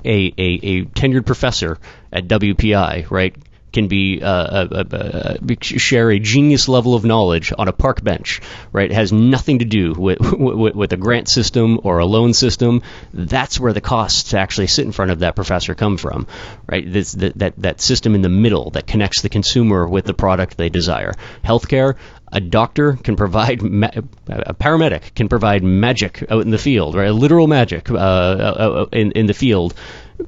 A, 0.06 0.34
a, 0.38 0.60
a 0.64 0.86
tenured 0.86 1.26
professor 1.26 1.78
at 2.12 2.28
WPI, 2.28 3.12
right, 3.12 3.36
can 3.74 3.88
be 3.88 4.22
uh, 4.22 4.28
uh, 4.28 4.84
uh, 4.92 4.96
uh, 4.96 5.56
share 5.62 6.12
a 6.12 6.20
genius 6.20 6.70
level 6.70 6.96
of 6.96 7.04
knowledge 7.04 7.52
on 7.58 7.68
a 7.68 7.74
park 7.74 8.04
bench, 8.04 8.40
right? 8.72 8.90
It 8.90 8.94
has 8.94 9.12
nothing 9.12 9.60
to 9.60 9.66
do 9.66 9.94
with, 9.94 10.20
with 10.32 10.76
with 10.76 10.94
a 10.94 10.98
grant 10.98 11.28
system 11.28 11.80
or 11.84 11.98
a 11.98 12.06
loan 12.06 12.34
system. 12.34 12.82
That's 13.14 13.60
where 13.60 13.74
the 13.74 13.82
costs 13.82 14.32
to 14.32 14.40
actually 14.40 14.68
sit 14.68 14.86
in 14.86 14.92
front 14.92 15.12
of 15.12 15.20
that 15.20 15.36
professor 15.36 15.76
come 15.76 15.98
from, 15.98 16.28
right? 16.68 16.92
This, 16.92 17.14
that 17.14 17.38
that 17.40 17.54
that 17.58 17.82
system 17.82 18.16
in 18.16 18.22
the 18.22 18.30
middle 18.30 18.70
that 18.72 18.88
connects 18.88 19.22
the 19.22 19.30
consumer 19.30 19.88
with 19.88 20.06
the 20.06 20.14
product 20.14 20.58
they 20.58 20.70
desire. 20.70 21.12
Healthcare. 21.44 21.96
A 22.36 22.40
doctor 22.40 22.94
can 22.94 23.16
provide, 23.16 23.62
ma- 23.82 23.92
a 24.28 24.56
paramedic 24.56 25.14
can 25.14 25.30
provide 25.30 25.64
magic 25.64 26.24
out 26.32 26.42
in 26.42 26.50
the 26.50 26.58
field, 26.58 26.96
right? 26.96 27.12
Literal 27.12 27.46
magic 27.46 27.92
uh, 27.92 27.94
uh, 27.94 28.86
in, 28.92 29.12
in 29.12 29.28
the 29.28 29.36
field 29.36 29.76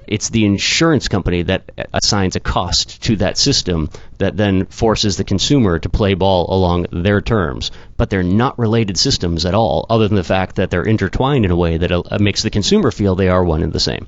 it's 0.07 0.29
the 0.29 0.45
insurance 0.45 1.07
company 1.07 1.43
that 1.43 1.71
assigns 1.93 2.35
a 2.35 2.39
cost 2.39 3.03
to 3.03 3.17
that 3.17 3.37
system 3.37 3.89
that 4.17 4.37
then 4.37 4.65
forces 4.67 5.17
the 5.17 5.23
consumer 5.23 5.79
to 5.79 5.89
play 5.89 6.13
ball 6.13 6.47
along 6.49 6.87
their 6.91 7.21
terms. 7.21 7.71
But 7.97 8.09
they're 8.09 8.23
not 8.23 8.59
related 8.59 8.97
systems 8.97 9.45
at 9.45 9.53
all, 9.53 9.85
other 9.89 10.07
than 10.07 10.15
the 10.15 10.23
fact 10.23 10.57
that 10.57 10.69
they're 10.69 10.83
intertwined 10.83 11.45
in 11.45 11.51
a 11.51 11.55
way 11.55 11.77
that 11.77 11.91
uh, 11.91 12.03
makes 12.19 12.43
the 12.43 12.49
consumer 12.49 12.91
feel 12.91 13.15
they 13.15 13.29
are 13.29 13.43
one 13.43 13.63
and 13.63 13.71
the 13.71 13.79
same. 13.79 14.07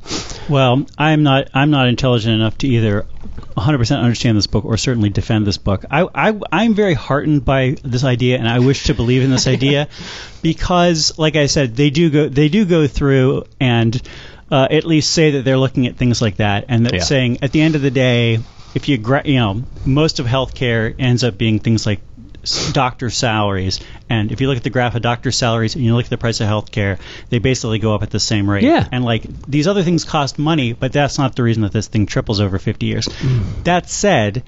Well, 0.49 0.85
I'm 0.97 1.23
not 1.23 1.49
I'm 1.53 1.71
not 1.71 1.87
intelligent 1.87 2.35
enough 2.35 2.57
to 2.59 2.67
either 2.67 3.05
100% 3.57 3.99
understand 3.99 4.37
this 4.37 4.47
book 4.47 4.65
or 4.65 4.77
certainly 4.77 5.09
defend 5.09 5.47
this 5.47 5.57
book. 5.57 5.85
I, 5.89 6.07
I 6.13 6.39
I'm 6.51 6.75
very 6.75 6.93
heartened 6.93 7.43
by 7.43 7.75
this 7.83 8.03
idea, 8.03 8.37
and 8.37 8.47
I 8.47 8.59
wish 8.59 8.85
to 8.85 8.93
believe 8.93 9.23
in 9.23 9.31
this 9.31 9.47
idea 9.47 9.87
because, 10.41 11.17
like 11.17 11.35
I 11.35 11.47
said, 11.47 11.75
they 11.75 11.89
do 11.89 12.09
go 12.09 12.29
they 12.29 12.49
do 12.49 12.65
go 12.65 12.87
through 12.87 13.45
and 13.59 13.99
uh, 14.51 14.67
at 14.69 14.85
least 14.85 15.11
say 15.11 15.31
that 15.31 15.45
they're 15.45 15.57
looking 15.57 15.87
at 15.87 15.97
things 15.97 16.21
like 16.21 16.37
that, 16.37 16.65
and 16.69 16.85
that 16.85 16.93
Yeah. 16.93 16.99
saying 17.01 17.39
at 17.41 17.51
the 17.51 17.61
end 17.61 17.75
of 17.75 17.81
the 17.81 17.91
day, 17.91 18.39
if 18.75 18.87
you 18.89 18.97
gra- 18.97 19.23
you 19.25 19.35
know 19.39 19.63
most 19.85 20.19
of 20.19 20.25
healthcare 20.25 20.93
ends 20.99 21.23
up 21.23 21.37
being 21.37 21.59
things 21.59 21.85
like 21.85 21.99
doctor 22.71 23.09
salaries, 23.09 23.79
and 24.09 24.31
if 24.31 24.39
you 24.39 24.47
look 24.47 24.55
at 24.57 24.63
the 24.63 24.69
graph 24.69 24.95
of 24.95 25.01
doctor 25.01 25.31
salaries 25.31 25.75
and 25.75 25.83
you 25.83 25.93
look 25.95 26.05
at 26.05 26.09
the 26.09 26.17
price 26.17 26.39
of 26.39 26.47
healthcare, 26.47 26.97
they 27.29 27.39
basically 27.39 27.79
go 27.79 27.93
up 27.93 28.03
at 28.03 28.09
the 28.09 28.19
same 28.21 28.49
rate. 28.49 28.63
Yeah. 28.63 28.87
And 28.91 29.03
like 29.03 29.23
these 29.47 29.67
other 29.67 29.83
things 29.83 30.05
cost 30.05 30.39
money, 30.39 30.71
but 30.73 30.93
that's 30.93 31.17
not 31.17 31.35
the 31.35 31.43
reason 31.43 31.63
that 31.63 31.73
this 31.73 31.87
thing 31.87 32.05
triples 32.05 32.39
over 32.39 32.57
50 32.57 32.85
years. 32.85 33.09
That 33.65 33.89
said, 33.89 34.43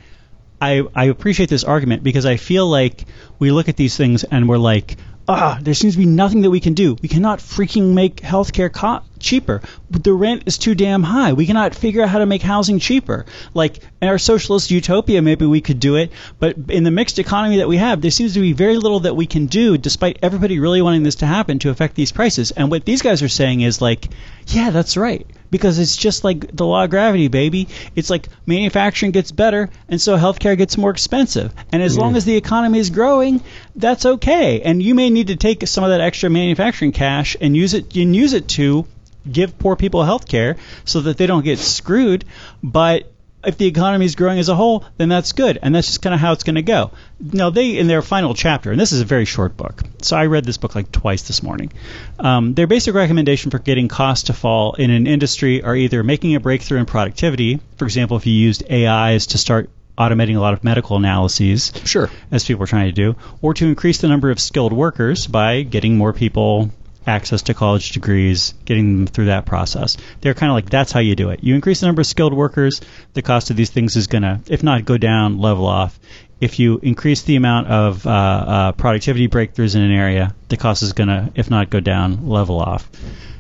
I, 0.62 0.84
I 0.96 1.06
appreciate 1.06 1.50
this 1.50 1.64
argument 1.66 2.04
because 2.04 2.26
I 2.26 2.38
feel 2.38 2.68
like 2.70 3.04
we 3.38 3.52
look 3.52 3.68
at 3.68 3.76
these 3.76 3.98
things 3.98 4.24
and 4.24 4.48
we're 4.48 4.58
like, 4.58 4.96
ah, 5.28 5.60
there 5.62 5.74
seems 5.74 5.94
to 5.96 6.00
be 6.00 6.06
nothing 6.06 6.42
that 6.42 6.50
we 6.52 6.60
can 6.62 6.74
do. 6.76 6.96
We 7.02 7.10
cannot 7.10 7.40
freaking 7.40 7.94
make 7.94 8.18
healthcare 8.18 8.72
co- 8.72 9.02
cheaper. 9.20 9.62
The 9.90 10.14
rent 10.14 10.44
is 10.46 10.58
too 10.58 10.76
damn 10.76 11.04
high. 11.04 11.34
We 11.34 11.46
cannot 11.46 11.76
figure 11.76 12.02
out 12.02 12.10
how 12.10 12.20
to 12.20 12.26
make 12.26 12.42
housing 12.42 12.80
cheaper. 12.80 13.26
Like 13.54 13.80
in 14.02 14.08
our 14.08 14.18
socialist 14.18 14.72
utopia, 14.72 15.22
maybe 15.22 15.46
we 15.46 15.62
could 15.62 15.80
do 15.80 15.96
it, 15.96 16.12
but 16.40 16.56
in 16.70 16.84
the 16.84 16.92
mixed 16.92 17.20
economy 17.20 17.58
that 17.58 17.68
we 17.68 17.78
have, 17.78 18.02
there 18.02 18.12
seems 18.12 18.34
to 18.34 18.42
be 18.42 18.54
very 18.54 18.78
little 18.78 19.02
that 19.02 19.16
we 19.16 19.26
can 19.26 19.48
do, 19.48 19.78
despite 19.78 20.20
everybody 20.22 20.60
really 20.60 20.82
wanting 20.82 21.04
this 21.04 21.16
to 21.16 21.26
happen 21.26 21.60
to 21.60 21.70
affect 21.70 21.96
these 21.96 22.12
prices. 22.12 22.52
And 22.52 22.72
what 22.72 22.86
these 22.86 23.02
guys 23.02 23.22
are 23.22 23.30
saying 23.30 23.62
is 23.62 23.82
like, 23.82 24.08
yeah, 24.48 24.72
that's 24.72 24.98
right 24.98 25.26
because 25.52 25.80
it's 25.80 25.96
just 25.96 26.24
like 26.24 26.56
the 26.56 26.66
law 26.66 26.84
of 26.84 26.90
gravity, 26.90 27.28
baby. 27.28 27.68
It's 27.96 28.10
like 28.10 28.28
manufacturing 28.46 29.12
gets 29.12 29.32
better, 29.32 29.70
and 29.88 30.00
so 30.00 30.18
healthcare 30.18 30.58
gets 30.58 30.78
more 30.78 30.92
expensive. 30.92 31.54
And 31.72 31.82
as 31.82 31.98
long 31.98 32.16
as 32.16 32.26
the 32.26 32.36
economy 32.36 32.80
is 32.80 32.90
growing, 32.90 33.42
that's 33.76 34.06
okay. 34.06 34.62
And 34.62 34.82
you 34.82 34.96
may 34.96 35.10
need 35.10 35.28
to 35.28 35.36
take 35.36 35.68
some 35.68 35.84
of 35.84 35.90
that 35.90 36.02
extra 36.02 36.30
manufacturing 36.30 36.92
cash 36.92 37.36
and 37.40 37.56
use 37.56 37.74
it 37.74 37.96
and 37.96 38.16
use 38.16 38.34
it 38.34 38.48
to 38.50 38.86
give 39.32 39.58
poor 39.60 39.76
people 39.76 40.02
healthcare 40.02 40.58
so 40.86 41.02
that 41.02 41.18
they 41.18 41.28
don't 41.28 41.44
get 41.46 41.60
screwed. 41.60 42.26
But 42.64 43.12
if 43.46 43.58
the 43.58 43.68
economy 43.68 44.04
is 44.06 44.16
growing 44.16 44.38
as 44.38 44.50
a 44.50 44.56
whole, 44.56 44.84
then 44.98 45.08
that's 45.08 45.32
good, 45.32 45.58
and 45.62 45.74
that's 45.74 45.88
just 45.88 46.02
kind 46.02 46.14
of 46.14 46.20
how 46.20 46.34
it's 46.34 46.44
going 46.44 46.56
to 46.58 46.62
go. 46.62 46.92
Now, 47.22 47.50
they 47.50 47.78
in 47.78 47.88
their 47.88 48.02
final 48.02 48.34
chapter, 48.34 48.70
and 48.70 48.78
this 48.80 48.92
is 48.92 49.00
a 49.00 49.06
very 49.06 49.24
short 49.24 49.56
book, 49.56 49.82
so 50.02 50.18
I 50.18 50.26
read 50.26 50.44
this 50.44 50.58
book 50.58 50.76
like 50.76 50.92
twice 50.92 51.22
this 51.22 51.42
morning. 51.42 51.72
Um, 52.20 52.54
their 52.54 52.68
basic 52.68 52.94
recommendation 52.96 53.50
for 53.50 53.60
getting 53.60 53.88
costs 53.88 54.26
to 54.26 54.34
fall 54.34 54.74
in 54.74 54.92
an 54.92 55.08
industry 55.08 55.64
are 55.64 55.74
either 55.74 56.04
making 56.04 56.36
a 56.36 56.42
breakthrough 56.42 56.80
in 56.80 56.86
productivity, 56.86 57.62
for 57.78 57.86
example, 57.86 58.18
if 58.18 58.26
you 58.26 58.34
used 58.34 58.70
AIs 58.70 59.28
to 59.28 59.38
start 59.38 59.70
automating 59.98 60.36
a 60.36 60.40
lot 60.42 60.54
of 60.54 60.64
medical 60.66 60.98
analyses, 60.98 61.72
Sure. 61.86 62.10
as 62.32 62.44
people 62.46 62.64
are 62.64 62.68
trying 62.68 62.88
to 62.88 62.92
do, 62.94 63.16
or 63.42 63.54
to 63.54 63.66
increase 63.68 64.00
the 64.00 64.08
number 64.10 64.32
of 64.32 64.40
skilled 64.40 64.74
workers 64.74 65.28
by 65.28 65.62
getting 65.64 65.98
more 65.98 66.12
people 66.12 66.72
access 67.10 67.42
to 67.44 67.54
college 67.54 67.92
degrees, 67.92 68.54
getting 68.66 68.98
them 68.98 69.08
through 69.08 69.26
that 69.26 69.46
process. 69.46 69.98
They're 70.22 70.34
kind 70.34 70.52
of 70.52 70.56
like 70.56 70.70
that's 70.70 70.92
how 70.92 71.02
you 71.02 71.16
do 71.16 71.32
it. 71.32 71.44
You 71.44 71.56
increase 71.56 71.82
the 71.82 71.88
number 71.88 72.02
of 72.02 72.08
skilled 72.08 72.34
workers, 72.34 72.82
the 73.14 73.22
cost 73.22 73.50
of 73.50 73.58
these 73.58 73.70
things 73.70 73.96
is 73.96 74.08
going 74.08 74.22
to, 74.22 74.40
if 74.48 74.64
not 74.64 74.86
go 74.86 74.98
down, 74.98 75.40
level 75.40 75.66
off. 75.66 76.00
If 76.40 76.60
you 76.60 76.80
increase 76.82 77.24
the 77.24 77.36
amount 77.36 77.68
of 77.68 78.08
uh, 78.08 78.10
uh, 78.10 78.72
productivity 78.72 79.28
breakthroughs 79.28 79.76
in 79.76 79.82
an 79.82 79.92
area, 79.92 80.34
the 80.48 80.56
cost 80.56 80.84
is 80.84 80.94
going 80.94 81.10
to, 81.10 81.32
if 81.36 81.50
not 81.50 81.70
go 81.70 81.82
down, 81.82 82.30
level 82.30 82.60
off. 82.60 82.90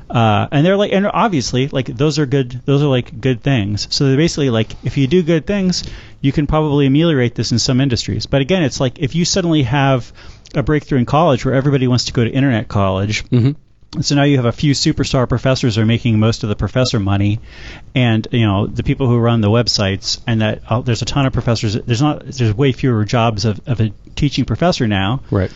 Uh, 0.10 0.48
and 0.52 0.66
they're 0.66 0.76
like, 0.76 0.92
and 0.92 1.06
obviously, 1.06 1.68
like 1.68 1.86
those 1.86 2.18
are 2.18 2.26
good. 2.26 2.62
Those 2.66 2.82
are 2.82 2.88
like 2.88 3.22
good 3.22 3.44
things. 3.44 3.88
So 3.92 4.08
they're 4.08 4.18
basically 4.18 4.50
like, 4.50 4.72
if 4.84 4.98
you 4.98 5.06
do 5.08 5.22
good 5.22 5.46
things, 5.46 5.84
you 6.20 6.32
can 6.32 6.48
probably 6.48 6.88
ameliorate 6.88 7.36
this 7.36 7.52
in 7.52 7.60
some 7.60 7.80
industries. 7.80 8.26
But 8.26 8.42
again, 8.42 8.64
it's 8.64 8.80
like 8.80 9.00
if 9.00 9.16
you 9.16 9.24
suddenly 9.24 9.64
have 9.64 10.12
a 10.56 10.64
breakthrough 10.64 11.00
in 11.00 11.06
college 11.06 11.46
where 11.46 11.54
everybody 11.54 11.88
wants 11.88 12.06
to 12.06 12.14
go 12.14 12.24
to 12.24 12.30
internet 12.30 12.68
college. 12.68 13.24
Mm-hmm. 13.30 14.02
So 14.02 14.14
now 14.14 14.24
you 14.24 14.38
have 14.38 14.46
a 14.46 14.52
few 14.52 14.74
superstar 14.74 15.28
professors 15.28 15.80
are 15.80 15.86
making 15.86 16.20
most 16.20 16.44
of 16.44 16.50
the 16.50 16.56
professor 16.56 17.00
money, 17.00 17.40
and 17.96 18.28
you 18.32 18.46
know 18.46 18.68
the 18.68 18.84
people 18.84 19.08
who 19.08 19.18
run 19.18 19.42
the 19.42 19.50
websites, 19.50 20.22
and 20.28 20.42
that 20.42 20.62
uh, 20.70 20.82
there's 20.82 21.02
a 21.02 21.06
ton 21.06 21.26
of 21.26 21.34
professors. 21.34 21.74
There's 21.74 22.02
not 22.02 22.24
there's 22.26 22.54
way 22.54 22.72
fewer 22.72 23.04
jobs 23.04 23.46
of, 23.46 23.60
of 23.68 23.82
a 23.82 23.90
teaching 24.16 24.46
professor 24.46 24.88
now 24.88 25.24
Right. 25.32 25.52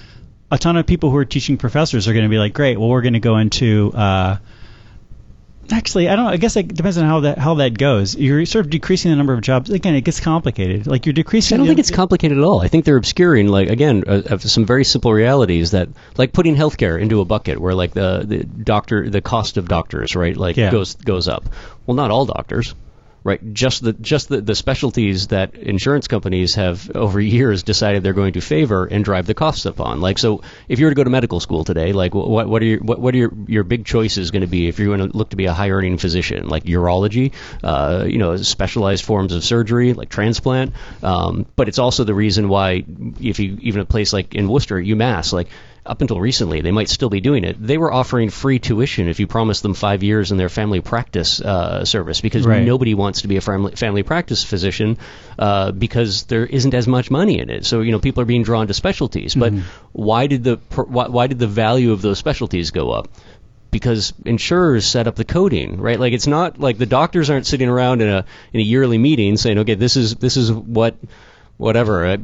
a 0.52 0.58
ton 0.58 0.78
of 0.78 0.88
people 0.88 1.12
who 1.12 1.18
are 1.18 1.26
teaching 1.26 1.58
professors 1.58 2.08
are 2.08 2.14
going 2.14 2.26
to 2.26 2.30
be 2.30 2.40
like, 2.40 2.54
great, 2.54 2.80
well, 2.80 2.90
we're 2.90 3.02
going 3.02 3.14
to 3.14 3.20
go 3.20 3.38
into. 3.38 3.92
Uh, 3.94 4.38
actually, 5.72 6.10
I 6.10 6.16
don't. 6.16 6.28
I 6.28 6.38
guess 6.38 6.56
it 6.56 6.68
depends 6.74 6.98
on 6.98 7.06
how 7.06 7.22
that 7.22 7.38
how 7.38 7.56
that 7.56 7.78
goes. 7.78 8.16
You're 8.16 8.46
sort 8.46 8.66
of 8.66 8.72
decreasing 8.72 9.12
the 9.12 9.18
number 9.18 9.34
of 9.34 9.42
jobs. 9.42 9.70
Again, 9.70 9.96
it 9.96 10.02
gets 10.02 10.20
complicated. 10.20 10.88
Like 10.88 11.06
you're 11.06 11.14
decreasing. 11.14 11.56
I 11.56 11.58
don't 11.58 11.68
think 11.68 11.80
it's 11.80 11.92
complicated 11.92 12.38
at 12.38 12.44
all. 12.44 12.62
I 12.62 12.68
think 12.68 12.86
they're 12.86 12.98
obscuring, 12.98 13.48
like 13.48 13.70
again, 13.70 14.04
uh, 14.08 14.38
some 14.38 14.66
very 14.66 14.84
simple 14.84 15.14
realities 15.14 15.72
that, 15.72 15.90
like 16.18 16.34
putting 16.34 16.56
healthcare 16.56 17.00
into 17.02 17.22
a 17.22 17.26
bucket 17.26 17.60
where 17.60 17.76
like 17.76 17.94
the, 17.94 18.24
the 18.26 18.44
doctor, 18.44 19.10
the 19.10 19.22
cost 19.22 19.58
of 19.58 19.68
doctors, 19.68 20.16
right, 20.16 20.36
like 20.36 20.58
Yeah. 20.58 20.72
goes 20.72 20.96
goes 20.96 21.28
up. 21.28 21.46
Well, 21.86 21.96
not 21.96 22.12
all 22.12 22.26
doctors, 22.26 22.76
right? 23.24 23.54
Just 23.54 23.84
the 23.84 23.94
just 23.94 24.30
the, 24.30 24.42
the 24.42 24.56
specialties 24.56 25.28
that 25.28 25.56
insurance 25.56 26.08
companies 26.08 26.56
have 26.56 26.90
over 26.96 27.20
years 27.20 27.64
decided 27.64 28.04
they're 28.04 28.14
going 28.14 28.34
to 28.34 28.42
favor 28.42 28.86
and 28.86 29.04
drive 29.04 29.26
the 29.26 29.34
costs 29.34 29.66
up 29.66 29.80
on. 29.80 30.02
Like, 30.02 30.18
so 30.18 30.42
if 30.68 30.80
you 30.80 30.86
were 30.86 30.92
to 30.92 30.96
go 30.96 31.04
to 31.04 31.10
medical 31.10 31.40
school 31.40 31.64
today, 31.64 31.94
like 31.94 32.14
what 32.14 32.48
what 32.48 32.62
are 32.62 32.66
your 32.66 32.80
what, 32.80 33.00
what 33.00 33.14
are 33.14 33.18
your, 33.18 33.32
your 33.48 33.64
big 33.64 33.86
choices 33.86 34.32
going 34.32 34.42
to 34.42 34.48
be 34.48 34.68
if 34.68 34.80
you're 34.80 34.96
going 34.96 35.10
to 35.10 35.18
look 35.18 35.30
to 35.30 35.36
be 35.36 35.46
a 35.46 35.54
high 35.54 35.70
earning 35.70 35.98
physician, 35.98 36.48
like 36.48 36.64
urology, 36.66 37.34
uh, 37.64 38.06
you 38.08 38.18
know, 38.18 38.36
specialized 38.38 39.06
forms 39.06 39.34
of 39.34 39.44
surgery 39.44 39.94
like 39.94 40.10
transplant. 40.10 40.74
Um, 41.02 41.46
but 41.56 41.68
it's 41.68 41.80
also 41.80 42.04
the 42.04 42.14
reason 42.14 42.50
why 42.50 42.84
if 43.22 43.40
you 43.40 43.58
even 43.62 43.82
a 43.82 43.86
place 43.86 44.12
like 44.14 44.36
in 44.36 44.48
Worcester, 44.48 44.76
UMass, 44.76 45.32
like 45.34 45.48
up 45.86 46.00
until 46.02 46.20
recently, 46.20 46.62
they 46.62 46.72
might 46.72 46.88
still 46.88 47.10
be 47.10 47.20
doing 47.20 47.44
it. 47.44 47.58
They 47.60 47.78
were 47.78 47.92
offering 47.92 48.30
free 48.30 48.60
tuition 48.60 49.10
if 49.10 49.20
you 49.20 49.28
promised 49.28 49.64
them 49.64 49.74
five 49.74 50.02
years 50.02 50.32
in 50.32 50.38
their 50.38 50.48
family 50.50 50.80
practice 50.80 51.42
uh, 51.42 51.84
service 51.84 52.22
because 52.22 52.46
Right. 52.48 52.64
nobody 52.66 52.94
wants 52.94 53.22
to 53.24 53.28
be 53.28 53.36
a 53.36 53.42
family, 53.42 53.76
family 53.76 54.04
practice 54.04 54.44
physician 54.46 54.98
uh, 55.38 55.72
because 55.72 56.24
there 56.24 56.46
isn't 56.46 56.74
as 56.74 56.88
much 56.88 57.12
money 57.12 57.40
in 57.40 57.50
it. 57.50 57.66
So 57.66 57.82
you 57.82 57.92
know 57.92 58.00
people 58.00 58.22
are 58.22 58.26
being 58.26 58.44
drawn 58.44 58.68
to 58.68 58.74
specialties. 58.74 59.36
But 59.36 59.54
why 59.92 60.28
did 60.28 60.44
the 60.46 60.56
why, 60.76 61.08
why 61.08 61.28
did 61.28 61.40
the 61.40 61.48
value 61.48 61.92
of 61.92 62.02
those 62.02 62.18
specialties 62.18 62.72
go 62.72 62.92
up? 62.92 63.10
because 63.72 64.14
insurers 64.24 64.86
set 64.86 65.08
up 65.08 65.16
the 65.16 65.26
coding, 65.26 65.82
right? 65.82 66.00
Like 66.00 66.14
it's 66.14 66.28
not 66.28 66.60
like 66.60 66.78
the 66.78 66.86
doctors 66.86 67.32
aren't 67.32 67.48
sitting 67.48 67.68
around 67.70 68.02
in 68.04 68.08
a 68.08 68.24
in 68.54 68.60
a 68.60 68.64
yearly 68.64 69.00
meeting 69.00 69.36
saying, 69.36 69.58
okay, 69.58 69.74
this 69.74 69.98
is 69.98 70.14
this 70.14 70.38
is 70.38 70.52
what 70.52 70.96
whatever. 71.58 72.06
Uh, 72.06 72.18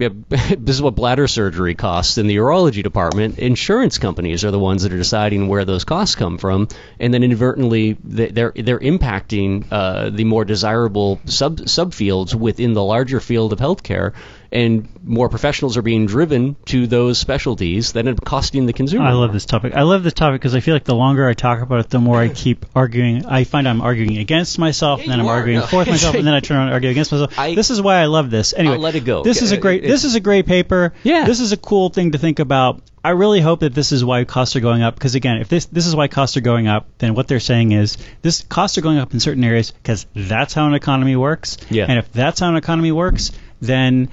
this 0.58 0.76
is 0.76 0.82
what 0.82 0.96
bladder 0.96 1.28
surgery 1.28 1.76
costs 1.76 2.18
in 2.18 2.28
the 2.28 2.36
urology 2.38 2.84
department. 2.84 3.40
Insurance 3.40 3.98
companies 3.98 4.44
are 4.44 4.52
the 4.52 4.60
ones 4.60 4.84
that 4.84 4.94
are 4.94 4.98
deciding 4.98 5.48
where 5.48 5.66
those 5.66 5.84
costs 5.84 6.16
come 6.16 6.38
from 6.38 6.68
and 7.00 7.14
then 7.14 7.24
inadvertently 7.24 7.98
they- 8.04 8.30
they're 8.30 8.54
they're 8.56 8.80
impacting 8.80 9.66
uh, 9.72 10.10
the 10.10 10.24
more 10.24 10.46
desirable 10.46 11.20
sub 11.26 11.58
subfields 11.58 12.34
within 12.34 12.74
the 12.74 12.84
larger 12.84 13.20
field 13.20 13.54
of 13.54 13.60
healthcare 13.60 14.14
and 14.52 14.88
more 15.04 15.30
professionals 15.30 15.78
are 15.78 15.82
being 15.82 16.06
driven 16.06 16.56
to 16.66 16.88
those 16.88 17.18
specialties 17.18 17.94
that 17.94 18.08
end 18.08 18.18
up 18.18 18.26
costing 18.26 18.66
the 18.66 18.74
consumer 18.74 19.06
I 19.06 19.14
love 19.14 19.32
this 19.34 19.46
topic. 19.46 19.74
I 19.76 19.84
love 19.84 20.04
this 20.04 20.14
topic 20.14 20.42
because 20.42 20.56
I 20.56 20.60
feel 20.60 20.74
like 20.76 20.84
the 20.86 20.96
longer 20.96 21.28
I 21.28 21.34
talk 21.34 21.62
about 21.62 21.80
it, 21.82 21.90
the 21.90 22.00
more 22.00 22.20
I 22.20 22.30
keep 22.30 22.66
arguing. 22.76 23.26
I 23.26 23.44
find 23.44 23.68
I'm 23.68 23.82
arguing 23.82 24.18
against 24.18 24.58
myself, 24.58 25.02
and 25.02 25.12
then 25.12 25.20
I'm 25.20 25.28
are. 25.28 25.36
arguing 25.36 25.60
No. 25.60 25.66
for 25.68 25.86
myself, 25.86 26.16
and 26.16 26.26
then 26.26 26.34
I 26.34 26.40
turn 26.40 26.58
around 26.58 26.68
and 26.68 26.74
argue 26.74 26.90
against 26.90 27.12
myself. 27.12 27.38
I- 27.38 27.56
this 27.56 27.70
is 27.70 27.82
why 27.82 27.98
I 27.98 28.06
love 28.06 28.30
this. 28.32 28.54
Anyway, 28.56 28.76
I'll 28.76 28.82
let 28.82 28.96
it 28.96 29.06
go. 29.06 29.24
This 29.24 29.42
is 29.42 29.52
a 29.52 29.58
great. 29.58 29.84
This 29.84 30.04
is 30.04 30.16
a 30.16 30.20
great 30.20 30.46
paper. 30.46 30.94
Yeah. 31.04 31.26
This 31.26 31.40
is 31.40 31.52
a 31.52 31.58
cool 31.58 31.90
thing 31.90 32.12
to 32.12 32.18
think 32.18 32.40
about. 32.40 32.82
I 33.02 33.12
really 33.12 33.40
hope 33.40 33.62
that 33.62 33.74
this 33.74 33.94
is 33.94 34.04
why 34.04 34.26
costs 34.26 34.56
are 34.58 34.60
going 34.60 34.82
up. 34.82 34.96
Because 34.96 35.16
again, 35.16 35.38
if 35.38 35.48
this 35.48 35.66
this 35.66 35.88
is 35.88 35.96
why 35.96 36.08
costs 36.10 36.36
are 36.38 36.42
going 36.42 36.68
up, 36.68 36.88
then 36.98 37.14
what 37.16 37.28
they're 37.28 37.40
saying 37.40 37.72
is 37.72 37.98
this 38.22 38.42
costs 38.44 38.78
are 38.78 38.82
going 38.82 38.98
up 38.98 39.14
in 39.14 39.20
certain 39.22 39.44
areas 39.44 39.72
because 39.72 40.06
that's 40.14 40.54
how 40.54 40.68
an 40.68 40.74
economy 40.74 41.16
works. 41.16 41.58
Yeah. 41.70 41.86
And 41.88 41.98
if 41.98 42.12
that's 42.12 42.42
how 42.42 42.50
an 42.50 42.58
economy 42.58 42.92
works, 42.92 43.32
then 43.62 44.10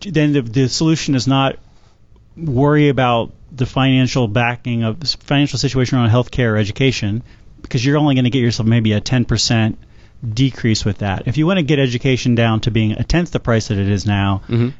then 0.00 0.32
the, 0.32 0.42
the 0.42 0.68
solution 0.68 1.14
is 1.14 1.26
not 1.26 1.56
worry 2.36 2.88
about 2.88 3.32
the 3.50 3.66
financial 3.66 4.28
backing 4.28 4.84
of 4.84 4.98
financial 5.20 5.58
situation 5.58 5.98
around 5.98 6.10
healthcare 6.10 6.52
or 6.52 6.56
education 6.56 7.22
because 7.62 7.84
you're 7.84 7.96
only 7.96 8.14
going 8.14 8.24
to 8.24 8.30
get 8.30 8.40
yourself 8.40 8.68
maybe 8.68 8.92
a 8.92 9.00
10% 9.00 9.76
decrease 10.34 10.84
with 10.84 10.98
that. 10.98 11.26
If 11.26 11.36
you 11.38 11.46
want 11.46 11.58
to 11.58 11.62
get 11.64 11.78
education 11.78 12.34
down 12.34 12.60
to 12.60 12.70
being 12.70 12.92
a 12.92 13.04
tenth 13.04 13.30
the 13.30 13.40
price 13.40 13.68
that 13.68 13.78
it 13.78 13.88
is 13.88 14.06
now, 14.06 14.42
Mhm. 14.48 14.72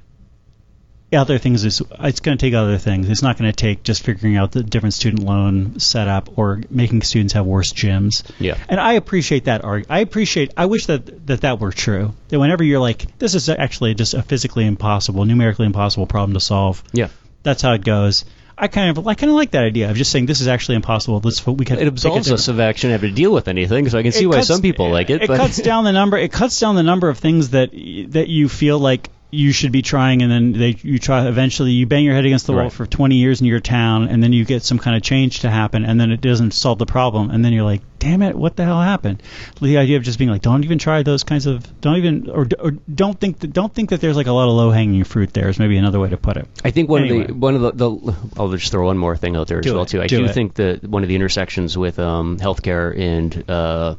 Other 1.12 1.38
things 1.38 1.64
is 1.64 1.82
it's 2.00 2.20
going 2.20 2.36
to 2.36 2.46
take 2.46 2.54
other 2.54 2.76
things. 2.76 3.08
It's 3.08 3.22
not 3.22 3.38
going 3.38 3.50
to 3.50 3.56
take 3.56 3.82
just 3.82 4.02
figuring 4.02 4.36
out 4.36 4.52
the 4.52 4.62
different 4.62 4.94
student 4.94 5.22
loan 5.22 5.80
setup 5.80 6.36
or 6.36 6.60
making 6.68 7.02
students 7.02 7.32
have 7.32 7.46
worse 7.46 7.72
gyms. 7.72 8.24
Yeah. 8.38 8.58
And 8.68 8.78
I 8.78 8.94
appreciate 8.94 9.44
that 9.44 9.64
arg 9.64 9.86
I 9.88 10.00
appreciate 10.00 10.52
I 10.56 10.66
wish 10.66 10.86
that 10.86 11.26
that 11.26 11.40
that 11.42 11.60
were 11.60 11.72
true. 11.72 12.14
That 12.28 12.38
whenever 12.38 12.62
you're 12.62 12.80
like 12.80 13.18
this 13.18 13.34
is 13.34 13.48
actually 13.48 13.94
just 13.94 14.14
a 14.14 14.22
physically 14.22 14.66
impossible, 14.66 15.24
numerically 15.24 15.66
impossible 15.66 16.06
problem 16.06 16.34
to 16.34 16.40
solve. 16.40 16.82
yeah 16.92 17.08
That's 17.42 17.62
how 17.62 17.72
it 17.72 17.84
goes. 17.84 18.24
I 18.60 18.66
kind 18.66 18.98
of 18.98 19.06
I 19.06 19.14
kind 19.14 19.30
of 19.30 19.36
like 19.36 19.52
that 19.52 19.64
idea 19.64 19.90
of 19.90 19.96
just 19.96 20.10
saying 20.10 20.26
this 20.26 20.40
is 20.40 20.48
actually 20.48 20.76
impossible. 20.76 21.20
Let's 21.22 21.46
we 21.46 21.64
can 21.64 21.78
it 21.78 21.86
absolves 21.86 22.30
us 22.30 22.48
of 22.48 22.60
actually 22.60 22.92
having 22.92 23.10
to 23.10 23.16
deal 23.16 23.32
with 23.32 23.48
anything, 23.48 23.88
so 23.88 23.98
I 23.98 24.02
can 24.02 24.12
see 24.12 24.24
it 24.24 24.26
why 24.26 24.36
cuts- 24.36 24.48
some 24.48 24.62
people 24.62 24.90
like 24.90 25.10
it. 25.10 25.22
It 25.22 25.28
but 25.28 25.36
cuts 25.38 25.58
down 25.58 25.84
the 25.84 25.92
number. 25.92 26.18
It 26.18 26.32
cuts 26.32 26.58
down 26.58 26.74
the 26.74 26.82
number 26.82 27.08
of 27.08 27.18
things 27.18 27.50
that 27.50 27.70
that 27.70 28.26
you 28.28 28.48
feel 28.48 28.78
like 28.80 29.10
you 29.30 29.52
should 29.52 29.72
be 29.72 29.82
trying, 29.82 30.22
and 30.22 30.32
then 30.32 30.52
they 30.52 30.76
you 30.82 30.98
try 30.98 31.26
eventually 31.28 31.72
you 31.72 31.84
bang 31.86 32.04
your 32.04 32.14
head 32.14 32.24
against 32.24 32.46
the 32.46 32.52
wall 32.52 32.62
Right. 32.62 32.72
for 32.72 32.86
20 32.86 33.16
years 33.16 33.40
in 33.40 33.46
your 33.46 33.60
town, 33.60 34.08
and 34.08 34.22
then 34.22 34.32
you 34.32 34.44
get 34.46 34.62
some 34.62 34.78
kind 34.78 34.96
of 34.96 35.02
change 35.02 35.40
to 35.40 35.50
happen, 35.50 35.84
and 35.84 36.00
then 36.00 36.10
it 36.10 36.20
doesn't 36.22 36.52
solve 36.52 36.78
the 36.78 36.86
problem, 36.86 37.30
and 37.30 37.44
then 37.44 37.52
you're 37.52 37.64
like, 37.64 37.82
damn 37.98 38.22
it, 38.22 38.34
what 38.34 38.56
the 38.56 38.64
hell 38.64 38.80
happened? 38.80 39.22
The 39.60 39.76
idea 39.76 39.96
of 39.98 40.02
just 40.04 40.18
being 40.18 40.30
like, 40.30 40.40
don't 40.40 40.64
even 40.64 40.78
try 40.78 41.02
those 41.02 41.24
kinds 41.24 41.46
of, 41.46 41.80
don't 41.80 41.96
even, 41.96 42.30
or, 42.30 42.46
or 42.58 42.70
don't 42.70 43.20
think 43.20 43.40
that, 43.40 43.52
don't 43.52 43.74
think 43.74 43.90
that 43.90 44.00
there's 44.00 44.16
like 44.16 44.28
a 44.28 44.32
lot 44.32 44.48
of 44.48 44.54
low 44.54 44.70
hanging 44.70 45.04
fruit 45.04 45.32
there 45.34 45.48
is 45.48 45.58
maybe 45.58 45.76
another 45.76 46.00
way 46.00 46.08
to 46.08 46.16
put 46.16 46.36
it. 46.36 46.46
I 46.64 46.70
think 46.70 46.88
one 46.88 47.04
Anyway. 47.04 47.22
of 47.22 47.26
the 47.28 47.34
one 47.34 47.54
of 47.54 47.60
the, 47.60 47.72
the 47.72 48.16
I'll 48.38 48.48
just 48.50 48.70
throw 48.72 48.86
one 48.86 48.96
more 48.98 49.16
thing 49.16 49.36
out 49.36 49.48
there 49.48 49.60
Do 49.60 49.68
as 49.70 49.74
well 49.74 49.82
it. 49.82 49.88
too. 49.88 50.00
I 50.00 50.06
Do 50.06 50.26
do 50.26 50.32
think 50.32 50.54
that 50.54 50.84
one 50.84 51.02
of 51.02 51.08
the 51.08 51.16
intersections 51.16 51.76
with 51.76 51.98
um, 51.98 52.38
healthcare 52.38 52.98
and 52.98 53.50
uh, 53.50 53.96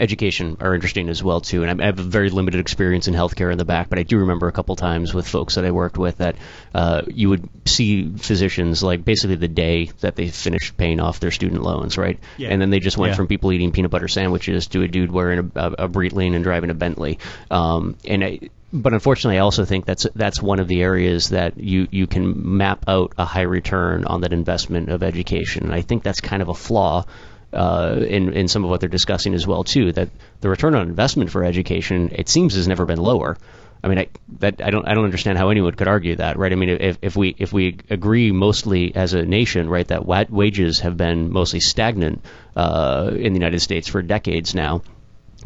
education 0.00 0.56
are 0.60 0.74
interesting 0.74 1.08
as 1.08 1.22
well 1.22 1.40
too. 1.40 1.62
And 1.62 1.82
I 1.82 1.86
have 1.86 1.98
a 1.98 2.02
very 2.02 2.30
limited 2.30 2.60
experience 2.60 3.06
in 3.06 3.14
healthcare 3.14 3.52
in 3.52 3.58
the 3.58 3.64
back, 3.64 3.88
but 3.90 3.98
I 3.98 4.02
do 4.02 4.18
remember 4.18 4.48
a 4.48 4.52
couple 4.52 4.74
times 4.74 5.12
with 5.14 5.28
folks 5.28 5.54
that 5.56 5.64
I 5.64 5.70
worked 5.70 5.98
with 5.98 6.18
that 6.18 6.36
uh, 6.74 7.02
you 7.06 7.28
would 7.28 7.48
see 7.66 8.08
physicians 8.16 8.82
like 8.82 9.04
basically 9.04 9.36
the 9.36 9.48
day 9.48 9.90
that 10.00 10.16
they 10.16 10.28
finished 10.28 10.76
paying 10.76 11.00
off 11.00 11.20
their 11.20 11.30
student 11.30 11.62
loans, 11.62 11.98
right? 11.98 12.18
Yeah. 12.38 12.48
And 12.48 12.60
then 12.60 12.70
they 12.70 12.80
just 12.80 12.96
went 12.96 13.10
Yeah. 13.10 13.16
from 13.16 13.26
people 13.28 13.52
eating 13.52 13.72
peanut 13.72 13.90
butter 13.90 14.08
sandwiches 14.08 14.66
to 14.68 14.82
a 14.82 14.88
dude 14.88 15.12
wearing 15.12 15.52
a, 15.54 15.60
a, 15.60 15.72
a 15.84 15.88
Breitling 15.88 16.34
and 16.34 16.42
driving 16.42 16.70
a 16.70 16.74
Bentley. 16.74 17.18
Um, 17.50 17.96
and 18.06 18.24
I, 18.24 18.40
but 18.72 18.92
unfortunately, 18.92 19.36
I 19.38 19.40
also 19.40 19.64
think 19.64 19.84
that's 19.84 20.06
that's 20.14 20.40
one 20.40 20.60
of 20.60 20.68
the 20.68 20.80
areas 20.82 21.30
that 21.30 21.58
you 21.58 21.88
you 21.90 22.06
can 22.06 22.56
map 22.56 22.84
out 22.86 23.12
a 23.18 23.24
high 23.24 23.42
return 23.42 24.04
on 24.04 24.20
that 24.20 24.32
investment 24.32 24.90
of 24.90 25.02
education. 25.02 25.64
And 25.64 25.74
I 25.74 25.80
think 25.82 26.04
that's 26.04 26.20
kind 26.20 26.40
of 26.40 26.48
a 26.48 26.54
flaw. 26.54 27.04
Uh, 27.52 27.96
in 28.06 28.32
in 28.32 28.46
some 28.46 28.62
of 28.62 28.70
what 28.70 28.78
they're 28.78 28.88
discussing 28.88 29.34
as 29.34 29.44
well 29.44 29.64
too, 29.64 29.90
that 29.92 30.08
the 30.40 30.48
return 30.48 30.74
on 30.76 30.82
investment 30.82 31.30
for 31.30 31.42
education 31.42 32.10
it 32.12 32.28
seems 32.28 32.54
has 32.54 32.68
never 32.68 32.86
been 32.86 33.00
lower. 33.00 33.36
I 33.82 33.88
mean, 33.88 33.98
I, 33.98 34.08
that 34.38 34.62
I 34.62 34.70
don't 34.70 34.86
I 34.86 34.94
don't 34.94 35.04
understand 35.04 35.38
how 35.38 35.48
anyone 35.48 35.72
could 35.72 35.88
argue 35.88 36.16
that, 36.16 36.38
right? 36.38 36.52
I 36.52 36.54
mean, 36.54 36.68
if, 36.68 36.98
if 37.02 37.16
we 37.16 37.34
if 37.38 37.52
we 37.52 37.78
agree 37.88 38.30
mostly 38.30 38.94
as 38.94 39.14
a 39.14 39.24
nation, 39.24 39.68
right, 39.68 39.88
that 39.88 40.04
wa- 40.04 40.26
wages 40.28 40.80
have 40.80 40.96
been 40.96 41.32
mostly 41.32 41.60
stagnant 41.60 42.22
uh, 42.54 43.10
in 43.12 43.32
the 43.32 43.38
United 43.38 43.60
States 43.60 43.88
for 43.88 44.02
decades 44.02 44.54
now, 44.54 44.82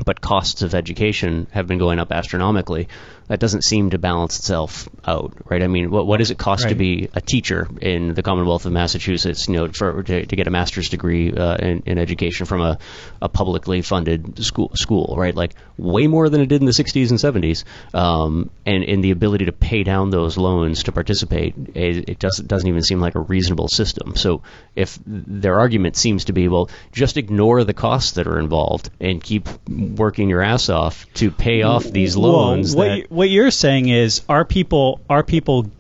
but 0.05 0.21
costs 0.21 0.63
of 0.63 0.75
education 0.75 1.47
have 1.53 1.67
been 1.67 1.79
going 1.79 2.01
up 2.01 2.11
astronomically. 2.11 2.89
That 3.29 3.41
doesn't 3.41 3.65
seem 3.65 3.91
to 3.91 3.99
balance 3.99 4.39
itself 4.39 4.89
out, 5.07 5.33
right? 5.51 5.63
I 5.63 5.67
mean, 5.67 5.91
what 5.91 6.07
what 6.07 6.19
does 6.19 6.31
it 6.31 6.37
cost 6.39 6.69
to 6.69 6.75
be 6.75 7.09
a 7.15 7.21
teacher 7.21 7.67
in 7.81 8.13
the 8.15 8.23
Commonwealth 8.23 8.67
of 8.67 8.73
Massachusetts? 8.73 9.49
You 9.49 9.55
know, 9.55 9.69
for 9.73 10.03
to, 10.03 10.27
to 10.27 10.37
get 10.37 10.47
a 10.47 10.51
master's 10.51 10.89
degree 10.91 11.33
uh, 11.33 11.57
in, 11.57 11.83
in 11.87 11.99
education 11.99 12.45
from 12.45 12.61
a, 12.61 12.79
a 13.23 13.29
publicly 13.29 13.81
funded 13.83 14.45
school 14.45 14.71
school, 14.75 15.15
right? 15.17 15.35
Like 15.35 15.55
way 15.79 16.07
more 16.07 16.29
than 16.29 16.43
it 16.43 16.47
did 16.47 16.61
in 16.61 16.67
the 16.67 16.73
60s 16.73 17.11
and 17.11 17.19
70s, 17.19 17.65
um, 17.95 18.51
and 18.67 18.85
in 18.85 19.01
the 19.01 19.11
ability 19.11 19.47
to 19.47 19.53
pay 19.53 19.83
down 19.85 20.11
those 20.11 20.37
loans 20.37 20.83
to 20.85 20.93
participate, 20.93 21.55
it, 21.75 22.09
it 22.11 22.19
doesn't 22.19 22.47
doesn't 22.47 22.69
even 22.69 22.83
seem 22.83 23.01
like 23.01 23.15
a 23.15 23.21
reasonable 23.21 23.69
system. 23.69 24.17
So 24.17 24.43
if 24.77 24.99
their 25.07 25.59
argument 25.59 25.97
seems 25.97 26.27
to 26.27 26.33
be, 26.33 26.49
well, 26.49 26.69
just 26.93 27.17
ignore 27.17 27.65
the 27.65 27.75
costs 27.75 28.13
that 28.13 28.27
are 28.27 28.39
involved 28.39 28.91
and 29.01 29.23
keep 29.23 29.49
working 29.69 30.29
your 30.29 30.43
ass 30.43 30.69
off 30.69 31.07
to 31.15 31.31
pay 31.31 31.63
off 31.63 31.85
these 31.85 32.17
loans. 32.17 32.75
Well, 32.77 32.87
what, 32.89 32.95
that, 32.95 32.99
you- 32.99 33.07
what 33.15 33.31
you're 33.31 33.51
saying 33.51 33.89
is, 33.89 34.23
are 34.29 34.45
people 34.45 35.01
are 35.09 35.23
people? 35.23 35.71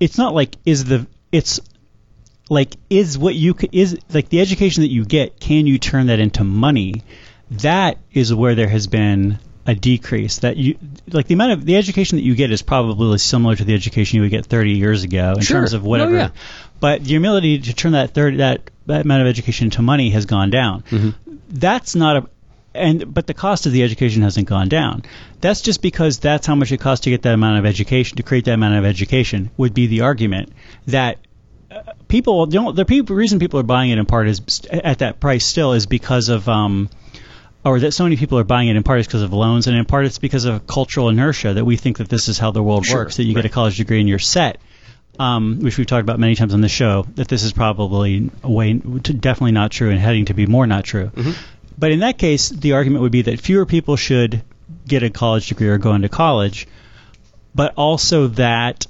It's 0.00 0.18
not 0.18 0.34
like 0.34 0.56
is 0.64 0.84
the 0.84 1.06
it's 1.32 1.60
like 2.48 2.74
is 2.90 3.18
what 3.18 3.34
you 3.34 3.54
is 3.72 3.98
like 4.12 4.28
the 4.28 4.40
education 4.40 4.82
that 4.82 4.90
you 4.90 5.04
get. 5.04 5.38
Can 5.40 5.66
you 5.66 5.78
turn 5.78 6.06
that 6.08 6.18
into 6.20 6.44
money? 6.44 7.02
That 7.62 7.98
is 8.12 8.34
where 8.34 8.54
there 8.54 8.68
has 8.68 8.86
been 8.86 9.38
a 9.66 9.74
decrease. 9.74 10.40
That 10.40 10.56
you 10.56 10.78
like 11.08 11.26
the 11.26 11.34
amount 11.34 11.52
of 11.52 11.64
the 11.64 11.76
education 11.76 12.18
that 12.18 12.24
you 12.24 12.34
get 12.34 12.50
is 12.50 12.62
probably 12.62 13.18
similar 13.18 13.56
to 13.56 13.64
the 13.64 13.74
education 13.74 14.16
you 14.16 14.22
would 14.22 14.30
get 14.30 14.46
30 14.46 14.72
years 14.72 15.02
ago 15.04 15.34
in 15.36 15.42
Sure. 15.42 15.58
terms 15.60 15.72
of 15.72 15.82
No, 15.82 15.88
whatever. 15.88 16.16
yeah. 16.16 16.28
But 16.78 17.04
the 17.04 17.16
ability 17.16 17.60
to 17.60 17.74
turn 17.74 17.92
that 17.92 18.10
30 18.14 18.38
that 18.38 18.70
that 18.86 19.02
amount 19.02 19.22
of 19.22 19.28
education 19.28 19.66
into 19.66 19.82
money 19.82 20.10
has 20.10 20.26
gone 20.26 20.50
down 20.50 20.82
mm-hmm. 20.82 21.10
that's 21.50 21.94
not 21.96 22.16
a 22.16 22.26
and 22.76 23.12
but 23.12 23.26
the 23.26 23.34
cost 23.34 23.66
of 23.66 23.72
the 23.72 23.82
education 23.82 24.22
hasn't 24.22 24.48
gone 24.48 24.68
down. 24.68 25.02
That's 25.40 25.60
just 25.60 25.82
because 25.82 26.18
that's 26.18 26.46
how 26.46 26.54
much 26.54 26.72
it 26.72 26.78
costs 26.80 27.04
to 27.04 27.10
get 27.10 27.22
that 27.22 27.34
amount 27.34 27.58
of 27.58 27.66
education 27.66 28.16
to 28.16 28.22
create 28.22 28.44
that 28.46 28.54
amount 28.54 28.76
of 28.76 28.84
education 28.84 29.50
would 29.56 29.74
be 29.74 29.86
the 29.86 30.02
argument 30.02 30.52
that 30.86 31.18
uh, 31.70 31.82
people 32.08 32.46
don't 32.46 32.76
the 32.76 32.84
people, 32.84 33.16
reason 33.16 33.38
people 33.38 33.60
are 33.60 33.64
buying 33.64 33.90
it 33.90 33.98
in 33.98 34.06
part 34.06 34.28
is 34.28 34.40
at 34.70 34.98
that 34.98 35.20
price 35.20 35.44
still 35.44 35.72
is 35.72 35.86
because 35.86 36.28
of 36.28 36.48
um 36.48 36.88
or 37.64 37.80
that 37.80 37.92
so 37.92 38.04
many 38.04 38.16
people 38.16 38.38
are 38.38 38.44
buying 38.44 38.68
it 38.68 38.76
in 38.76 38.82
part 38.82 39.00
is 39.00 39.06
because 39.06 39.22
of 39.22 39.32
loans 39.32 39.66
and 39.66 39.76
in 39.76 39.84
part 39.84 40.06
it's 40.06 40.18
because 40.18 40.44
of 40.44 40.66
cultural 40.66 41.08
inertia 41.08 41.54
that 41.54 41.64
we 41.64 41.76
think 41.76 41.98
that 41.98 42.08
this 42.08 42.28
is 42.28 42.38
how 42.38 42.52
the 42.52 42.62
world 42.62 42.86
Sure, 42.86 42.98
works 42.98 43.16
that 43.16 43.24
you 43.24 43.34
get 43.34 43.44
a 43.44 43.48
college 43.48 43.76
degree 43.76 43.98
and 44.00 44.08
you're 44.08 44.18
set 44.18 44.58
um, 45.18 45.60
which 45.60 45.78
we've 45.78 45.86
talked 45.86 46.02
about 46.02 46.18
many 46.18 46.34
times 46.34 46.54
on 46.54 46.60
the 46.60 46.68
show, 46.68 47.06
that 47.14 47.28
this 47.28 47.42
is 47.42 47.52
probably 47.52 48.30
a 48.42 48.50
way 48.50 48.74
definitely 48.74 49.52
not 49.52 49.70
true 49.70 49.90
and 49.90 49.98
heading 49.98 50.26
to 50.26 50.34
be 50.34 50.46
more 50.46 50.66
not 50.66 50.84
true. 50.84 51.10
But 51.78 51.92
in 51.92 52.00
that 52.00 52.18
case, 52.18 52.48
the 52.48 52.72
argument 52.72 53.02
would 53.02 53.12
be 53.12 53.22
that 53.22 53.40
fewer 53.40 53.66
people 53.66 53.96
should 53.96 54.42
get 54.86 55.02
a 55.02 55.10
college 55.10 55.48
degree 55.48 55.68
or 55.68 55.78
go 55.78 55.94
into 55.94 56.08
college, 56.08 56.66
but 57.54 57.74
also 57.76 58.28
that 58.28 58.86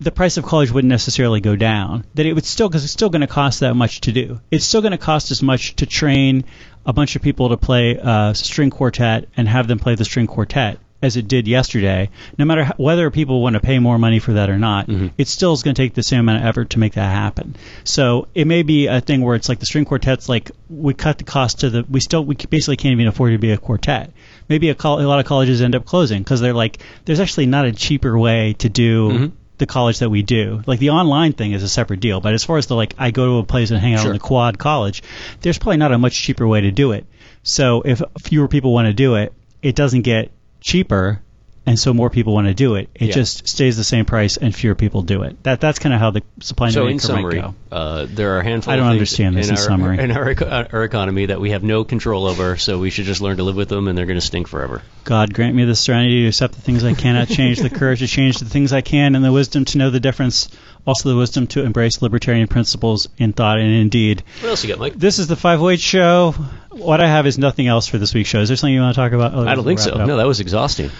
the 0.00 0.10
price 0.10 0.36
of 0.36 0.44
college 0.44 0.70
wouldn't 0.70 0.88
necessarily 0.88 1.40
go 1.40 1.56
down. 1.56 2.04
That 2.14 2.26
it 2.26 2.32
would 2.34 2.44
still, 2.44 2.68
because 2.68 2.84
it's 2.84 2.92
still 2.92 3.10
going 3.10 3.20
to 3.20 3.26
cost 3.26 3.60
that 3.60 3.74
much 3.74 4.02
to 4.02 4.12
do. 4.12 4.40
It's 4.50 4.64
still 4.64 4.80
going 4.80 4.92
to 4.92 4.98
cost 4.98 5.30
as 5.30 5.42
much 5.42 5.76
to 5.76 5.86
train 5.86 6.44
a 6.84 6.92
bunch 6.92 7.16
of 7.16 7.22
people 7.22 7.50
to 7.50 7.56
play 7.56 7.98
uh, 7.98 8.32
string 8.32 8.70
quartet 8.70 9.28
and 9.36 9.48
have 9.48 9.68
them 9.68 9.78
play 9.78 9.94
the 9.94 10.04
string 10.04 10.26
quartet 10.26 10.78
as 11.02 11.16
it 11.16 11.26
did 11.26 11.48
yesterday. 11.48 12.08
No 12.38 12.44
matter 12.44 12.64
how, 12.64 12.74
whether 12.76 13.10
people 13.10 13.42
want 13.42 13.54
to 13.54 13.60
pay 13.60 13.80
more 13.80 13.98
money 13.98 14.20
for 14.20 14.34
that 14.34 14.48
or 14.48 14.58
not, 14.58 14.86
mm-hmm. 14.86 15.08
it 15.18 15.26
still 15.26 15.52
is 15.52 15.62
going 15.64 15.74
to 15.74 15.82
take 15.82 15.94
the 15.94 16.02
same 16.02 16.20
amount 16.20 16.42
of 16.42 16.48
effort 16.48 16.70
to 16.70 16.78
make 16.78 16.94
that 16.94 17.10
happen. 17.10 17.56
So 17.84 18.28
it 18.34 18.46
may 18.46 18.62
be 18.62 18.86
a 18.86 19.00
thing 19.00 19.20
where 19.20 19.34
it's 19.34 19.48
like 19.48 19.58
the 19.58 19.66
string 19.66 19.84
quartet's 19.84 20.28
like 20.28 20.52
we 20.70 20.94
cut 20.94 21.18
the 21.18 21.24
cost 21.24 21.60
to 21.60 21.70
the 21.70 21.84
we 21.90 22.00
still 22.00 22.24
we 22.24 22.36
basically 22.36 22.76
can't 22.76 22.92
even 22.92 23.08
afford 23.08 23.32
to 23.32 23.38
be 23.38 23.50
a 23.50 23.58
quartet. 23.58 24.12
Maybe 24.48 24.70
a, 24.70 24.74
col- 24.74 25.00
a 25.00 25.06
lot 25.06 25.18
of 25.18 25.26
colleges 25.26 25.60
end 25.60 25.74
up 25.74 25.84
closing 25.84 26.22
because 26.22 26.40
they're 26.40 26.54
like 26.54 26.78
there's 27.04 27.20
actually 27.20 27.46
not 27.46 27.66
a 27.66 27.72
cheaper 27.72 28.16
way 28.16 28.54
to 28.54 28.68
do 28.68 29.08
mm-hmm. 29.08 29.26
the 29.58 29.66
college 29.66 29.98
that 29.98 30.10
we 30.10 30.22
do. 30.22 30.62
Like 30.66 30.78
the 30.78 30.90
online 30.90 31.32
thing 31.32 31.52
is 31.52 31.64
a 31.64 31.68
separate 31.68 32.00
deal, 32.00 32.20
but 32.20 32.32
as 32.32 32.44
far 32.44 32.58
as 32.58 32.66
the 32.66 32.76
like 32.76 32.94
I 32.96 33.10
go 33.10 33.26
to 33.26 33.38
a 33.38 33.44
place 33.44 33.70
and 33.72 33.80
hang 33.80 33.94
out 33.94 34.02
Sure. 34.02 34.10
in 34.10 34.14
the 34.14 34.20
quad 34.20 34.58
college, 34.58 35.02
there's 35.40 35.58
probably 35.58 35.78
not 35.78 35.92
a 35.92 35.98
much 35.98 36.14
cheaper 36.14 36.46
way 36.46 36.60
to 36.60 36.70
do 36.70 36.92
it. 36.92 37.06
So 37.42 37.82
if 37.82 38.00
fewer 38.20 38.46
people 38.46 38.72
want 38.72 38.86
to 38.86 38.92
do 38.92 39.16
it, 39.16 39.32
it 39.62 39.74
doesn't 39.74 40.02
get 40.02 40.30
cheaper 40.62 41.20
and 41.64 41.78
so 41.78 41.94
more 41.94 42.10
people 42.10 42.34
want 42.34 42.48
to 42.48 42.54
do 42.54 42.74
it. 42.74 42.88
It 42.94 43.06
Yeah. 43.08 43.14
just 43.14 43.46
stays 43.48 43.76
the 43.76 43.84
same 43.84 44.04
price 44.04 44.36
and 44.36 44.54
fewer 44.54 44.74
people 44.74 45.02
do 45.02 45.22
it. 45.22 45.42
That 45.44 45.60
that's 45.60 45.78
kind 45.78 45.94
of 45.94 46.00
how 46.00 46.10
the 46.10 46.22
supply 46.40 46.66
and 46.68 46.74
So 46.74 46.80
demand 46.80 46.92
in 46.94 46.98
summary, 47.00 47.40
might 47.40 47.54
go. 47.70 47.76
uh, 47.76 48.06
there 48.10 48.34
are 48.36 48.40
a 48.40 48.44
handful 48.44 48.72
I 48.72 48.76
don't 48.76 48.86
of 48.86 48.92
understand 48.92 49.36
this 49.36 49.46
in, 49.48 49.54
in 49.54 49.58
our, 49.58 49.64
summary. 49.64 49.98
in 49.98 50.10
our, 50.10 50.30
uh, 50.30 50.64
our 50.72 50.82
economy 50.84 51.26
that 51.26 51.40
we 51.40 51.50
have 51.50 51.62
no 51.62 51.84
control 51.84 52.26
over, 52.26 52.56
so 52.56 52.78
we 52.78 52.90
should 52.90 53.04
just 53.04 53.20
learn 53.20 53.36
to 53.36 53.42
live 53.44 53.56
with 53.56 53.68
them 53.68 53.86
and 53.88 53.96
they're 53.96 54.06
going 54.06 54.18
to 54.18 54.26
stink 54.26 54.48
forever. 54.48 54.82
God 55.04 55.32
grant 55.34 55.54
me 55.54 55.64
the 55.64 55.76
serenity 55.76 56.22
to 56.22 56.28
accept 56.28 56.54
the 56.54 56.60
things 56.62 56.82
I 56.84 56.94
cannot 56.94 57.28
change, 57.28 57.58
the 57.58 57.70
courage 57.70 58.00
to 58.00 58.06
change 58.08 58.38
the 58.38 58.44
things 58.44 58.72
I 58.72 58.80
can, 58.80 59.14
and 59.14 59.24
the 59.24 59.32
wisdom 59.32 59.64
to 59.66 59.78
know 59.78 59.90
the 59.90 60.00
difference. 60.00 60.48
Also, 60.84 61.10
the 61.10 61.16
wisdom 61.16 61.46
to 61.48 61.62
embrace 61.64 62.02
libertarian 62.02 62.48
principles 62.48 63.08
in 63.16 63.32
thought 63.32 63.58
and 63.60 63.72
in 63.72 63.88
deed. 63.88 64.24
What 64.40 64.48
else 64.50 64.64
you 64.64 64.68
got, 64.68 64.80
Mike? 64.80 64.94
This 64.98 65.20
is 65.20 65.28
the 65.28 65.36
508 65.36 65.78
show. 65.78 66.32
What 66.72 67.00
I 67.00 67.06
have 67.06 67.24
is 67.28 67.38
nothing 67.38 67.68
else 67.68 67.86
for 67.86 67.98
this 67.98 68.12
week's 68.14 68.28
show. 68.30 68.40
Is 68.40 68.48
there 68.48 68.56
something 68.56 68.74
you 68.74 68.80
want 68.80 68.96
to 68.96 69.00
talk 69.00 69.12
about? 69.12 69.32
Oh, 69.32 69.46
I 69.46 69.54
don't 69.54 69.64
think 69.64 69.78
so. 69.78 70.04
No, 70.04 70.16
that 70.16 70.26
was 70.26 70.40
exhausting. 70.40 70.90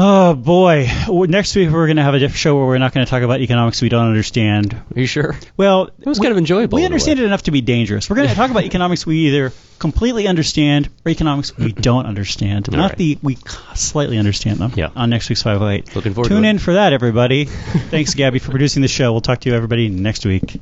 Oh 0.00 0.34
boy! 0.34 0.88
Next 1.08 1.56
week 1.56 1.70
we're 1.70 1.86
going 1.88 1.96
to 1.96 2.04
have 2.04 2.14
a 2.14 2.28
show 2.28 2.56
where 2.56 2.66
we're 2.66 2.78
not 2.78 2.94
going 2.94 3.04
to 3.04 3.10
talk 3.10 3.24
about 3.24 3.40
economics 3.40 3.82
we 3.82 3.88
don't 3.88 4.06
understand. 4.06 4.72
Are 4.94 5.00
you 5.00 5.06
sure? 5.08 5.36
Well, 5.56 5.88
It 5.98 6.06
was 6.06 6.20
kind 6.20 6.30
of 6.30 6.38
enjoyable. 6.38 6.76
we 6.76 6.82
in 6.82 6.86
understand 6.86 7.18
it 7.18 7.24
enough 7.24 7.42
to 7.42 7.50
be 7.50 7.62
dangerous. 7.62 8.08
We're 8.08 8.14
going 8.14 8.28
to 8.28 8.34
talk 8.36 8.52
about 8.52 8.62
economics 8.62 9.04
we 9.04 9.26
either 9.26 9.52
completely 9.80 10.28
understand 10.28 10.88
or 11.04 11.10
economics 11.10 11.56
we 11.58 11.72
don't 11.88 12.06
understand. 12.06 12.68
All 12.68 12.76
Not 12.76 12.90
right. 12.90 12.96
the 12.98 13.18
we 13.24 13.38
slightly 13.74 14.18
understand 14.18 14.58
them. 14.60 14.72
Yeah. 14.76 14.90
On 14.94 15.10
next 15.10 15.30
week's 15.30 15.42
508. 15.42 15.96
Looking 15.96 16.14
forward 16.14 16.28
Tune 16.28 16.42
to 16.42 16.46
it. 16.48 16.50
in 16.52 16.58
for 16.60 16.74
that, 16.74 16.92
everybody. 16.92 17.44
Thanks, 17.90 18.14
Gabby, 18.14 18.38
for 18.38 18.52
producing 18.52 18.82
the 18.82 18.88
show. 18.88 19.10
We'll 19.10 19.20
talk 19.20 19.40
to 19.40 19.50
you, 19.50 19.56
everybody, 19.56 19.88
next 19.88 20.24
week. 20.24 20.60